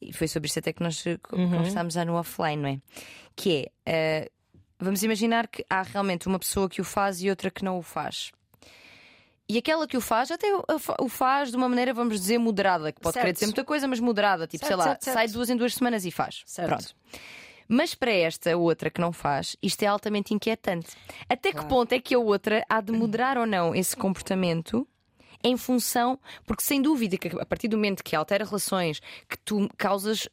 e 0.00 0.12
foi 0.12 0.28
sobre 0.28 0.46
isto 0.46 0.58
até 0.58 0.72
que 0.72 0.82
nós 0.82 1.04
Uhum. 1.06 1.18
conversámos 1.50 1.94
já 1.94 2.04
no 2.04 2.14
offline, 2.14 2.56
não 2.62 2.68
é? 2.68 2.80
Que 3.36 3.70
é 3.86 4.22
eh, 4.24 4.30
vamos 4.78 5.02
imaginar 5.02 5.48
que 5.48 5.64
há 5.68 5.82
realmente 5.82 6.26
uma 6.28 6.38
pessoa 6.38 6.68
que 6.68 6.80
o 6.80 6.84
faz 6.84 7.22
e 7.22 7.28
outra 7.30 7.50
que 7.50 7.64
não 7.64 7.78
o 7.78 7.82
faz. 7.82 8.30
E 9.50 9.56
aquela 9.56 9.86
que 9.88 9.96
o 9.96 10.00
faz, 10.00 10.30
até 10.30 10.54
o- 10.54 10.62
o 10.68 10.78
fa- 10.78 10.96
o 11.00 11.08
faz 11.08 11.50
de 11.50 11.56
uma 11.56 11.68
maneira, 11.68 11.94
vamos 11.94 12.20
dizer, 12.20 12.36
moderada, 12.38 12.92
que 12.92 13.00
pode 13.00 13.14
querer 13.14 13.28
Certo. 13.28 13.34
dizer 13.36 13.46
muita 13.46 13.64
coisa, 13.64 13.88
mas 13.88 13.98
moderada, 13.98 14.46
tipo, 14.46 14.64
sei 14.64 14.76
Certo, 14.76 14.78
lá, 14.78 14.98
certo, 15.00 15.04
sai 15.14 15.26
duas 15.28 15.48
em 15.48 15.56
duas 15.56 15.74
semanas 15.74 16.04
e 16.04 16.10
faz. 16.10 16.42
Certo. 16.44 16.68
Pronto. 16.68 16.94
Mas 17.68 17.94
para 17.94 18.10
esta 18.10 18.56
outra 18.56 18.88
que 18.90 19.00
não 19.00 19.12
faz, 19.12 19.56
isto 19.62 19.82
é 19.82 19.86
altamente 19.86 20.32
inquietante. 20.32 20.88
Até 21.28 21.52
que 21.52 21.64
ponto 21.66 21.92
é 21.92 22.00
que 22.00 22.14
a 22.14 22.18
outra 22.18 22.64
há 22.68 22.80
de 22.80 22.92
moderar 22.92 23.36
ou 23.36 23.46
não 23.46 23.74
esse 23.74 23.94
comportamento? 23.96 24.86
Em 25.44 25.56
função, 25.56 26.18
porque 26.46 26.64
sem 26.64 26.82
dúvida 26.82 27.16
que 27.16 27.28
a 27.28 27.46
partir 27.46 27.68
do 27.68 27.76
momento 27.76 28.02
que 28.02 28.16
altera 28.16 28.44
relações, 28.44 29.00
que 29.28 29.38
tu 29.38 29.68
causas 29.76 30.28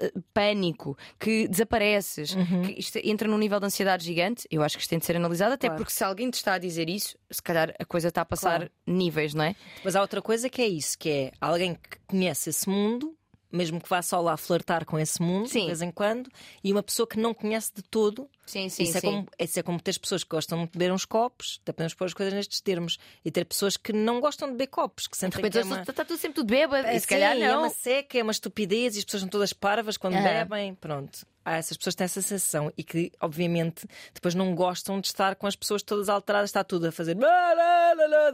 eh, 0.00 0.12
pânico, 0.34 0.98
que 1.18 1.46
desapareces, 1.48 2.34
Uhum. 2.34 2.62
que 2.62 2.72
isto 2.78 2.98
entra 3.04 3.26
num 3.28 3.38
nível 3.38 3.58
de 3.60 3.66
ansiedade 3.66 4.04
gigante, 4.04 4.46
eu 4.50 4.62
acho 4.62 4.76
que 4.76 4.82
isto 4.82 4.90
tem 4.90 4.98
de 4.98 5.06
ser 5.06 5.16
analisado, 5.16 5.54
até 5.54 5.68
Claro. 5.68 5.78
porque 5.82 5.92
se 5.92 6.02
alguém 6.04 6.28
te 6.30 6.34
está 6.34 6.54
a 6.54 6.58
dizer 6.58 6.88
isso, 6.90 7.16
se 7.30 7.40
calhar 7.42 7.72
a 7.78 7.84
coisa 7.86 8.08
está 8.08 8.20
a 8.22 8.24
passar 8.24 8.58
Claro. 8.58 8.70
níveis, 8.86 9.32
não 9.32 9.44
é? 9.44 9.54
Mas 9.84 9.94
há 9.96 10.02
outra 10.02 10.20
coisa 10.20 10.50
que 10.50 10.60
é 10.60 10.66
isso, 10.68 10.98
que 10.98 11.08
é 11.08 11.32
alguém 11.40 11.74
que 11.74 11.98
conhece 12.06 12.50
esse 12.50 12.68
mundo, 12.68 13.16
mesmo 13.50 13.80
que 13.80 13.88
vá 13.88 14.02
só 14.02 14.20
lá 14.20 14.36
flertar 14.36 14.84
com 14.84 14.98
esse 14.98 15.20
mundo 15.22 15.48
Sim. 15.48 15.60
de 15.60 15.66
vez 15.66 15.82
em 15.82 15.90
quando, 15.90 16.30
e 16.62 16.72
uma 16.72 16.82
pessoa 16.82 17.06
que 17.06 17.18
não 17.18 17.32
conhece 17.34 17.72
de 17.74 17.82
todo. 17.82 18.28
Sim, 18.48 18.68
sim, 18.70 18.84
isso, 18.84 18.96
é 18.96 19.00
como, 19.02 19.26
isso 19.38 19.60
é 19.60 19.62
como 19.62 19.78
ter 19.80 19.98
pessoas 19.98 20.24
que 20.24 20.30
gostam 20.30 20.64
de 20.64 20.70
beber 20.72 20.90
uns 20.90 21.04
copos, 21.04 21.60
até 21.62 21.72
podemos 21.72 21.92
pôr 21.92 22.06
as 22.06 22.14
coisas 22.14 22.32
nestes 22.32 22.60
termos, 22.62 22.98
e 23.24 23.30
ter 23.30 23.44
pessoas 23.44 23.76
que 23.76 23.92
não 23.92 24.20
gostam 24.20 24.48
de 24.48 24.52
beber 24.54 24.68
copos, 24.68 25.06
que 25.06 25.12
De 25.12 25.18
sentem 25.18 25.36
repente 25.36 25.52
que 25.52 25.58
é 25.58 25.64
uma... 25.64 25.80
está 25.82 26.04
tudo 26.04 26.16
sempre 26.18 26.36
tudo 26.36 26.48
bêbado, 26.50 26.88
e 26.88 26.94
se 26.94 27.00
Sim, 27.00 27.06
calhar 27.06 27.36
É 27.36 27.48
não. 27.48 27.58
uma 27.60 27.68
seca, 27.70 28.18
é 28.18 28.22
uma 28.22 28.32
estupidez 28.32 28.96
e 28.96 29.00
as 29.00 29.04
pessoas 29.04 29.20
são 29.20 29.28
todas 29.28 29.52
parvas 29.52 29.96
quando 29.98 30.14
bebem. 30.14 30.74
Pronto. 30.74 31.26
Há 31.44 31.56
essas 31.56 31.76
pessoas 31.78 31.94
que 31.94 31.98
têm 31.98 32.04
essa 32.04 32.20
sensação 32.20 32.70
e 32.76 32.84
que, 32.84 33.10
obviamente, 33.22 33.86
depois 34.12 34.34
não 34.34 34.54
gostam 34.54 35.00
de 35.00 35.06
estar 35.06 35.34
com 35.34 35.46
as 35.46 35.56
pessoas 35.56 35.82
todas 35.82 36.08
alteradas, 36.10 36.50
está 36.50 36.62
tudo 36.62 36.86
a 36.88 36.92
fazer 36.92 37.16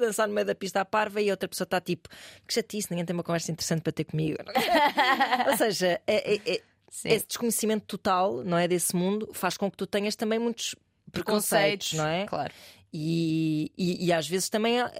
dançar 0.00 0.26
no 0.28 0.34
meio 0.34 0.46
da 0.46 0.54
pista 0.54 0.80
à 0.80 0.84
parva 0.84 1.20
e 1.20 1.28
a 1.30 1.32
outra 1.32 1.48
pessoa 1.48 1.64
está 1.64 1.80
tipo, 1.80 2.08
que 2.46 2.52
chatice, 2.54 2.88
ninguém 2.90 3.04
tem 3.04 3.14
uma 3.14 3.22
conversa 3.22 3.52
interessante 3.52 3.82
para 3.82 3.92
ter 3.92 4.04
comigo. 4.04 4.38
Ou 5.50 5.56
seja, 5.56 6.00
é- 6.06 6.34
é- 6.34 6.40
é- 6.54 6.62
Sim. 6.94 7.08
esse 7.08 7.26
desconhecimento 7.26 7.86
total, 7.86 8.44
não 8.44 8.56
é, 8.56 8.68
desse 8.68 8.94
mundo, 8.94 9.28
faz 9.32 9.56
com 9.56 9.68
que 9.68 9.76
tu 9.76 9.84
tenhas 9.84 10.14
também 10.14 10.38
muitos 10.38 10.76
preconceitos, 11.10 11.94
não 11.94 12.06
é? 12.06 12.24
Claro. 12.24 12.52
E, 12.92 13.72
e, 13.76 14.06
e 14.06 14.12
às 14.12 14.28
vezes 14.28 14.48
também 14.48 14.80
ah, 14.80 14.92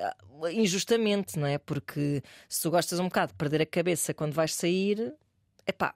ah, 0.43 0.53
injustamente, 0.53 1.39
não 1.39 1.47
é? 1.47 1.57
Porque 1.57 2.21
se 2.49 2.61
tu 2.61 2.69
gostas 2.69 2.99
um 2.99 3.05
bocado 3.05 3.31
de 3.31 3.39
perder 3.39 3.63
a 3.63 3.67
cabeça 3.67 4.13
quando 4.13 4.33
vais 4.33 4.53
sair, 4.53 5.15
epá, 5.65 5.95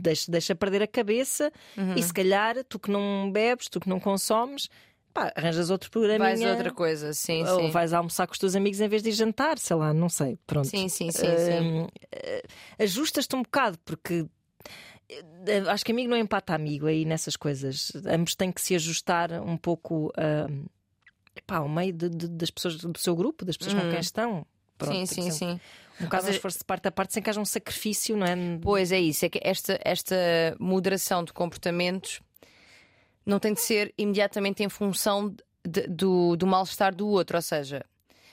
deixa, 0.00 0.30
deixa 0.32 0.54
perder 0.54 0.82
a 0.82 0.86
cabeça 0.86 1.52
Uhum. 1.76 1.94
e 1.94 2.02
se 2.02 2.12
calhar 2.12 2.64
tu 2.64 2.78
que 2.78 2.90
não 2.90 3.30
bebes, 3.30 3.68
tu 3.68 3.78
que 3.78 3.90
não 3.90 4.00
consomes, 4.00 4.70
pá, 5.12 5.32
arranjas 5.36 5.70
outro 5.70 5.90
programinha. 5.90 6.28
Vais 6.36 6.44
outra 6.44 6.70
coisa, 6.72 7.12
sim, 7.12 7.44
ou 7.44 7.60
sim. 7.66 7.70
vais 7.70 7.92
almoçar 7.92 8.26
com 8.26 8.32
os 8.32 8.38
teus 8.38 8.54
amigos 8.56 8.80
em 8.80 8.88
vez 8.88 9.02
de 9.02 9.10
ir 9.10 9.12
jantar, 9.12 9.58
sei 9.58 9.76
lá, 9.76 9.92
não 9.92 10.08
sei. 10.08 10.38
Pronto. 10.46 10.68
Sim, 10.68 10.88
sim, 10.88 11.10
sim, 11.10 11.20
sim. 11.38 11.60
Hum, 11.60 11.86
eh, 12.12 12.42
Ajustas-te 12.78 13.34
um 13.36 13.42
bocado, 13.42 13.78
porque 13.84 14.26
eh, 15.08 15.58
acho 15.68 15.84
que 15.84 15.92
amigo 15.92 16.10
não 16.10 16.16
empata 16.16 16.54
amigo 16.54 16.86
aí 16.86 17.04
nessas 17.04 17.36
coisas. 17.36 17.92
Ambos 18.06 18.34
têm 18.34 18.52
que 18.52 18.60
se 18.60 18.74
ajustar 18.74 19.32
um 19.42 19.56
pouco 19.56 20.12
hum, 20.48 20.64
epá, 21.34 21.56
ao 21.56 21.68
meio 21.68 21.92
de- 21.92 22.08
de- 22.08 22.28
das 22.28 22.50
pessoas 22.50 22.76
do 22.76 22.98
seu 22.98 23.14
grupo, 23.16 23.44
das 23.44 23.56
pessoas 23.56 23.74
com 23.74 23.90
quem 23.90 24.00
estão. 24.00 24.46
Pronto, 24.78 24.94
Sim, 24.96 25.06
sim, 25.06 25.30
sim. 25.30 25.60
Um 26.00 26.04
bocado 26.04 26.24
um 26.24 26.28
é- 26.28 26.30
esforço 26.30 26.58
de 26.60 26.64
parte 26.64 26.88
a 26.88 26.90
parte 26.90 27.12
sem 27.12 27.22
que 27.22 27.28
haja 27.28 27.38
um 27.40 27.44
sacrifício, 27.44 28.16
não 28.16 28.26
é? 28.26 28.34
Pois 28.62 28.90
é 28.92 28.98
isso, 28.98 29.26
é 29.26 29.28
que 29.28 29.38
esta, 29.42 29.78
esta 29.84 30.16
moderação 30.58 31.22
de 31.22 31.32
comportamentos 31.34 32.20
não 33.26 33.38
tem 33.38 33.52
de 33.54 33.60
ser 33.60 33.92
imediatamente 33.98 34.62
em 34.62 34.68
função 34.68 35.34
de- 35.66 35.86
do, 35.88 36.36
do 36.36 36.46
mal-estar 36.46 36.94
do 36.94 37.06
outro. 37.08 37.36
Ou 37.36 37.42
seja, 37.42 37.84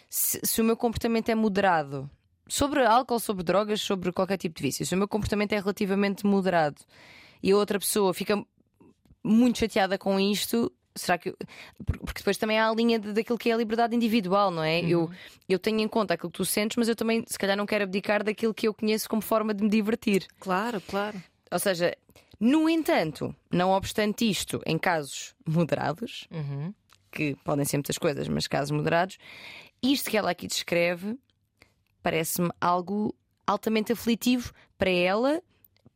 se, 0.10 0.39
se 0.43 0.62
o 0.62 0.63
meu 0.63 0.78
comportamento 0.78 1.30
é 1.30 1.36
moderado 1.36 2.10
sobre 2.47 2.86
álcool, 2.86 3.19
sobre 3.19 3.43
drogas, 3.43 3.82
sobre 3.82 4.12
qualquer 4.12 4.38
tipo 4.38 4.56
de 4.56 4.63
vício, 4.63 4.86
se 4.86 4.95
o 4.95 4.97
meu 4.97 5.08
comportamento 5.08 5.52
é 5.54 5.60
relativamente 5.60 6.26
moderado 6.26 6.82
e 7.43 7.52
a 7.52 7.58
outra 7.58 7.78
pessoa 7.80 8.13
fica 8.13 8.41
muito 9.23 9.60
chateada 9.60 9.97
com 9.97 10.19
isto. 10.19 10.71
Será 10.95 11.15
que. 11.17 11.30
eu- 11.30 11.38
Porque 11.86 12.19
depois 12.21 12.38
também 12.38 12.58
há 12.58 12.69
a 12.69 12.73
linha 12.73 12.97
de- 12.97 13.13
daquilo 13.13 13.38
que 13.38 13.50
é 13.52 13.54
a 13.54 13.58
liberdade 13.58 13.95
individual, 13.95 14.50
não 14.50 14.63
é? 14.63 14.80
Eu, 14.82 15.12
eu 15.47 15.60
tenho 15.60 15.80
em 15.82 15.88
conta 15.88 16.15
aquilo 16.15 16.32
que 16.32 16.38
tu 16.38 16.45
sentes, 16.45 16.76
mas 16.78 16.88
eu 16.89 16.95
também, 16.95 17.23
se 17.28 17.38
calhar, 17.38 17.56
não 17.56 17.67
quero 17.67 17.84
abdicar 17.84 18.23
daquilo 18.23 18.52
que 18.54 18.67
eu 18.67 18.73
conheço 18.73 19.08
como 19.08 19.21
forma 19.21 19.54
de 19.54 19.63
me 19.63 19.69
divertir. 19.69 20.26
Claro, 20.39 20.82
claro. 20.82 21.21
Ou 21.52 21.60
seja, 21.60 21.95
no 22.39 22.69
entanto, 22.69 23.36
não 23.52 23.71
obstante 23.71 24.30
isto, 24.30 24.62
em 24.65 24.78
casos 24.78 25.34
moderados, 25.45 26.28
Uhum. 26.32 26.73
que 27.12 27.36
podem 27.43 27.65
ser 27.65 27.78
muitas 27.78 27.97
coisas, 27.97 28.28
mas 28.28 28.47
casos 28.47 28.71
moderados, 28.71 29.17
isto 29.82 30.10
que 30.10 30.17
ela 30.17 30.32
aqui 30.32 30.45
descreve 30.47 31.17
parece-me 32.04 32.50
algo 32.62 33.13
altamente 33.45 33.91
aflitivo 33.91 34.54
para 34.78 34.89
ela, 34.89 35.41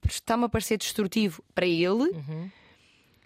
está-me 0.08 0.45
a 0.45 0.49
parecer 0.49 0.77
destrutivo 0.77 1.43
para 1.54 1.65
ele 1.65 2.10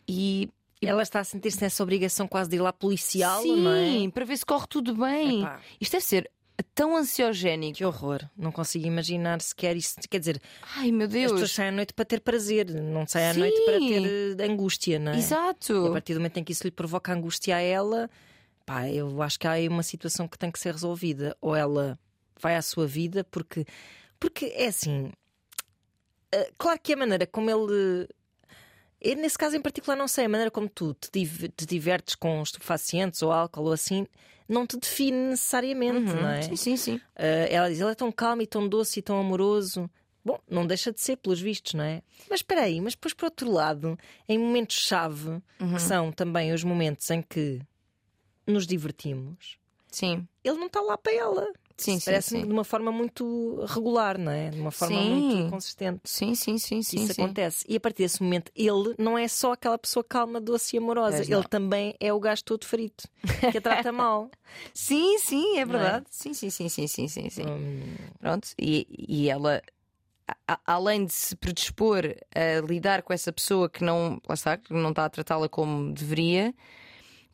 e. 0.08 0.50
Ela 0.82 1.02
está 1.02 1.20
a 1.22 1.24
sentir-se 1.24 1.60
nessa 1.62 1.82
obrigação 1.82 2.28
quase 2.28 2.50
de 2.50 2.58
ir 2.58 2.60
lá 2.60 2.72
policial, 2.72 3.42
Sim, 3.42 3.62
não 3.62 3.72
é? 3.72 4.10
para 4.12 4.24
ver 4.26 4.38
se 4.38 4.46
corre 4.46 4.68
tudo 4.68 4.94
bem. 4.94 5.40
Epá. 5.42 5.60
Isto 5.82 5.94
deve 5.94 6.04
ser 6.06 6.32
tão 6.64 6.96
ansiogénico. 6.96 7.78
Que 7.78 7.86
horror. 7.86 8.22
Não 8.38 8.52
consigo 8.52 8.86
imaginar 8.86 9.42
sequer 9.42 9.76
isso. 9.76 9.96
Quer 10.10 10.20
dizer, 10.20 10.42
Ai 10.78 10.92
meu 10.92 11.08
as 11.08 11.14
pessoas 11.14 11.40
Deus. 11.40 11.52
saem 11.52 11.70
à 11.70 11.72
noite 11.72 11.94
para 11.94 12.06
ter 12.06 12.22
prazer, 12.22 12.70
não 12.70 13.06
saem 13.08 13.28
à 13.30 13.34
Sim. 13.34 13.40
noite 13.42 13.62
para 13.66 13.80
ter 13.80 14.40
eh, 14.40 14.46
angústia, 14.46 14.98
não 15.00 15.12
é? 15.12 15.16
E 15.16 15.18
a 15.18 15.20
Exato. 15.22 15.90
partir 15.92 16.14
do 16.14 16.20
momento 16.20 16.38
em 16.38 16.44
que 16.44 16.52
isso 16.52 16.64
lhe 16.64 16.72
provoca 16.72 17.12
angústia 17.14 17.56
a 17.58 17.60
ela, 17.62 18.10
pá, 18.66 18.90
eu 18.90 19.22
acho 19.22 19.40
que 19.40 19.48
há 19.48 19.52
aí 19.52 19.68
uma 19.68 19.84
situação 19.84 20.28
que 20.28 20.38
tem 20.38 20.52
que 20.52 20.60
ser 20.60 20.72
resolvida. 20.74 21.36
Ou 21.42 21.56
ela 21.56 22.00
vai 22.40 22.56
à 22.56 22.62
sua 22.62 22.86
vida, 22.88 23.24
porque, 23.26 23.66
porque 24.20 24.46
é 24.56 24.68
assim. 24.68 25.12
eh, 26.32 26.52
Claro 26.58 26.80
que 26.82 26.94
a 26.94 26.98
maneira 26.98 27.28
como 27.28 27.50
ele. 27.50 28.08
Eu, 29.02 29.16
nesse 29.18 29.38
caso 29.38 29.56
em 29.56 29.62
particular, 29.62 29.96
não 29.96 30.08
sei, 30.08 30.26
a 30.26 30.30
maneira 30.30 30.50
como 30.50 30.68
tu 30.70 30.94
te, 30.94 31.10
div- 31.12 31.50
te 31.56 31.66
divertes 31.66 32.16
com 32.16 32.42
estupefacientes 32.42 33.22
ou 33.22 33.32
álcool 33.32 33.66
ou 33.66 33.74
assim, 33.74 34.08
não 34.48 34.66
te 34.66 34.78
define 34.78 35.18
necessariamente, 35.30 36.14
não 36.14 36.30
é? 36.30 36.42
Sim, 36.44 36.56
sim, 36.56 36.78
sim. 36.78 36.96
Uh, 37.16 37.48
ela 37.50 37.70
diz: 37.70 37.80
ele 37.80 37.92
é 37.92 37.96
tão 37.96 38.12
calmo 38.12 38.42
e 38.42 38.48
tão 38.48 38.68
doce 38.68 39.00
e 39.00 39.02
tão 39.04 39.20
amoroso. 39.20 39.90
Bom, 40.24 40.40
não 40.50 40.66
deixa 40.66 40.92
de 40.92 41.00
ser, 41.00 41.18
pelos 41.18 41.40
vistos, 41.40 41.74
não 41.76 41.84
é? 41.84 42.02
Mas 42.30 42.40
espera 42.40 42.62
aí, 42.62 42.82
mas 42.82 42.94
depois, 42.94 43.14
por 43.14 43.26
outro 43.26 43.52
lado, 43.52 43.98
em 44.28 44.40
momentos-chave, 44.40 45.30
Uhum. 45.62 45.76
que 45.76 45.82
são 45.82 46.12
também 46.12 46.52
os 46.52 46.64
momentos 46.64 47.08
em 47.12 47.22
que 47.22 47.62
nos 48.48 48.66
divertimos, 48.66 49.58
Sim, 49.96 50.28
ele 50.44 50.58
não 50.58 50.68
está 50.68 50.82
lá 50.82 50.98
para 50.98 51.14
ela. 51.14 51.54
sim, 51.78 51.98
sim. 52.00 52.06
Parece-me 52.06 52.44
de 52.46 52.52
uma 52.52 52.64
forma 52.66 52.92
muito 52.92 53.64
regular, 53.66 54.18
não 54.18 54.32
é? 54.32 54.50
De 54.50 54.60
uma 54.60 54.72
forma 54.72 55.02
Sim. 55.02 55.10
muito 55.10 55.50
consistente. 55.50 56.02
Sim, 56.04 56.36
sim, 56.36 56.58
sim, 56.58 56.82
sim. 56.82 56.98
Isso 56.98 57.14
sim. 57.14 57.24
acontece. 57.24 57.66
E 57.68 57.78
a 57.78 57.80
partir 57.80 58.04
desse 58.04 58.22
momento, 58.22 58.52
ele 58.56 58.94
não 58.98 59.18
é 59.18 59.26
só 59.30 59.54
aquela 59.54 59.78
pessoa 59.78 60.04
calma, 60.04 60.42
doce 60.42 60.76
e 60.76 60.80
amorosa. 60.80 61.18
Pois 61.18 61.28
ele 61.30 61.38
não. 61.38 61.44
também 61.44 61.96
é 62.00 62.12
o 62.12 62.20
gajo 62.20 62.44
todo 62.44 62.66
frito, 62.66 63.08
que 63.52 63.58
a 63.58 63.62
trata 63.62 63.90
mal. 63.94 64.30
Sim, 64.74 65.18
sim, 65.20 65.58
é 65.58 65.62
é? 65.62 65.66
verdade. 65.66 66.06
Sim, 66.10 66.34
sim, 66.34 66.50
sim, 66.50 66.68
sim, 66.68 66.88
sim, 66.88 67.08
sim, 67.08 67.30
sim. 67.30 67.46
Hum, 67.48 67.96
Pronto. 68.20 68.50
E, 68.60 68.86
e 69.08 69.30
ela, 69.30 69.62
a- 70.48 70.60
além 70.66 71.06
de 71.06 71.14
se 71.14 71.36
predispor 71.36 72.04
a 72.36 72.62
lidar 72.66 73.02
com 73.02 73.14
essa 73.14 73.32
pessoa 73.32 73.70
que 73.70 73.84
não, 73.84 74.20
lá 74.28 74.34
está, 74.36 74.58
que 74.58 74.74
não 74.74 74.90
está 74.90 75.06
a 75.06 75.10
tratá-la 75.10 75.48
como 75.48 75.94
deveria, 75.94 76.54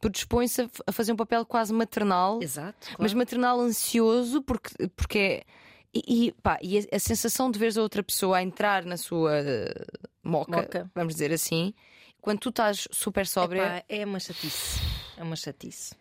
predispõe-se 0.02 0.70
a, 0.86 0.92
fazer 0.92 1.14
um 1.14 1.16
papel 1.16 1.46
quase 1.46 1.72
maternal, 1.72 2.42
exato. 2.42 2.76
Claro. 2.82 2.98
mas 3.00 3.14
maternal 3.14 3.60
ansioso, 3.62 4.42
porque, 4.42 4.90
porque 4.90 5.18
é. 5.20 5.44
E, 5.94 6.28
e, 6.28 6.32
pá, 6.42 6.58
e 6.62 6.80
a, 6.80 6.96
a 6.96 7.00
sensação 7.00 7.52
de 7.52 7.60
veres 7.60 7.78
a 7.78 7.82
outra 7.82 8.02
pessoa 8.02 8.38
a 8.38 8.44
entrar 8.44 8.86
na 8.86 8.96
sua 8.96 9.38
eh, 9.40 9.86
moca, 10.24 10.62
Moca. 10.62 10.92
vamos 10.96 11.14
dizer 11.14 11.34
assim, 11.34 11.74
quando 12.22 12.40
tu 12.40 12.50
estás 12.50 12.88
super 12.92 13.28
sóbria, 13.28 13.62
Epá, 13.62 13.84
é 13.90 14.06
uma 14.06 14.20
chatice. 14.20 14.80
É 15.18 15.24
uma 15.24 15.36
chatice. 15.36 15.94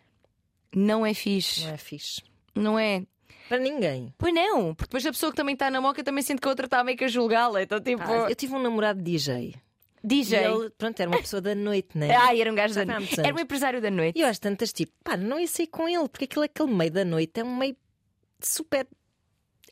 não 0.73 1.05
é 1.05 1.13
fixe. 1.13 1.65
Não 1.65 1.73
é 1.73 1.77
fixe. 1.77 2.21
Não 2.55 2.79
é? 2.79 3.05
Para 3.49 3.59
ninguém. 3.59 4.13
Pois 4.17 4.33
não, 4.33 4.73
porque 4.73 4.87
depois 4.87 5.05
a 5.05 5.11
pessoa 5.11 5.29
que 5.29 5.35
também 5.35 5.53
está 5.53 5.69
na 5.69 5.81
moca 5.81 6.01
também 6.05 6.23
sente 6.23 6.39
que 6.39 6.47
a 6.47 6.51
outra 6.51 6.67
está 6.67 6.81
meio 6.85 6.97
que 6.97 7.03
a 7.03 7.09
julgá-la. 7.09 7.61
Então, 7.61 7.81
tipo, 7.81 8.01
eu 8.09 8.33
tive 8.33 8.55
um 8.55 8.61
namorado 8.61 9.01
DJ. 9.01 9.55
DJ. 10.03 10.39
E 10.39 10.43
ele, 10.43 10.69
pronto, 10.71 10.99
era 10.99 11.09
uma 11.09 11.19
pessoa 11.21 11.41
da 11.41 11.53
noite, 11.55 11.97
né? 11.97 12.15
Ai, 12.15 12.41
era 12.41 12.51
um 12.51 12.55
gajo 12.55 12.73
Já 12.73 12.83
da 12.83 12.99
noite. 12.99 13.19
Era 13.19 13.33
um 13.35 13.39
empresário 13.39 13.81
da 13.81 13.91
noite. 13.91 14.17
E 14.17 14.21
eu 14.21 14.27
às 14.27 14.39
tantas, 14.39 14.73
tipo, 14.73 14.91
pá, 15.03 15.15
não 15.17 15.39
ia 15.39 15.47
sair 15.47 15.67
com 15.67 15.87
ele, 15.87 16.07
porque 16.09 16.25
aquilo, 16.25 16.43
aquele 16.43 16.73
meio 16.73 16.91
da 16.91 17.05
noite 17.05 17.39
é 17.39 17.43
um 17.43 17.55
meio 17.55 17.75
super. 18.41 18.87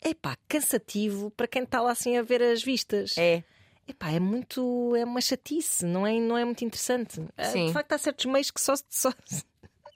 Epá, 0.04 0.38
cansativo 0.48 1.30
para 1.32 1.48
quem 1.48 1.64
está 1.64 1.82
lá 1.82 1.92
assim 1.92 2.16
a 2.18 2.22
ver 2.22 2.42
as 2.42 2.64
vistas. 2.64 3.18
É. 3.18 3.44
Epá, 3.88 4.12
é 4.12 4.20
muito. 4.20 4.96
É 4.96 5.04
uma 5.04 5.20
chatice, 5.20 5.86
não 5.86 6.06
é, 6.06 6.20
não 6.20 6.38
é 6.38 6.46
muito 6.46 6.64
interessante. 6.64 7.22
Ah, 7.36 7.46
Sim. 7.46 7.68
De 7.68 7.74
facto, 7.74 7.92
há 7.94 7.98
certos 7.98 8.26
meios 8.26 8.52
que 8.52 8.62
só, 8.62 8.76
se- 8.76 8.84
só, 8.90 9.12
se- 9.26 9.44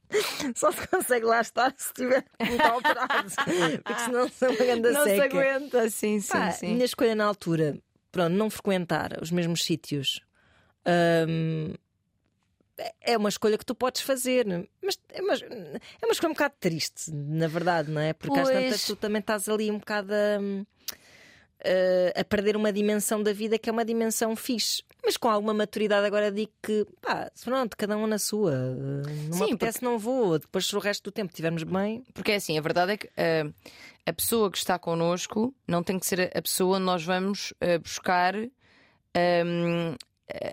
só 0.55 0.71
se 0.71 0.87
consegue 0.87 1.25
lá 1.25 1.39
estar 1.41 1.73
se 1.77 1.87
estiver 1.87 2.25
muito 2.39 2.63
operado. 2.65 3.31
Porque 3.83 3.99
senão 4.01 4.27
são 4.33 4.49
uma 4.49 4.57
grande 4.65 4.91
Não 4.91 5.03
se 5.03 5.09
seca. 5.15 5.25
aguenta. 5.25 5.89
Sim, 5.89 6.19
sim, 6.19 6.27
Pá, 6.29 6.51
sim. 6.51 6.73
Minha 6.73 6.85
escolha 6.85 7.15
na 7.15 7.25
altura, 7.25 7.77
pronto, 8.13 8.31
não 8.31 8.49
frequentar 8.49 9.17
os 9.21 9.31
mesmos 9.31 9.63
sítios. 9.65 10.21
hum, 11.27 11.73
é 13.01 13.17
uma 13.17 13.29
escolha 13.29 13.57
que 13.57 13.65
tu 13.65 13.75
podes 13.75 14.01
fazer, 14.01 14.45
mas 14.81 14.99
é 15.09 15.21
uma, 15.21 15.33
é 15.33 16.05
uma 16.05 16.11
escolha 16.11 16.29
um 16.29 16.33
bocado 16.33 16.55
triste, 16.59 17.11
na 17.11 17.47
verdade, 17.47 17.91
não 17.91 18.01
é? 18.01 18.13
Porque 18.13 18.39
às 18.39 18.49
Pois. 18.49 18.63
tantas 18.63 18.83
tu 18.85 18.95
também 18.95 19.19
estás 19.19 19.49
ali 19.49 19.69
um 19.69 19.77
bocado 19.77 20.13
a, 20.13 20.39
a- 22.15 22.21
a 22.21 22.23
perder 22.23 22.55
uma 22.55 22.71
dimensão 22.73 23.21
da 23.23 23.31
vida 23.33 23.57
que 23.57 23.69
é 23.69 23.71
uma 23.71 23.85
dimensão 23.85 24.35
fixe. 24.35 24.83
Mas 25.05 25.17
com 25.17 25.29
alguma 25.29 25.53
maturidade 25.53 26.05
agora 26.05 26.31
digo 26.31 26.51
que 26.61 26.85
pá, 27.01 27.31
pronto, 27.43 27.75
cada 27.77 27.97
um 27.97 28.07
na 28.07 28.17
sua. 28.17 28.51
Não 28.55 29.33
Sim, 29.33 29.45
me 29.45 29.51
apetece, 29.53 29.83
não 29.83 29.97
vou. 29.99 30.39
Depois 30.39 30.65
se 30.65 30.75
o 30.75 30.79
resto 30.79 31.03
do 31.05 31.11
tempo 31.11 31.29
estivermos 31.31 31.63
bem, 31.63 32.03
Porque 32.13 32.31
é 32.31 32.35
assim, 32.35 32.57
a 32.57 32.61
verdade 32.61 32.93
é 32.93 32.97
que 32.97 33.09
ah, 33.17 33.51
a 34.05 34.13
pessoa 34.13 34.49
que 34.51 34.57
está 34.57 34.77
connosco 34.79 35.53
não 35.67 35.81
tem 35.83 35.97
que 35.99 36.05
ser 36.05 36.31
a 36.35 36.41
pessoa 36.41 36.77
onde 36.77 36.85
nós 36.85 37.03
vamos 37.03 37.53
ah, 37.61 37.77
buscar 37.79 38.35
ah, 38.35 39.97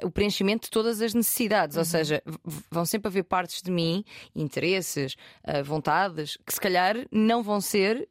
o 0.03 0.11
preenchimento 0.11 0.65
de 0.65 0.71
todas 0.71 1.01
as 1.01 1.15
necessidades. 1.15 1.77
Ou 1.77 1.85
seja, 1.85 2.23
vão 2.71 2.85
sempre 2.85 3.09
haver 3.09 3.23
partes 3.25 3.63
de 3.63 3.71
mim, 3.71 4.05
interesses, 4.35 5.17
vontades, 5.65 6.37
que 6.45 6.53
se 6.53 6.61
calhar 6.61 6.97
não 7.11 7.43
vão 7.43 7.61
ser 7.61 8.09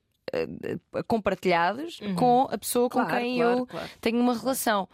ah, 0.94 1.04
compartilhadas 1.04 2.00
com 2.18 2.48
a 2.52 2.58
pessoa 2.58 2.90
com 2.90 3.00
Claro, 3.04 3.18
quem 3.22 3.38
claro, 3.38 3.60
eu 3.60 3.66
claro. 3.68 3.90
tenho 4.02 4.20
uma 4.20 4.38
relação. 4.38 4.88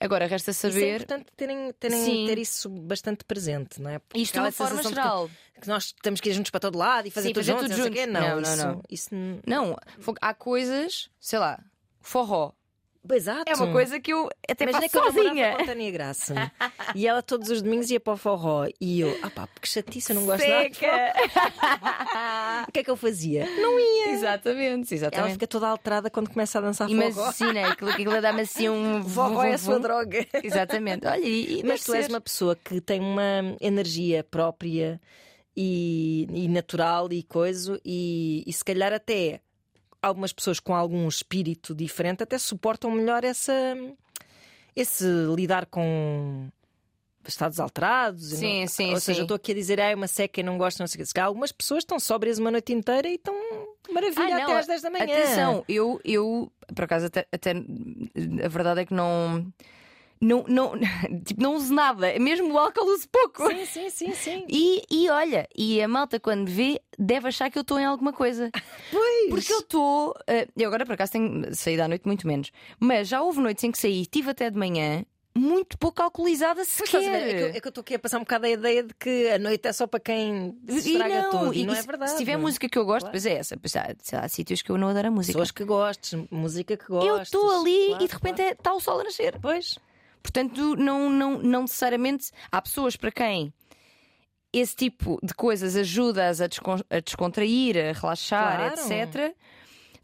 Agora, 0.00 0.26
resta 0.26 0.52
Isso 0.52 0.66
é 0.68 0.70
saber. 0.70 0.94
importante 0.94 1.26
terem, 1.36 1.72
terem, 1.72 2.04
Sim. 2.04 2.26
ter 2.26 2.38
isso 2.38 2.68
bastante 2.68 3.24
presente, 3.24 3.80
não 3.82 3.90
é? 3.90 3.98
Porque 3.98 4.20
Isto 4.20 4.34
de 4.34 4.38
uma 4.40 4.52
forma 4.52 4.80
geral. 4.82 5.28
Que, 5.54 5.62
que 5.62 5.68
nós 5.68 5.92
temos 6.02 6.20
que 6.20 6.30
ir 6.30 6.34
juntos 6.34 6.50
para 6.52 6.60
todo 6.60 6.78
lado 6.78 7.08
e 7.08 7.10
fazer 7.10 7.28
Sim, 7.28 7.34
tudo 7.34 7.44
fazer 7.44 7.52
juntos, 7.58 7.76
tudo 7.76 7.78
não 7.78 7.96
juntos. 7.96 8.12
Não, 8.12 8.20
Não, 8.20 8.40
não, 8.40 8.80
isso, 8.88 9.12
não. 9.12 9.34
isso 9.34 9.40
Não, 9.44 9.76
há 10.20 10.34
coisas, 10.34 11.10
sei 11.18 11.40
lá, 11.40 11.58
forró. 12.00 12.52
Exato. 13.14 13.50
É 13.50 13.54
uma 13.54 13.72
coisa 13.72 13.98
que 14.00 14.12
eu 14.12 14.28
até 14.48 14.64
Imagina 14.64 14.88
faço 14.88 14.92
que 14.92 14.98
eu 14.98 15.12
sozinha. 15.24 15.54
com 15.56 15.62
a 15.62 15.66
Tânia 15.66 15.90
Graça 15.90 16.52
e 16.94 17.06
ela 17.06 17.22
todos 17.22 17.48
os 17.50 17.62
domingos 17.62 17.90
ia 17.90 17.98
para 18.00 18.12
o 18.12 18.16
forró 18.16 18.66
e 18.80 19.00
eu, 19.00 19.18
ah 19.22 19.30
pá, 19.30 19.46
porque 19.46 19.66
chatice, 19.66 20.10
eu 20.12 20.16
não 20.16 20.26
gosto 20.26 20.46
nada. 20.46 20.62
Seca. 20.64 21.12
O 22.68 22.72
que 22.72 22.80
é 22.80 22.84
que 22.84 22.90
eu 22.90 22.96
fazia? 22.96 23.46
Não 23.60 23.78
ia. 23.78 24.10
exatamente, 24.12 24.94
Ela 24.94 24.98
exatamente. 25.06 25.32
fica 25.32 25.46
toda 25.46 25.68
alterada 25.68 26.10
quando 26.10 26.30
começa 26.30 26.58
a 26.58 26.62
dançar 26.62 26.88
forró. 26.88 27.00
Imagina, 27.00 27.68
aquilo, 27.70 27.90
aquilo 27.90 28.20
dá-me 28.20 28.42
assim 28.42 28.68
um. 28.68 29.02
Forró 29.02 29.42
é 29.44 29.54
a 29.54 29.58
sua 29.58 29.78
droga. 29.78 30.26
Exatamente. 30.42 31.06
Olha, 31.06 31.20
e, 31.20 31.62
Mas 31.64 31.84
tu 31.84 31.94
és 31.94 32.06
ser. 32.06 32.12
uma 32.12 32.20
pessoa 32.20 32.56
que 32.56 32.80
tem 32.80 33.00
uma 33.00 33.56
energia 33.60 34.24
própria 34.24 35.00
e, 35.56 36.26
e 36.32 36.48
natural 36.48 37.08
e 37.12 37.22
coisa, 37.22 37.80
e, 37.84 38.44
e 38.46 38.52
se 38.52 38.64
calhar 38.64 38.92
até 38.92 39.40
algumas 40.02 40.32
pessoas 40.32 40.60
com 40.60 40.74
algum 40.74 41.06
espírito 41.08 41.74
diferente 41.74 42.22
até 42.22 42.38
suportam 42.38 42.90
melhor 42.90 43.24
essa, 43.24 43.52
esse 44.74 45.04
lidar 45.34 45.66
com 45.66 46.48
estados 47.26 47.60
alterados. 47.60 48.30
Sim, 48.30 48.60
não, 48.60 48.68
sim, 48.68 48.94
Ou 48.94 49.00
seja, 49.00 49.16
sim. 49.16 49.20
eu 49.20 49.24
estou 49.24 49.34
aqui 49.34 49.52
a 49.52 49.54
dizer, 49.54 49.80
ah, 49.80 49.90
é 49.90 49.94
uma 49.94 50.08
seca 50.08 50.40
e 50.40 50.42
não 50.42 50.56
gosto, 50.56 50.80
não 50.80 50.86
sei 50.86 51.02
o 51.02 51.06
que. 51.06 51.20
Algumas 51.20 51.52
pessoas 51.52 51.82
estão 51.82 51.98
sóbrias 52.00 52.38
uma 52.38 52.50
noite 52.50 52.72
inteira 52.72 53.08
e 53.08 53.14
estão 53.14 53.34
maravilha 53.92 54.36
Ah, 54.36 54.38
não, 54.38 54.42
até 54.44 54.58
às 54.58 54.66
10 54.66 54.82
da 54.82 54.90
manhã. 54.90 55.04
Atenção, 55.04 55.64
eu, 55.68 56.00
eu 56.04 56.50
por 56.74 56.84
acaso, 56.84 57.06
até, 57.06 57.26
até 57.32 57.50
a 57.50 58.48
verdade 58.48 58.80
é 58.80 58.86
que 58.86 58.94
não. 58.94 59.46
Não, 60.20 60.44
não, 60.48 60.72
tipo, 61.24 61.40
não 61.42 61.54
uso 61.54 61.72
nada, 61.72 62.18
mesmo 62.18 62.52
o 62.52 62.58
álcool 62.58 62.86
uso 62.92 63.08
pouco. 63.08 63.46
Sim, 63.48 63.64
sim, 63.66 63.90
sim, 63.90 64.14
sim. 64.14 64.44
E, 64.48 64.82
e 64.90 65.08
olha, 65.08 65.48
e 65.56 65.80
a 65.80 65.86
malta 65.88 66.18
quando 66.18 66.44
me 66.48 66.50
vê 66.50 66.80
deve 66.98 67.28
achar 67.28 67.50
que 67.50 67.58
eu 67.58 67.62
estou 67.62 67.78
em 67.78 67.84
alguma 67.84 68.12
coisa. 68.12 68.50
Pois. 68.90 69.28
Porque 69.30 69.52
eu 69.52 69.58
estou. 69.60 70.14
eh, 70.26 70.48
eu 70.56 70.66
agora 70.68 70.86
por 70.86 70.92
acaso 70.94 71.12
tenho 71.12 71.54
saído 71.54 71.82
à 71.82 71.88
noite 71.88 72.06
muito 72.06 72.26
menos. 72.26 72.50
Mas 72.80 73.06
já 73.08 73.20
houve 73.20 73.38
noites 73.40 73.62
em 73.64 73.70
que 73.70 73.76
saí, 73.78 74.06
tive 74.06 74.30
até 74.30 74.48
de 74.50 74.56
manhã, 74.58 75.04
muito 75.36 75.76
pouco 75.76 76.02
alcoolizada 76.02 76.62
ver, 76.64 76.64
sequer. 76.64 77.02
É 77.02 77.34
que, 77.34 77.42
eu- 77.42 77.46
é 77.48 77.60
que 77.60 77.66
eu 77.66 77.68
estou 77.68 77.82
aqui 77.82 77.94
a 77.94 77.98
passar 77.98 78.16
um 78.16 78.20
bocado 78.22 78.46
a 78.46 78.50
ideia 78.50 78.82
de 78.82 78.94
que 78.94 79.28
a 79.28 79.38
noite 79.38 79.68
é 79.68 79.72
só 79.74 79.86
para 79.86 80.00
quem 80.00 80.58
se 80.68 80.88
E 80.88 80.92
estraga 80.92 81.22
não, 81.22 81.30
todo. 81.30 81.54
E, 81.54 81.60
e 81.60 81.66
não 81.66 81.74
é 81.74 81.82
verdade. 81.82 82.10
Se 82.12 82.16
tiver 82.16 82.36
música 82.38 82.66
que 82.68 82.78
eu 82.78 82.84
gosto, 82.86 83.00
Claro. 83.02 83.12
pois 83.12 83.26
é 83.26 83.34
essa. 83.34 83.56
Pois 83.58 83.76
há, 83.76 83.94
há 84.24 84.28
sítios 84.28 84.62
que 84.62 84.70
eu 84.70 84.78
não 84.78 84.88
adoro 84.88 85.08
a 85.08 85.10
música. 85.10 85.32
Pessoas 85.34 85.50
que 85.50 85.64
gostes, 85.64 86.18
música 86.30 86.76
que 86.76 86.86
gostes. 86.86 87.08
eu 87.10 87.22
estou 87.22 87.60
ali 87.60 87.86
Claro, 87.88 88.04
e 88.04 88.08
de 88.08 88.14
repente 88.14 88.42
está 88.42 88.72
o 88.74 88.80
sol 88.80 89.00
a 89.00 89.04
nascer. 89.04 89.32
claro. 89.32 89.40
Pois. 89.42 89.78
Portanto, 90.22 90.76
não, 90.76 91.08
não, 91.10 91.38
não 91.38 91.62
necessariamente 91.62 92.30
há 92.50 92.60
pessoas 92.60 92.96
para 92.96 93.10
quem 93.10 93.52
esse 94.52 94.74
tipo 94.74 95.18
de 95.22 95.34
coisas 95.34 95.76
ajuda-as 95.76 96.40
a, 96.40 96.46
descon- 96.46 96.82
a 96.90 97.00
descontrair, 97.00 97.76
a 97.76 97.92
relaxar, 97.92 98.72
Claro. 98.74 98.92
etc. 98.92 99.34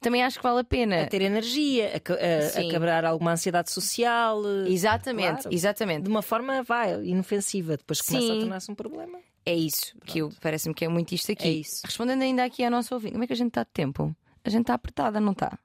Também 0.00 0.22
acho 0.22 0.36
que 0.36 0.42
vale 0.42 0.60
a 0.60 0.64
pena. 0.64 1.02
A 1.02 1.06
ter 1.06 1.22
energia, 1.22 1.92
a, 1.94 1.96
a, 2.44 2.50
Sim. 2.50 2.68
a 2.68 2.70
quebrar 2.70 3.04
alguma 3.06 3.32
ansiedade 3.32 3.70
social. 3.72 4.42
eh, 4.46 4.68
Exatamente, 4.68 5.42
Claro. 5.42 5.54
exatamente. 5.54 6.02
De 6.02 6.10
uma 6.10 6.20
forma, 6.20 6.62
vai, 6.62 7.02
inofensiva. 7.04 7.76
Depois 7.78 8.02
começa 8.02 8.26
a 8.26 8.34
Sim. 8.34 8.40
tornar-se 8.40 8.70
um 8.70 8.74
problema. 8.74 9.18
É 9.46 9.54
isso, 9.54 9.94
que 10.04 10.18
eu 10.18 10.30
parece-me 10.42 10.74
que 10.74 10.84
é 10.84 10.88
muito 10.88 11.14
isto 11.14 11.32
aqui. 11.32 11.48
É 11.48 11.52
isso. 11.52 11.80
Respondendo 11.84 12.20
ainda 12.22 12.44
aqui 12.44 12.62
à 12.64 12.70
nossa 12.70 12.94
ouvinte, 12.94 13.12
como 13.12 13.24
é 13.24 13.26
que 13.26 13.32
a 13.32 13.36
gente 13.36 13.48
está 13.48 13.62
de 13.62 13.70
tempo? 13.72 14.14
A 14.44 14.50
gente 14.50 14.62
está 14.62 14.74
apertada, 14.74 15.18
não 15.20 15.32
está? 15.32 15.58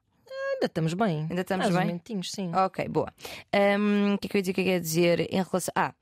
Ainda 0.60 0.66
estamos 0.66 0.92
bem. 0.94 1.26
Ainda 1.30 1.40
estamos 1.40 1.66
Mais 1.66 1.76
bem? 1.78 1.86
minutinhos, 1.86 2.30
sim. 2.30 2.52
Ok, 2.54 2.86
boa. 2.88 3.10
Ahm, 3.50 4.14
O 4.14 4.18
que 4.18 4.26
é 4.26 4.28
que 4.28 4.36
eu 4.36 4.40
ia 4.40 4.42
dizer? 4.42 4.50
O 4.50 4.54
que 4.54 4.60
é 4.60 4.64
que 4.64 4.68
eu 4.70 4.74
ia 4.74 4.80
dizer 4.80 5.20
em 5.32 5.42
relação. 5.42 5.72
Ah, 5.74 5.94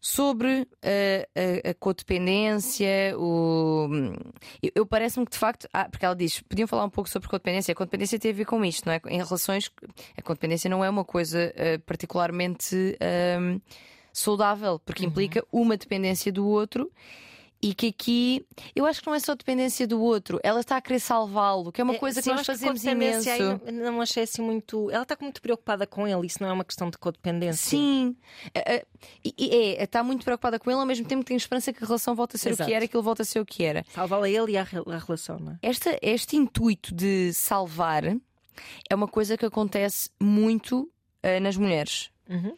sobre 0.00 0.68
eh, 0.82 1.26
a, 1.64 1.70
a 1.70 1.74
codependência, 1.74 3.14
o. 3.18 3.88
Eu, 4.62 4.70
eu 4.74 4.86
parece-me 4.86 5.24
que 5.24 5.32
de 5.32 5.38
facto. 5.38 5.66
Ah, 5.72 5.88
porque 5.88 6.04
ela 6.04 6.14
diz, 6.14 6.40
podiam 6.42 6.68
falar 6.68 6.84
um 6.84 6.90
pouco 6.90 7.08
sobre 7.08 7.28
codependência. 7.28 7.72
A 7.72 7.74
codependência 7.74 8.18
tem 8.18 8.30
a 8.30 8.34
ver 8.34 8.44
com 8.44 8.62
isto, 8.64 8.84
não 8.86 8.92
é? 8.92 9.00
Em 9.08 9.16
relações. 9.22 9.70
A 10.16 10.22
codependência 10.22 10.68
não 10.68 10.84
é 10.84 10.90
uma 10.90 11.04
coisa 11.04 11.50
eh, 11.56 11.78
particularmente 11.78 12.96
ahm, 13.00 13.58
saudável, 14.12 14.78
porque 14.78 15.04
implica 15.06 15.42
uma 15.50 15.76
dependência 15.78 16.30
do 16.30 16.46
outro. 16.46 16.92
E 17.60 17.74
que 17.74 17.88
aqui, 17.88 18.46
eu 18.74 18.86
acho 18.86 19.00
que 19.00 19.06
não 19.08 19.14
é 19.14 19.18
só 19.18 19.34
dependência 19.34 19.84
do 19.84 20.00
outro, 20.00 20.38
ela 20.44 20.60
está 20.60 20.76
a 20.76 20.80
querer 20.80 21.00
salvá-lo, 21.00 21.72
que 21.72 21.80
é 21.80 21.84
uma 21.84 21.94
É, 21.94 21.98
coisa 21.98 22.22
sim, 22.22 22.30
que 22.30 22.36
nós 22.36 22.46
fazemos 22.46 22.80
codependência 22.80 23.36
imenso. 23.36 23.60
aí 23.66 23.72
não, 23.72 23.92
não 23.94 24.00
achei 24.00 24.22
assim 24.22 24.40
muito. 24.42 24.88
Ela 24.92 25.02
está 25.02 25.16
muito 25.20 25.42
preocupada 25.42 25.84
com 25.84 26.06
ele, 26.06 26.24
isso 26.26 26.38
não 26.40 26.48
é 26.48 26.52
uma 26.52 26.64
questão 26.64 26.88
de 26.88 26.96
codependência. 26.98 27.68
Sim, 27.68 28.16
É, 28.54 28.76
é, 28.76 28.86
e 29.24 29.50
é, 29.76 29.82
está 29.82 30.04
muito 30.04 30.24
preocupada 30.24 30.58
com 30.60 30.70
ele, 30.70 30.78
ao 30.78 30.86
mesmo 30.86 31.04
tempo 31.06 31.22
que 31.24 31.28
tem 31.28 31.36
esperança 31.36 31.72
que 31.72 31.82
a 31.82 31.86
relação 31.86 32.14
volte 32.14 32.36
a 32.36 32.38
ser 32.38 32.50
o 32.50 32.52
Exato. 32.52 32.68
que 32.70 32.74
era, 32.74 32.86
que 32.86 32.96
ele 32.96 33.02
volte 33.02 33.22
a 33.22 33.24
ser 33.24 33.40
o 33.40 33.44
que 33.44 33.64
era. 33.64 33.84
Salvá-la 33.92 34.28
ele 34.30 34.52
e 34.52 34.56
a, 34.56 34.62
a 34.62 34.98
relação, 34.98 35.38
não 35.40 35.52
é? 35.52 35.58
Esta, 35.60 35.98
este 36.00 36.36
intuito 36.36 36.94
de 36.94 37.32
salvar 37.34 38.04
é 38.88 38.94
uma 38.94 39.08
coisa 39.08 39.36
que 39.36 39.44
acontece 39.44 40.10
muito 40.20 40.88
eh, 41.24 41.40
nas 41.40 41.56
mulheres. 41.56 42.10
Uhum. 42.28 42.56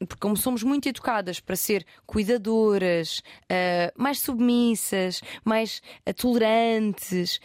Porque, 0.00 0.20
como 0.20 0.36
somos 0.36 0.62
muito 0.62 0.88
educadas 0.88 1.40
para 1.40 1.56
ser 1.56 1.84
cuidadoras, 2.06 3.22
eh, 3.48 3.92
mais 3.96 4.20
submissas, 4.20 5.22
mais 5.44 5.80
eh, 6.04 6.12
tolerantes, 6.12 7.40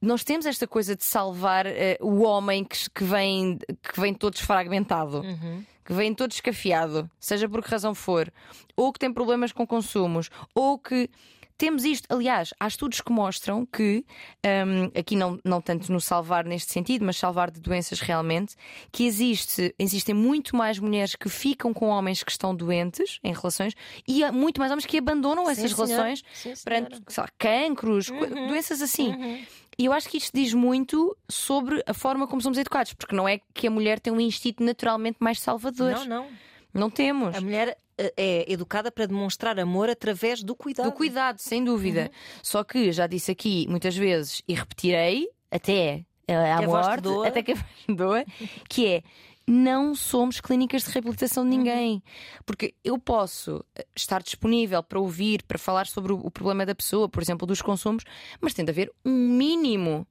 nós 0.00 0.22
temos 0.22 0.46
esta 0.46 0.66
coisa 0.66 0.94
de 0.94 1.04
salvar 1.04 1.66
eh, 1.66 1.96
o 2.00 2.22
homem 2.22 2.64
que, 2.64 2.90
que 2.90 3.04
vem, 3.04 3.58
que 3.82 4.00
vem 4.00 4.14
todo 4.14 4.34
desfragmentado 4.34 5.20
Uhum. 5.20 5.64
que 5.84 5.92
vem 5.92 6.14
todo 6.14 6.32
escafiado, 6.32 7.10
seja 7.20 7.48
por 7.48 7.62
que 7.62 7.70
razão 7.70 7.94
for, 7.94 8.32
ou 8.76 8.92
que 8.92 8.98
tem 8.98 9.12
problemas 9.12 9.52
com 9.52 9.66
consumos, 9.66 10.30
ou 10.54 10.78
que 10.78 11.10
temos 11.56 11.84
isto. 11.84 12.06
Aliás, 12.12 12.52
há 12.58 12.66
estudos 12.66 13.00
que 13.00 13.12
mostram 13.12 13.64
que, 13.66 14.04
hum, 14.44 14.90
aqui 14.98 15.16
não, 15.16 15.38
não 15.44 15.60
tanto 15.60 15.92
no 15.92 16.00
salvar 16.00 16.44
neste 16.44 16.72
sentido, 16.72 17.04
mas 17.04 17.16
salvar 17.16 17.50
de 17.50 17.60
doenças 17.60 18.00
realmente, 18.00 18.54
que 18.92 19.04
existe, 19.04 19.74
existem 19.78 20.14
muito 20.14 20.56
mais 20.56 20.78
mulheres 20.78 21.14
que 21.14 21.28
ficam 21.28 21.72
com 21.72 21.86
homens 21.88 22.22
que 22.22 22.30
estão 22.30 22.54
doentes 22.54 23.18
em 23.22 23.32
relações 23.32 23.74
e 24.06 24.24
muito 24.30 24.58
mais 24.60 24.70
homens 24.72 24.86
que 24.86 24.98
abandonam 24.98 25.48
essas 25.48 25.70
Sim, 25.70 25.76
senhora. 25.86 25.86
relações 26.04 26.24
Sim, 26.34 26.54
perante 26.64 27.00
lá, 27.16 27.28
cancros, 27.38 28.08
Uhum. 28.08 28.48
doenças 28.48 28.80
assim. 28.82 29.08
Uhum. 29.14 29.44
E 29.76 29.86
eu 29.86 29.92
acho 29.92 30.08
que 30.08 30.18
isto 30.18 30.30
diz 30.32 30.54
muito 30.54 31.16
sobre 31.28 31.82
a 31.86 31.92
forma 31.92 32.26
como 32.28 32.40
somos 32.40 32.58
educados, 32.58 32.92
porque 32.94 33.14
não 33.16 33.28
é 33.28 33.40
que 33.52 33.66
a 33.66 33.70
mulher 33.70 33.98
tem 33.98 34.12
um 34.12 34.20
instinto 34.20 34.62
naturalmente 34.62 35.16
mais 35.20 35.40
salvador. 35.40 35.92
Não, 35.92 36.04
não. 36.04 36.26
Não 36.72 36.90
temos. 36.90 37.36
A 37.36 37.40
mulher 37.40 37.76
é 38.16 38.50
educada 38.52 38.90
para 38.90 39.06
demonstrar 39.06 39.58
amor 39.58 39.88
através 39.88 40.42
do 40.42 40.54
cuidado. 40.54 40.86
Do 40.86 40.92
cuidado, 40.92 41.38
sem 41.38 41.64
dúvida. 41.64 42.10
Só 42.42 42.64
que 42.64 42.92
já 42.92 43.06
disse 43.06 43.30
aqui 43.30 43.66
muitas 43.68 43.96
vezes 43.96 44.42
e 44.48 44.54
repetirei 44.54 45.28
até 45.50 46.04
eh, 46.26 46.52
à 46.52 46.58
Que 46.58 46.64
a 46.64 46.66
morte, 46.66 47.02
doa. 47.02 47.28
até 47.28 47.42
que 47.42 47.52
a 47.52 47.56
doa, 47.88 48.24
que 48.68 48.86
é 48.86 49.02
não 49.46 49.94
somos 49.94 50.40
clínicas 50.40 50.84
de 50.84 50.90
reabilitação 50.90 51.44
de 51.44 51.50
ninguém. 51.50 52.02
Porque 52.46 52.74
eu 52.82 52.98
posso 52.98 53.64
eh, 53.76 53.86
estar 53.94 54.22
disponível 54.22 54.82
para 54.82 54.98
ouvir, 54.98 55.42
para 55.42 55.58
falar 55.58 55.86
sobre 55.86 56.12
o 56.12 56.24
o 56.24 56.30
problema 56.30 56.64
da 56.64 56.74
pessoa, 56.74 57.08
por 57.08 57.22
exemplo, 57.22 57.46
dos 57.46 57.60
consumos, 57.60 58.02
mas 58.40 58.54
tem 58.54 58.64
de 58.64 58.70
haver 58.70 58.90
um 59.04 59.12
mínimo. 59.12 60.06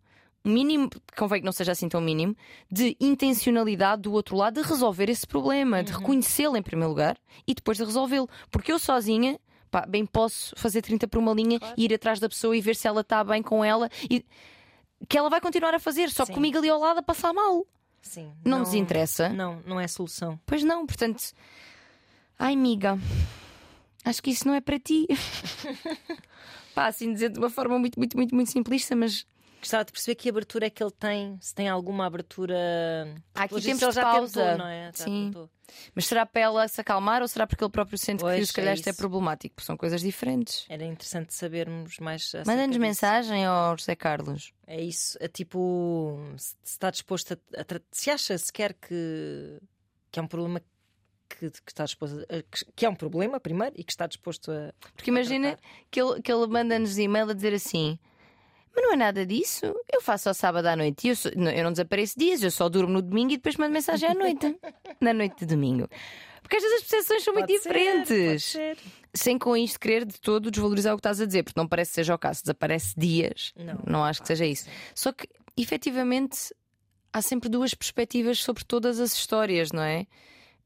Mínimo, 0.45 0.89
convém 1.17 1.39
que 1.39 1.45
não 1.45 1.53
seja 1.53 1.71
assim 1.71 1.87
tão 1.87 2.01
mínimo, 2.01 2.35
de 2.69 2.97
intencionalidade 2.99 4.01
do 4.01 4.11
outro 4.11 4.35
lado 4.35 4.61
de 4.61 4.67
resolver 4.67 5.09
esse 5.09 5.25
problema, 5.25 5.81
de 5.81 5.93
reconhecê-lo 5.93 6.57
em 6.57 6.61
primeiro 6.61 6.89
lugar 6.89 7.17
e 7.47 7.53
depois 7.53 7.77
de 7.77 7.85
resolvê-lo. 7.85 8.29
Porque 8.51 8.71
eu 8.71 8.77
sozinha, 8.77 9.39
pá, 9.71 9.85
bem 9.87 10.05
posso 10.05 10.53
fazer 10.57 10.81
30 10.81 11.07
por 11.07 11.17
uma 11.17 11.33
linha 11.33 11.59
e 11.77 11.85
ir 11.85 11.93
atrás 11.93 12.19
da 12.19 12.27
pessoa 12.27 12.57
e 12.57 12.61
ver 12.61 12.75
se 12.75 12.87
ela 12.87 13.01
está 13.01 13.23
bem 13.23 13.41
com 13.41 13.63
ela 13.63 13.89
e 14.09 14.25
que 15.07 15.17
ela 15.17 15.29
vai 15.29 15.39
continuar 15.39 15.73
a 15.73 15.79
fazer, 15.79 16.09
só 16.09 16.23
que 16.23 16.27
Sim. 16.27 16.35
comigo 16.35 16.57
ali 16.57 16.69
ao 16.69 16.79
lado 16.79 16.99
a 16.99 17.03
passar 17.03 17.33
mal. 17.33 17.65
Sim, 18.01 18.33
Não, 18.43 18.59
nos 18.59 18.73
interessa. 18.73 19.29
Não, 19.29 19.61
não 19.65 19.79
é 19.79 19.87
solução. 19.87 20.37
Pois 20.45 20.61
não, 20.61 20.85
portanto, 20.85 21.23
ai 22.37 22.53
amiga, 22.53 22.99
acho 24.03 24.21
que 24.21 24.29
isso 24.31 24.45
não 24.45 24.53
é 24.53 24.59
para 24.59 24.77
ti. 24.77 25.07
Pá, 26.75 26.87
assim 26.87 27.13
dizer 27.13 27.29
de 27.29 27.39
uma 27.39 27.49
forma 27.49 27.79
muito, 27.79 27.97
muito, 27.97 28.17
muito, 28.17 28.35
muito 28.35 28.51
simplista, 28.51 28.95
mas 28.95 29.25
Gostava 29.64 29.86
de 29.86 29.93
perceber 29.93 30.16
que 30.16 30.28
abertura 30.28 30.66
é 30.66 30.70
que 30.70 30.84
ele 30.84 30.91
tem, 30.91 31.38
se 31.39 31.55
tem 31.55 31.70
alguma 31.70 32.05
abertura. 32.05 32.53
há 33.34 33.43
aqui 33.43 33.61
tempos 33.61 33.80
de 33.80 33.86
ele 33.86 33.91
já 33.93 34.01
pausa. 34.01 34.41
tentou, 34.41 34.57
não 34.57 34.68
é? 34.68 34.91
Já 34.93 35.05
Sim. 35.05 35.28
tentou. 35.28 35.49
Mas 35.95 36.05
será 36.05 36.26
para 36.26 36.41
ela 36.41 36.68
se 36.68 36.82
acalmar 36.82 37.22
ou 37.22 37.28
será 37.30 37.47
porque 37.47 37.64
ele 37.64 37.72
próprio 37.72 37.97
sente 37.97 38.18
que 38.18 38.30
Pois, 38.30 38.47
se 38.49 38.53
calhar 38.53 38.74
é 38.74 38.76
isto 38.76 38.89
é 38.89 38.91
problemático? 38.91 39.55
Porque 39.55 39.66
são 39.66 39.78
coisas 39.78 40.01
diferentes. 40.01 40.66
Era 40.68 40.84
interessante 40.84 41.34
sabermos 41.34 41.97
mais. 41.99 42.30
Manda-nos 42.45 42.76
mensagem 42.76 43.45
ao 43.45 43.78
José 43.78 43.95
Carlos. 43.95 44.51
É 44.68 44.82
isso, 44.82 45.18
é 45.22 45.30
tipo, 45.30 46.20
se 46.36 46.55
está 46.66 46.91
disposto 46.91 47.34
a, 47.34 47.61
a 47.61 47.66
se 47.89 48.11
acha 48.11 48.38
sequer 48.38 48.74
que, 48.74 49.61
que 50.11 50.20
é 50.20 50.22
um 50.22 50.28
problema 50.28 50.61
que, 51.30 51.49
que 51.49 51.72
está 51.72 51.86
disposto 51.86 52.20
a, 52.20 52.41
que, 52.43 52.66
que 52.76 52.86
é 52.86 52.89
um 52.89 52.95
problema 52.95 53.39
primeiro 53.39 53.76
e 53.78 53.84
que 53.86 53.93
está 53.93 54.07
disposto 54.07 54.51
a 54.51 54.74
Porque 54.93 55.09
imagina 55.09 55.57
que 55.89 56.01
ele, 56.01 56.22
que 56.22 56.30
ele 56.30 56.47
manda-nos 56.47 56.97
e-mail 56.97 57.30
a 57.30 57.34
dizer 57.34 57.53
assim: 57.53 57.97
Mas 58.76 58.84
não 58.84 58.93
é 58.93 58.95
nada 58.95 59.26
disso. 59.26 59.65
Eu 59.91 60.01
faço 60.01 60.30
ao 60.30 60.34
sábado 60.36 60.65
à 60.65 60.76
noite 60.76 61.07
e 61.07 61.09
eu, 61.11 61.15
não- 61.36 61.51
eu 61.51 61.63
não 61.63 61.71
desapareço 61.71 62.17
dias, 62.17 62.41
eu 62.41 62.49
só 62.51 62.67
durmo 62.69 62.91
no 62.93 63.01
domingo 63.01 63.32
e 63.34 63.38
depois 63.38 63.55
mando 63.57 63.71
mensagem 63.74 64.09
à 64.09 64.13
noite. 64.13 64.55
na 64.99 65.13
noite 65.13 65.39
de 65.39 65.45
domingo. 65.45 65.88
Porque 66.41 66.57
às 66.57 66.63
vezes 66.63 66.78
as 66.82 66.88
percepções 66.89 67.24
são 67.24 67.34
muito 67.34 67.47
Pode 67.47 67.59
ser, 67.59 67.69
diferentes. 67.69 68.43
ser. 68.43 68.78
Sem 69.13 69.38
com 69.38 69.55
isto 69.55 69.80
querer 69.80 70.05
de 70.05 70.19
todo 70.19 70.49
desvalorizar 70.51 70.93
o 70.93 70.97
que 70.97 71.01
estás 71.01 71.21
a 71.21 71.26
dizer, 71.26 71.43
porque 71.43 71.59
não 71.59 71.67
parece 71.67 71.91
que 71.91 71.95
seja 71.95 72.15
o 72.15 72.17
caso. 72.17 72.41
Desaparece 72.41 72.93
dias. 72.97 73.53
Não. 73.86 74.03
acho 74.03 74.21
que 74.21 74.28
seja 74.28 74.45
isso. 74.45 74.67
Só 74.95 75.11
que, 75.13 75.28
efetivamente, 75.55 76.53
há 77.13 77.21
sempre 77.21 77.47
duas 77.49 77.74
perspectivas 77.74 78.39
sobre 78.39 78.63
todas 78.65 78.99
as 78.99 79.13
histórias, 79.13 79.71
não 79.71 79.84
é? 79.84 80.05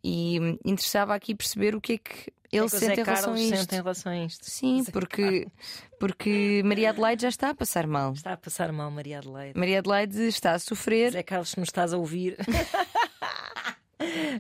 E 0.04 0.40
hum, 0.40 0.58
interessava 0.66 1.14
aqui 1.14 1.36
perceber 1.36 1.76
o 1.76 1.82
que 1.82 1.94
é 1.94 1.98
que 1.98 2.32
ele 2.52 2.70
sente 2.70 3.02
em 3.02 3.04
relação 3.04 3.38
sente 3.38 3.74
em 3.76 3.78
relação 3.78 4.12
a 4.12 4.18
isto. 4.26 4.50
Sim, 4.50 4.84
Zé 4.84 4.92
porque, 4.92 5.48
porque 6.00 6.62
Maria 6.64 6.90
Adelaide 6.92 7.22
já 7.24 7.30
está 7.30 7.50
a 7.50 7.56
passar 7.56 7.86
mal. 7.88 8.14
Está 8.14 8.34
a 8.34 8.38
passar 8.38 8.72
mal, 8.72 8.90
Maria 8.90 9.18
Adelaide. 9.20 9.58
Maria 9.60 9.80
Adelaide 9.80 10.28
está 10.28 10.54
a 10.54 10.60
sofrer. 10.60 11.12
Zé 11.12 11.24
Carlos, 11.24 11.50
se 11.50 11.60
nos 11.60 11.70
estás 11.70 11.94
a 11.94 11.98
ouvir. 11.98 12.38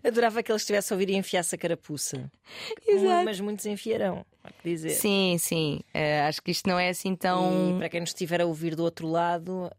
Adorava 0.03 0.43
que 0.43 0.51
ele 0.51 0.57
estivesse 0.57 0.93
a 0.93 0.95
ouvir 0.95 1.09
e 1.09 1.15
enfiasse 1.15 1.55
a 1.55 1.57
carapuça. 1.57 2.31
Exato. 2.87 3.25
Mas 3.25 3.39
muitos 3.39 3.65
enfiarão, 3.65 4.23
há 4.43 4.51
que 4.51 4.69
dizer. 4.69 4.91
Sim, 4.91 5.35
sim. 5.39 5.81
Eh, 5.93 6.21
acho 6.21 6.41
que 6.43 6.51
isto 6.51 6.69
não 6.69 6.77
é 6.79 6.89
assim 6.89 7.15
tão. 7.15 7.75
E 7.75 7.77
para 7.79 7.89
quem 7.89 7.99
nos 7.99 8.11
estiver 8.11 8.39
a 8.39 8.45
ouvir 8.45 8.75
do 8.75 8.83
outro 8.83 9.07
lado, 9.07 9.69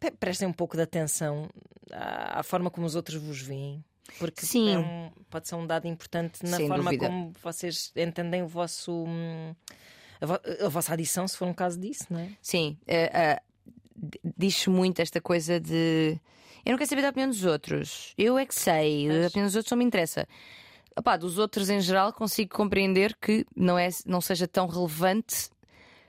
pe- 0.00 0.10
prestem 0.10 0.48
um 0.48 0.52
pouco 0.52 0.76
de 0.76 0.82
atenção 0.82 1.48
à 1.92 2.42
forma 2.42 2.68
como 2.70 2.84
os 2.86 2.94
outros 2.96 3.22
vos 3.22 3.40
veem. 3.40 3.82
Porque 4.18 4.44
Sim. 4.46 4.74
é 4.74 4.78
um- 4.78 5.10
pode 5.30 5.48
ser 5.48 5.54
um 5.56 5.66
dado 5.66 5.86
importante 5.86 6.44
na 6.44 6.56
Sem 6.56 6.68
forma 6.68 6.84
dúvida. 6.84 7.06
como 7.06 7.32
vocês 7.42 7.92
entendem 7.96 8.42
o 8.42 8.46
vosso. 8.48 9.04
hum, 9.06 9.54
A, 10.20 10.26
vo- 10.26 10.40
a 10.64 10.68
vossa 10.68 10.94
adição, 10.94 11.28
se 11.28 11.36
for 11.36 11.46
um 11.46 11.54
caso 11.54 11.78
disso, 11.78 12.04
não 12.10 12.18
é? 12.18 12.30
Sim, 12.42 12.76
eh, 12.88 13.08
eh, 13.14 13.42
d- 13.94 14.18
diz-se 14.36 14.68
muito 14.68 15.00
esta 15.00 15.20
coisa 15.20 15.60
de 15.60 16.18
eu 16.64 16.72
não 16.72 16.76
quero 16.78 16.90
saber 16.90 17.02
da 17.02 17.10
opinião 17.10 17.30
dos 17.30 17.44
outros, 17.44 18.14
eu 18.18 18.36
é 18.36 18.44
que 18.44 18.52
sei, 18.54 19.08
a 19.08 19.28
opinião 19.28 19.46
dos 19.46 19.54
outros 19.54 19.70
não 19.70 19.78
me 19.78 19.84
interessa. 19.84 20.26
Opá, 20.98 21.16
dos 21.16 21.38
outros 21.38 21.70
em 21.70 21.80
geral 21.80 22.12
consigo 22.12 22.52
compreender 22.56 23.16
que 23.20 23.46
não, 23.54 23.78
é, 23.78 23.88
não 24.06 24.20
seja 24.20 24.48
tão 24.48 24.66
relevante, 24.66 25.50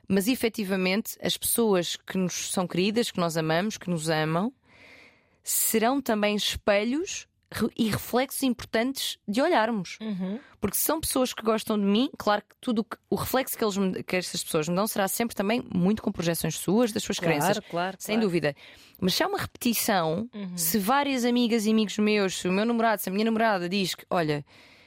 mas 0.08 0.28
efetivamente 0.28 1.16
as 1.22 1.38
pessoas 1.38 1.96
que 1.96 2.18
nos 2.18 2.52
são 2.52 2.66
queridas, 2.66 3.12
que 3.12 3.20
nós 3.20 3.38
amamos, 3.38 3.78
que 3.78 3.92
nos 3.92 4.10
amam, 4.10 4.52
serão 5.44 6.02
também 6.02 6.36
espelhos 6.36 7.28
e 7.76 7.90
reflexos 7.90 8.44
importantes 8.44 9.18
de 9.28 9.42
olharmos. 9.42 9.98
Porque 10.62 10.76
se 10.78 10.84
são 10.84 11.00
pessoas 11.02 11.34
que 11.34 11.42
gostam 11.42 11.80
de 11.80 11.86
mim, 11.86 12.10
claro 12.18 12.42
que 12.48 12.56
tudo 12.62 12.80
o 12.80 12.84
que- 12.84 12.98
o 13.10 13.16
reflexo 13.16 13.58
que, 13.58 13.64
eles 13.64 13.76
me- 13.78 14.04
que 14.04 14.16
estas 14.16 14.44
pessoas 14.44 14.68
me 14.70 14.76
dão 14.76 14.86
será 14.88 15.08
sempre 15.08 15.36
também 15.36 15.64
muito 15.74 16.02
com 16.04 16.12
projeções 16.12 16.56
suas, 16.58 16.92
das 16.92 17.02
suas 17.04 17.20
crenças. 17.20 17.60
claro. 17.70 17.98
Sem 18.00 18.16
claro. 18.16 18.28
dúvida. 18.28 18.56
Mas 19.02 19.16
se 19.16 19.24
há 19.24 19.28
uma 19.28 19.40
repetição, 19.40 20.30
se 20.56 20.78
várias 20.78 21.26
amigas 21.26 21.66
e 21.66 21.72
amigos 21.72 21.98
meus, 21.98 22.36
se 22.38 22.48
o 22.48 22.52
meu 22.52 22.66
namorado, 22.66 23.02
se 23.02 23.10
a 23.10 23.12
minha 23.12 23.26
namorada 23.26 23.68
diz 23.68 23.96
que, 23.96 24.06
olha, 24.10 24.46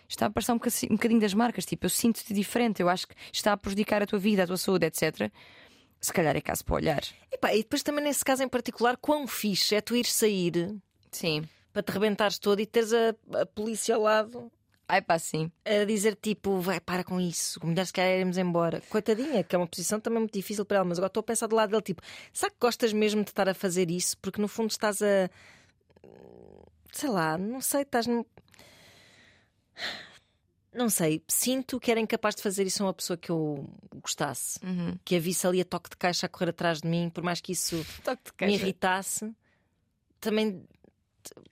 está 0.08 0.26
a 0.26 0.30
passar 0.30 0.52
um 0.52 0.58
bocaci- 0.58 0.86
um 0.90 0.94
bocadinho 0.94 1.20
das 1.20 1.34
marcas, 1.34 1.64
tipo, 1.64 1.86
eu 1.86 1.90
sinto-te 1.90 2.32
diferente, 2.32 2.80
eu 2.80 2.88
acho 2.88 3.08
que 3.08 3.14
está 3.32 3.52
a 3.52 3.56
prejudicar 3.56 4.02
a 4.02 4.06
tua 4.06 4.18
vida, 4.18 4.44
a 4.44 4.46
tua 4.46 4.56
saúde, 4.58 4.86
etc. 4.86 5.32
Se 6.00 6.12
calhar 6.12 6.36
é 6.36 6.40
caso 6.40 6.64
para 6.64 6.74
olhar. 6.76 7.02
Epá, 7.32 7.54
e 7.54 7.58
depois 7.58 7.82
também 7.82 8.04
nesse 8.04 8.24
caso 8.24 8.42
em 8.42 8.48
particular, 8.48 8.96
quão 8.98 9.26
fixe 9.26 9.74
é 9.74 9.80
tu 9.80 9.96
ir 9.96 10.04
sair 10.06 10.74
Sim. 11.10 11.42
Para 11.72 11.82
te 11.82 11.92
rebentares 11.92 12.38
todo 12.38 12.60
e 12.60 12.66
teres 12.66 12.92
a, 12.92 13.40
a 13.40 13.46
polícia 13.46 13.94
ao 13.94 14.02
lado 14.02 14.50
Ai 14.92 15.00
pá, 15.00 15.18
sim. 15.18 15.50
a 15.64 15.86
dizer 15.86 16.16
tipo, 16.20 16.60
vai, 16.60 16.78
para 16.78 17.02
com 17.02 17.18
isso, 17.18 17.58
melhor 17.64 17.86
se 17.86 17.94
calhar 17.94 18.12
iremos 18.12 18.36
embora. 18.36 18.82
Coitadinha, 18.90 19.42
que 19.42 19.54
é 19.54 19.58
uma 19.58 19.66
posição 19.66 19.98
também 19.98 20.18
muito 20.18 20.34
difícil 20.34 20.66
para 20.66 20.76
ela, 20.76 20.84
mas 20.84 20.98
agora 20.98 21.08
estou 21.08 21.22
a 21.22 21.24
pensar 21.24 21.46
do 21.46 21.56
lado 21.56 21.70
dele, 21.70 21.82
tipo, 21.82 22.02
será 22.30 22.50
que 22.50 22.58
gostas 22.60 22.92
mesmo 22.92 23.24
de 23.24 23.30
estar 23.30 23.48
a 23.48 23.54
fazer 23.54 23.90
isso? 23.90 24.18
Porque 24.18 24.38
no 24.38 24.48
fundo 24.48 24.70
estás 24.70 25.00
a. 25.00 25.30
Sei 26.92 27.08
lá, 27.08 27.38
não 27.38 27.62
sei, 27.62 27.82
estás. 27.82 28.06
Não 30.74 30.90
sei, 30.90 31.22
sinto 31.26 31.80
que 31.80 31.90
era 31.90 31.98
incapaz 31.98 32.34
de 32.34 32.42
fazer 32.42 32.66
isso 32.66 32.82
a 32.82 32.86
uma 32.86 32.94
pessoa 32.94 33.16
que 33.16 33.30
eu 33.30 33.66
gostasse. 33.94 34.58
Uhum. 34.62 34.98
Que 35.06 35.16
a 35.16 35.20
visse 35.20 35.46
ali 35.46 35.62
a 35.62 35.64
toque 35.64 35.88
de 35.88 35.96
caixa 35.96 36.26
a 36.26 36.28
correr 36.28 36.50
atrás 36.50 36.82
de 36.82 36.88
mim, 36.88 37.08
por 37.08 37.24
mais 37.24 37.40
que 37.40 37.52
isso 37.52 37.76
me 38.42 38.54
irritasse, 38.56 39.34
também 40.20 40.62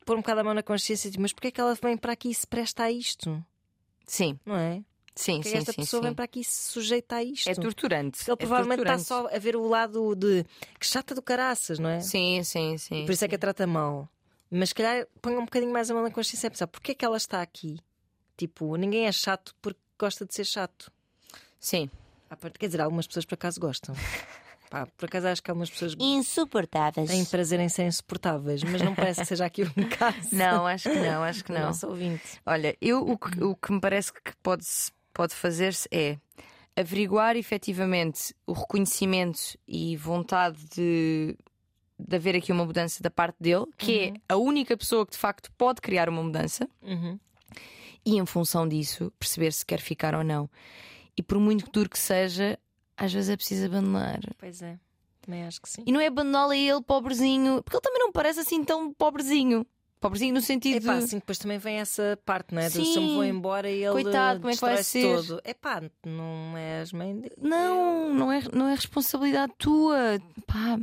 pôr 0.05 0.17
um 0.17 0.21
bocado 0.21 0.41
a 0.41 0.45
mão 0.45 0.55
na 0.55 0.63
consciência 0.63 1.09
e 1.09 1.11
dizer, 1.11 1.21
mas 1.23 1.33
porquê 1.33 1.49
é 1.49 1.51
que 1.51 1.61
ela 1.61 1.75
vem 1.75 1.97
para 1.97 2.13
aqui 2.13 2.31
e 2.31 2.35
se 2.35 2.47
presta 2.47 2.85
a 2.85 2.91
isto? 2.91 3.45
Sim, 4.07 4.39
Não 4.45 4.57
é? 4.57 4.83
sim, 5.15 5.35
Porque 5.37 5.51
sim. 5.51 5.57
esta 5.59 5.73
sim, 5.73 5.81
pessoa 5.83 6.03
sim. 6.03 6.07
vem 6.09 6.15
para 6.15 6.25
aqui 6.25 6.41
e 6.41 6.45
se 6.45 6.73
sujeita 6.73 7.17
a 7.17 7.23
isto. 7.25 7.49
É 7.49 7.55
torturante. 7.55 8.23
Ele 8.27 8.33
é 8.33 8.37
provavelmente 8.37 8.81
está 8.81 8.97
torturante. 8.97 9.31
só 9.31 9.37
a 9.37 9.39
ver 9.39 9.57
o 9.57 9.67
lado 9.69 10.15
de 10.17 10.45
que 10.79 10.87
chata 10.87 11.15
do 11.15 11.23
caraças, 11.23 11.79
não 11.79 11.91
é? 11.91 12.01
Sim, 12.01 12.43
sim, 12.43 12.77
sim. 12.79 13.05
Por 13.05 13.13
isso 13.13 13.25
é 13.25 13.29
que 13.29 13.35
a 13.35 13.39
trata 13.39 13.67
mal. 13.67 14.09
Mas 14.51 14.71
se 14.71 14.75
calhar 14.75 15.07
ponha 15.23 15.39
um 15.39 15.45
bocadinho 15.45 15.73
mais 15.73 15.91
a 15.91 15.95
mão 15.95 16.03
na 16.03 16.11
consciência 16.11 16.49
e 16.49 16.51
pensar 16.51 16.67
porquê 16.67 16.93
é 16.93 16.95
que 16.95 17.05
ela 17.05 17.17
está 17.17 17.41
aqui? 17.41 17.79
Tipo, 18.37 18.75
ninguém 18.77 19.07
é 19.07 19.13
chato 19.13 19.55
porque 19.63 19.79
gosta 19.99 20.27
de 20.27 20.35
ser 20.35 20.45
chato. 20.45 20.91
Sim. 21.59 21.89
Quer 22.59 22.67
dizer, 22.67 22.81
algumas 22.81 23.07
pessoas 23.07 23.25
por 23.25 23.35
acaso 23.35 23.61
gostam. 23.61 23.95
Pá, 24.71 24.87
por 24.97 25.07
acaso 25.07 25.27
acho 25.27 25.43
que 25.43 25.51
algumas 25.51 25.69
pessoas 25.69 25.97
Insuportáveis. 25.99 27.11
têm 27.11 27.25
prazer 27.25 27.59
em 27.61 27.69
ser 27.69 27.85
insuportáveis, 27.87 28.63
mas 28.63 28.81
não 28.81 28.95
parece 28.95 29.21
que 29.21 29.27
seja 29.27 29.45
aqui 29.45 29.65
um 29.65 29.67
caso. 29.99 30.29
Não, 30.33 30.65
acho 30.67 30.89
que 30.89 30.99
não, 30.99 31.23
acho 31.25 31.45
que 31.45 31.53
não. 31.53 31.61
Nosso 31.63 31.89
ouvinte. 31.89 32.41
Olha, 32.47 32.77
eu 32.81 33.01
o 33.07 33.19
que, 33.19 33.43
o 33.43 33.57
que 33.57 33.73
me 33.73 33.81
parece 33.81 34.13
que 34.13 34.21
pode, 34.43 34.65
pode 35.13 35.35
fazer-se 35.35 35.89
é 35.91 36.17
averiguar 36.77 37.37
efetivamente 37.37 38.33
o 38.47 38.53
reconhecimento 38.53 39.59
e 39.67 39.97
vontade 39.97 40.65
de, 40.75 41.37
de 41.99 42.17
haver 42.17 42.37
aqui 42.37 42.53
uma 42.53 42.65
mudança 42.65 43.03
da 43.03 43.11
parte 43.11 43.37
dele, 43.41 43.67
que 43.77 43.99
é 44.01 44.13
a 44.33 44.37
única 44.37 44.77
pessoa 44.77 45.05
que 45.05 45.13
de 45.13 45.19
facto 45.19 45.51
pode 45.59 45.81
criar 45.81 46.09
uma 46.09 46.23
mudança, 46.23 46.69
Uhum. 46.81 47.19
e 48.07 48.17
em 48.17 48.25
função 48.25 48.69
disso 48.69 49.13
perceber 49.19 49.53
se 49.53 49.67
quer 49.67 49.81
ficar 49.81 50.15
ou 50.15 50.23
não. 50.23 50.49
E 51.17 51.23
por 51.25 51.39
muito 51.41 51.69
duro 51.73 51.91
que 51.91 51.99
seja, 51.99 52.57
às 53.01 53.13
vezes 53.13 53.31
é 53.31 53.37
preciso 53.37 53.67
abandonar. 53.67 54.21
Pois 54.39 54.63
é, 54.63 54.79
também 55.23 55.45
acho 55.45 55.61
que 55.61 55.69
sim. 55.69 55.83
E 55.87 55.91
não 55.93 56.01
é 56.01 56.07
abandoná-lo 56.07 56.53
a 56.53 56.57
ele, 56.57 56.81
pobrezinho, 56.83 57.63
porque 57.63 57.77
ele 57.77 57.83
também 57.83 57.99
não 58.01 58.13
parece 58.13 58.41
assim 58.41 58.63
tão 58.65 58.93
pobrezinho. 58.93 59.67
Pobrezinho 59.99 60.33
no 60.33 60.41
sentido 60.41 60.83
Epá, 60.83 60.97
de. 60.99 61.05
assim 61.05 61.19
depois 61.19 61.37
também 61.37 61.59
vem 61.59 61.77
essa 61.77 62.19
parte, 62.25 62.55
não 62.55 62.63
é? 62.63 62.71
Do 62.71 62.73
se 62.73 62.79
eu 62.79 62.85
me 63.03 63.09
Sim. 63.09 63.15
vou 63.17 63.25
embora 63.25 63.71
e 63.71 63.83
ele 63.85 63.93
Coitado, 63.93 64.41
como 64.41 64.51
é 64.51 64.55
que 64.55 64.61
vai 64.63 64.83
ser? 64.83 65.03
todo. 65.27 65.43
Epá, 65.45 65.83
não 66.07 66.57
és 66.57 66.91
mãe 66.93 67.15
dele. 67.21 67.35
Não, 67.37 68.15
não 68.15 68.33
é, 68.33 68.41
não 68.51 68.67
é 68.69 68.75
responsabilidade 68.75 69.53
tua. 69.59 70.19
Pá. 70.47 70.79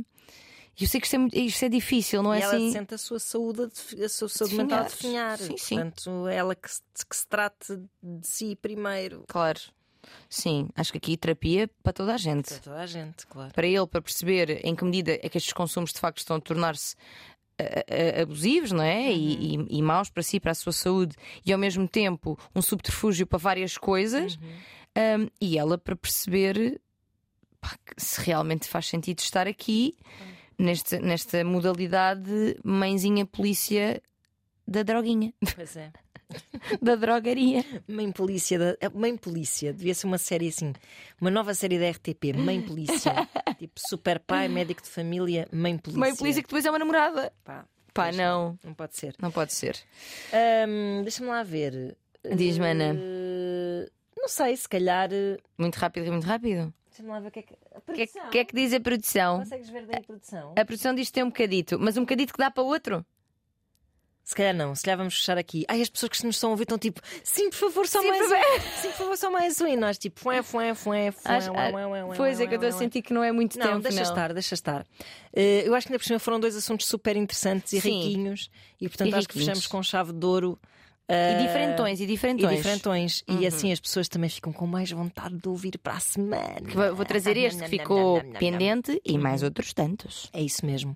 Eu 0.80 0.86
sei 0.86 1.00
que 1.00 1.06
isto 1.08 1.14
é, 1.14 1.18
muito- 1.18 1.36
isto 1.36 1.64
é 1.64 1.68
difícil, 1.68 2.22
não 2.22 2.32
é 2.32 2.38
e 2.38 2.42
ela 2.42 2.54
assim? 2.54 2.70
sente 2.72 2.94
a 2.94 2.98
sua 2.98 3.18
saúde, 3.18 3.62
a 4.04 4.08
sua 4.08 4.28
saúde 4.28 4.54
mental 4.54 4.78
a 4.78 4.82
definhar. 4.84 5.36
Sim, 5.36 5.56
sim. 5.56 5.74
Portanto, 5.74 6.28
ela 6.28 6.54
que 6.54 6.70
se, 6.70 6.80
que 7.10 7.16
se 7.16 7.26
trate 7.26 7.76
de 8.00 8.24
si 8.28 8.54
primeiro. 8.54 9.24
Claro. 9.26 9.58
Sim, 10.28 10.68
acho 10.76 10.92
que 10.92 10.98
aqui 10.98 11.16
terapia 11.16 11.68
para 11.82 11.92
toda 11.92 12.14
a 12.14 12.16
gente. 12.16 12.48
Para 12.48 12.58
toda 12.58 12.80
a 12.80 12.86
gente, 12.86 13.26
claro. 13.26 13.52
Para 13.52 13.66
ele, 13.66 13.86
para 13.86 14.02
perceber 14.02 14.64
em 14.64 14.74
que 14.74 14.84
medida 14.84 15.12
é 15.12 15.28
que 15.28 15.38
estes 15.38 15.52
consumos 15.52 15.92
de 15.92 16.00
facto 16.00 16.18
estão 16.18 16.36
a 16.36 16.40
tornar-se 16.40 16.94
abusivos, 18.22 18.72
não 18.72 18.84
é? 18.84 19.12
E, 19.12 19.56
e, 19.56 19.78
e 19.78 19.82
maus 19.82 20.08
para 20.08 20.22
si, 20.22 20.38
para 20.38 20.52
a 20.52 20.54
sua 20.54 20.72
saúde, 20.72 21.16
e 21.44 21.52
ao 21.52 21.58
mesmo 21.58 21.88
tempo 21.88 22.38
um 22.54 22.62
subterfúgio 22.62 23.26
para 23.26 23.38
várias 23.38 23.76
coisas. 23.76 24.38
Um, 24.96 25.28
e 25.40 25.58
ela 25.58 25.78
para 25.78 25.94
perceber 25.94 26.80
pá, 27.60 27.76
se 27.96 28.20
realmente 28.22 28.66
faz 28.66 28.86
sentido 28.86 29.18
estar 29.20 29.46
aqui 29.46 29.96
neste, 30.58 30.98
nesta 30.98 31.44
modalidade 31.44 32.56
mãezinha 32.64 33.24
polícia 33.26 34.02
da 34.66 34.82
droguinha, 34.82 35.32
Pois 35.54 35.76
é. 35.76 35.90
da 36.82 36.94
drogaria. 36.94 37.64
Mãe 37.86 38.10
Polícia. 38.12 38.58
Da... 38.58 38.76
é, 38.80 38.88
Mãe 38.88 39.16
Polícia. 39.16 39.72
Devia 39.72 39.94
ser 39.94 40.06
uma 40.06 40.18
série 40.18 40.48
assim. 40.48 40.72
Uma 41.20 41.30
nova 41.30 41.54
série 41.54 41.78
da 41.78 41.88
RTP. 41.90 42.34
Mãe 42.36 42.60
Polícia. 42.60 43.12
tipo 43.58 43.80
Super 43.88 44.18
Pai, 44.20 44.48
Médico 44.48 44.82
de 44.82 44.88
Família, 44.88 45.48
Mãe 45.52 45.76
Polícia. 45.78 46.00
Mãe 46.00 46.14
polícia 46.14 46.42
que 46.42 46.48
depois 46.48 46.64
é 46.64 46.70
uma 46.70 46.78
namorada. 46.78 47.32
Pá, 47.44 47.64
Pá, 47.94 48.12
não, 48.12 48.56
Não 48.62 48.74
pode 48.74 48.96
ser. 48.96 49.14
não 49.20 49.30
pode 49.30 49.52
ser. 49.52 49.76
Ahm, 50.32 51.02
Deixa-me 51.02 51.28
lá 51.30 51.42
ver. 51.42 51.96
Diz-me, 52.36 52.66
Ana. 52.70 52.94
Eh, 52.96 53.88
Não 54.16 54.28
sei, 54.28 54.56
se 54.56 54.68
calhar. 54.68 55.08
eh, 55.12 55.36
Muito 55.56 55.76
rápido, 55.76 56.10
muito 56.12 56.24
rápido. 56.24 56.72
Deixa-me 56.90 57.08
lá 57.08 57.18
ver 57.20 57.28
o 57.28 57.30
que 57.30 57.38
é 57.40 57.42
que. 57.42 57.54
O 57.54 57.92
que, 57.92 58.02
é, 58.02 58.06
que 58.06 58.38
é 58.38 58.44
que 58.44 58.54
diz 58.54 58.72
a 58.72 58.80
produção? 58.80 59.38
Consegues 59.38 59.68
ver 59.70 59.86
daí 59.86 59.98
a 60.00 60.02
produção? 60.02 60.54
A 60.56 60.64
produção 60.64 60.94
diz 60.94 61.08
que 61.08 61.14
tem 61.14 61.22
um 61.24 61.28
bocadito, 61.28 61.78
mas 61.80 61.96
um 61.96 62.00
bocadito 62.02 62.32
que 62.32 62.38
dá 62.38 62.50
para 62.50 62.62
outro. 62.62 63.04
Se 64.28 64.34
calhar 64.34 64.54
não, 64.54 64.74
se 64.74 64.82
calhar 64.82 64.98
vamos 64.98 65.14
fechar 65.16 65.38
aqui. 65.38 65.64
Ai, 65.66 65.80
as 65.80 65.88
pessoas 65.88 66.10
que 66.10 66.26
nos 66.26 66.36
estão 66.36 66.50
a 66.50 66.52
ouvir 66.52 66.64
estão 66.64 66.76
tipo, 66.76 67.00
sim, 67.24 67.48
por 67.48 67.56
favor, 67.56 67.88
só 67.88 68.02
Sim, 68.02 68.08
mais 68.10 68.30
um. 68.30 68.34
Sim, 68.82 68.88
por 68.88 68.96
favor, 68.98 69.16
só 69.16 69.30
mais 69.30 69.58
um. 69.62 69.66
E 69.66 69.74
nós 69.74 69.96
tipo, 69.96 70.20
fué, 70.20 70.42
fué, 70.42 70.74
fué, 70.74 71.10
Pois 72.14 72.38
é 72.38 72.46
que 72.46 72.52
eu 72.52 72.56
estou 72.56 72.68
a 72.68 72.72
sentir 72.72 73.00
que 73.00 73.14
não 73.14 73.24
é 73.24 73.32
muito 73.32 73.58
Não, 73.58 73.66
tempo. 73.66 73.80
deixa 73.80 74.02
não. 74.02 74.10
estar, 74.10 74.34
deixa 74.34 74.54
estar. 74.54 74.86
Eh, 75.32 75.62
eu 75.66 75.74
acho 75.74 75.86
que 75.86 75.94
ainda 75.94 75.98
por 75.98 76.04
cima 76.04 76.18
foram 76.18 76.38
dois 76.38 76.54
assuntos 76.54 76.86
super 76.86 77.16
interessantes 77.16 77.72
e 77.72 77.80
Sim. 77.80 78.02
riquinhos 78.02 78.50
e 78.78 78.86
portanto 78.86 79.08
E 79.08 79.14
acho 79.14 79.26
que 79.28 79.38
riquinhos. 79.38 79.60
fechamos 79.60 79.66
com 79.66 79.82
chave 79.82 80.12
de 80.12 80.26
ouro. 80.26 80.58
E 81.08 81.12
eh, 81.14 81.38
diferentões, 81.38 82.00
e 82.00 82.02
E 82.02 82.06
diferentões. 82.06 82.56
diferentões. 82.56 83.24
Uhum. 83.26 83.40
E 83.40 83.46
assim 83.46 83.72
as 83.72 83.80
pessoas 83.80 84.08
também 84.08 84.28
ficam 84.28 84.52
com 84.52 84.66
mais 84.66 84.90
vontade 84.90 85.36
de 85.38 85.48
ouvir 85.48 85.78
para 85.78 85.94
a 85.94 86.00
semana. 86.00 86.60
Que 86.60 86.76
Vou 86.76 87.04
trazer 87.06 87.36
este 87.36 87.62
que 87.62 87.68
ficou 87.70 88.22
pendente 88.38 89.00
e 89.04 89.16
mais 89.16 89.42
outros 89.42 89.72
tantos. 89.72 90.28
É 90.34 90.42
isso 90.42 90.66
mesmo. 90.66 90.94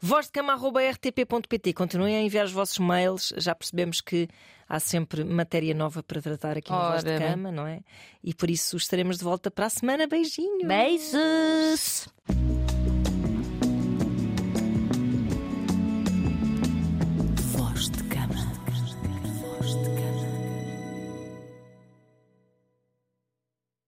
vozdecama.rtp.pt 0.00 1.72
Continuem 1.72 2.16
a 2.16 2.20
enviar 2.22 2.44
os 2.46 2.52
vossos 2.52 2.78
mails. 2.78 3.32
Já 3.36 3.52
percebemos 3.54 4.00
que 4.00 4.28
há 4.68 4.78
sempre 4.78 5.24
matéria 5.24 5.74
nova 5.74 6.02
para 6.04 6.22
tratar 6.22 6.56
aqui 6.56 6.70
no 6.70 6.78
Voz 6.78 7.02
de. 7.02 7.18
Cama, 7.18 7.50
não 7.50 7.66
é? 7.66 7.80
E 8.22 8.32
por 8.32 8.48
isso 8.48 8.76
estaremos 8.76 9.18
de 9.18 9.24
volta 9.24 9.50
para 9.50 9.66
a 9.66 9.70
semana. 9.70 10.06
Beijinhos! 10.06 10.66
Beijos! 10.68 12.08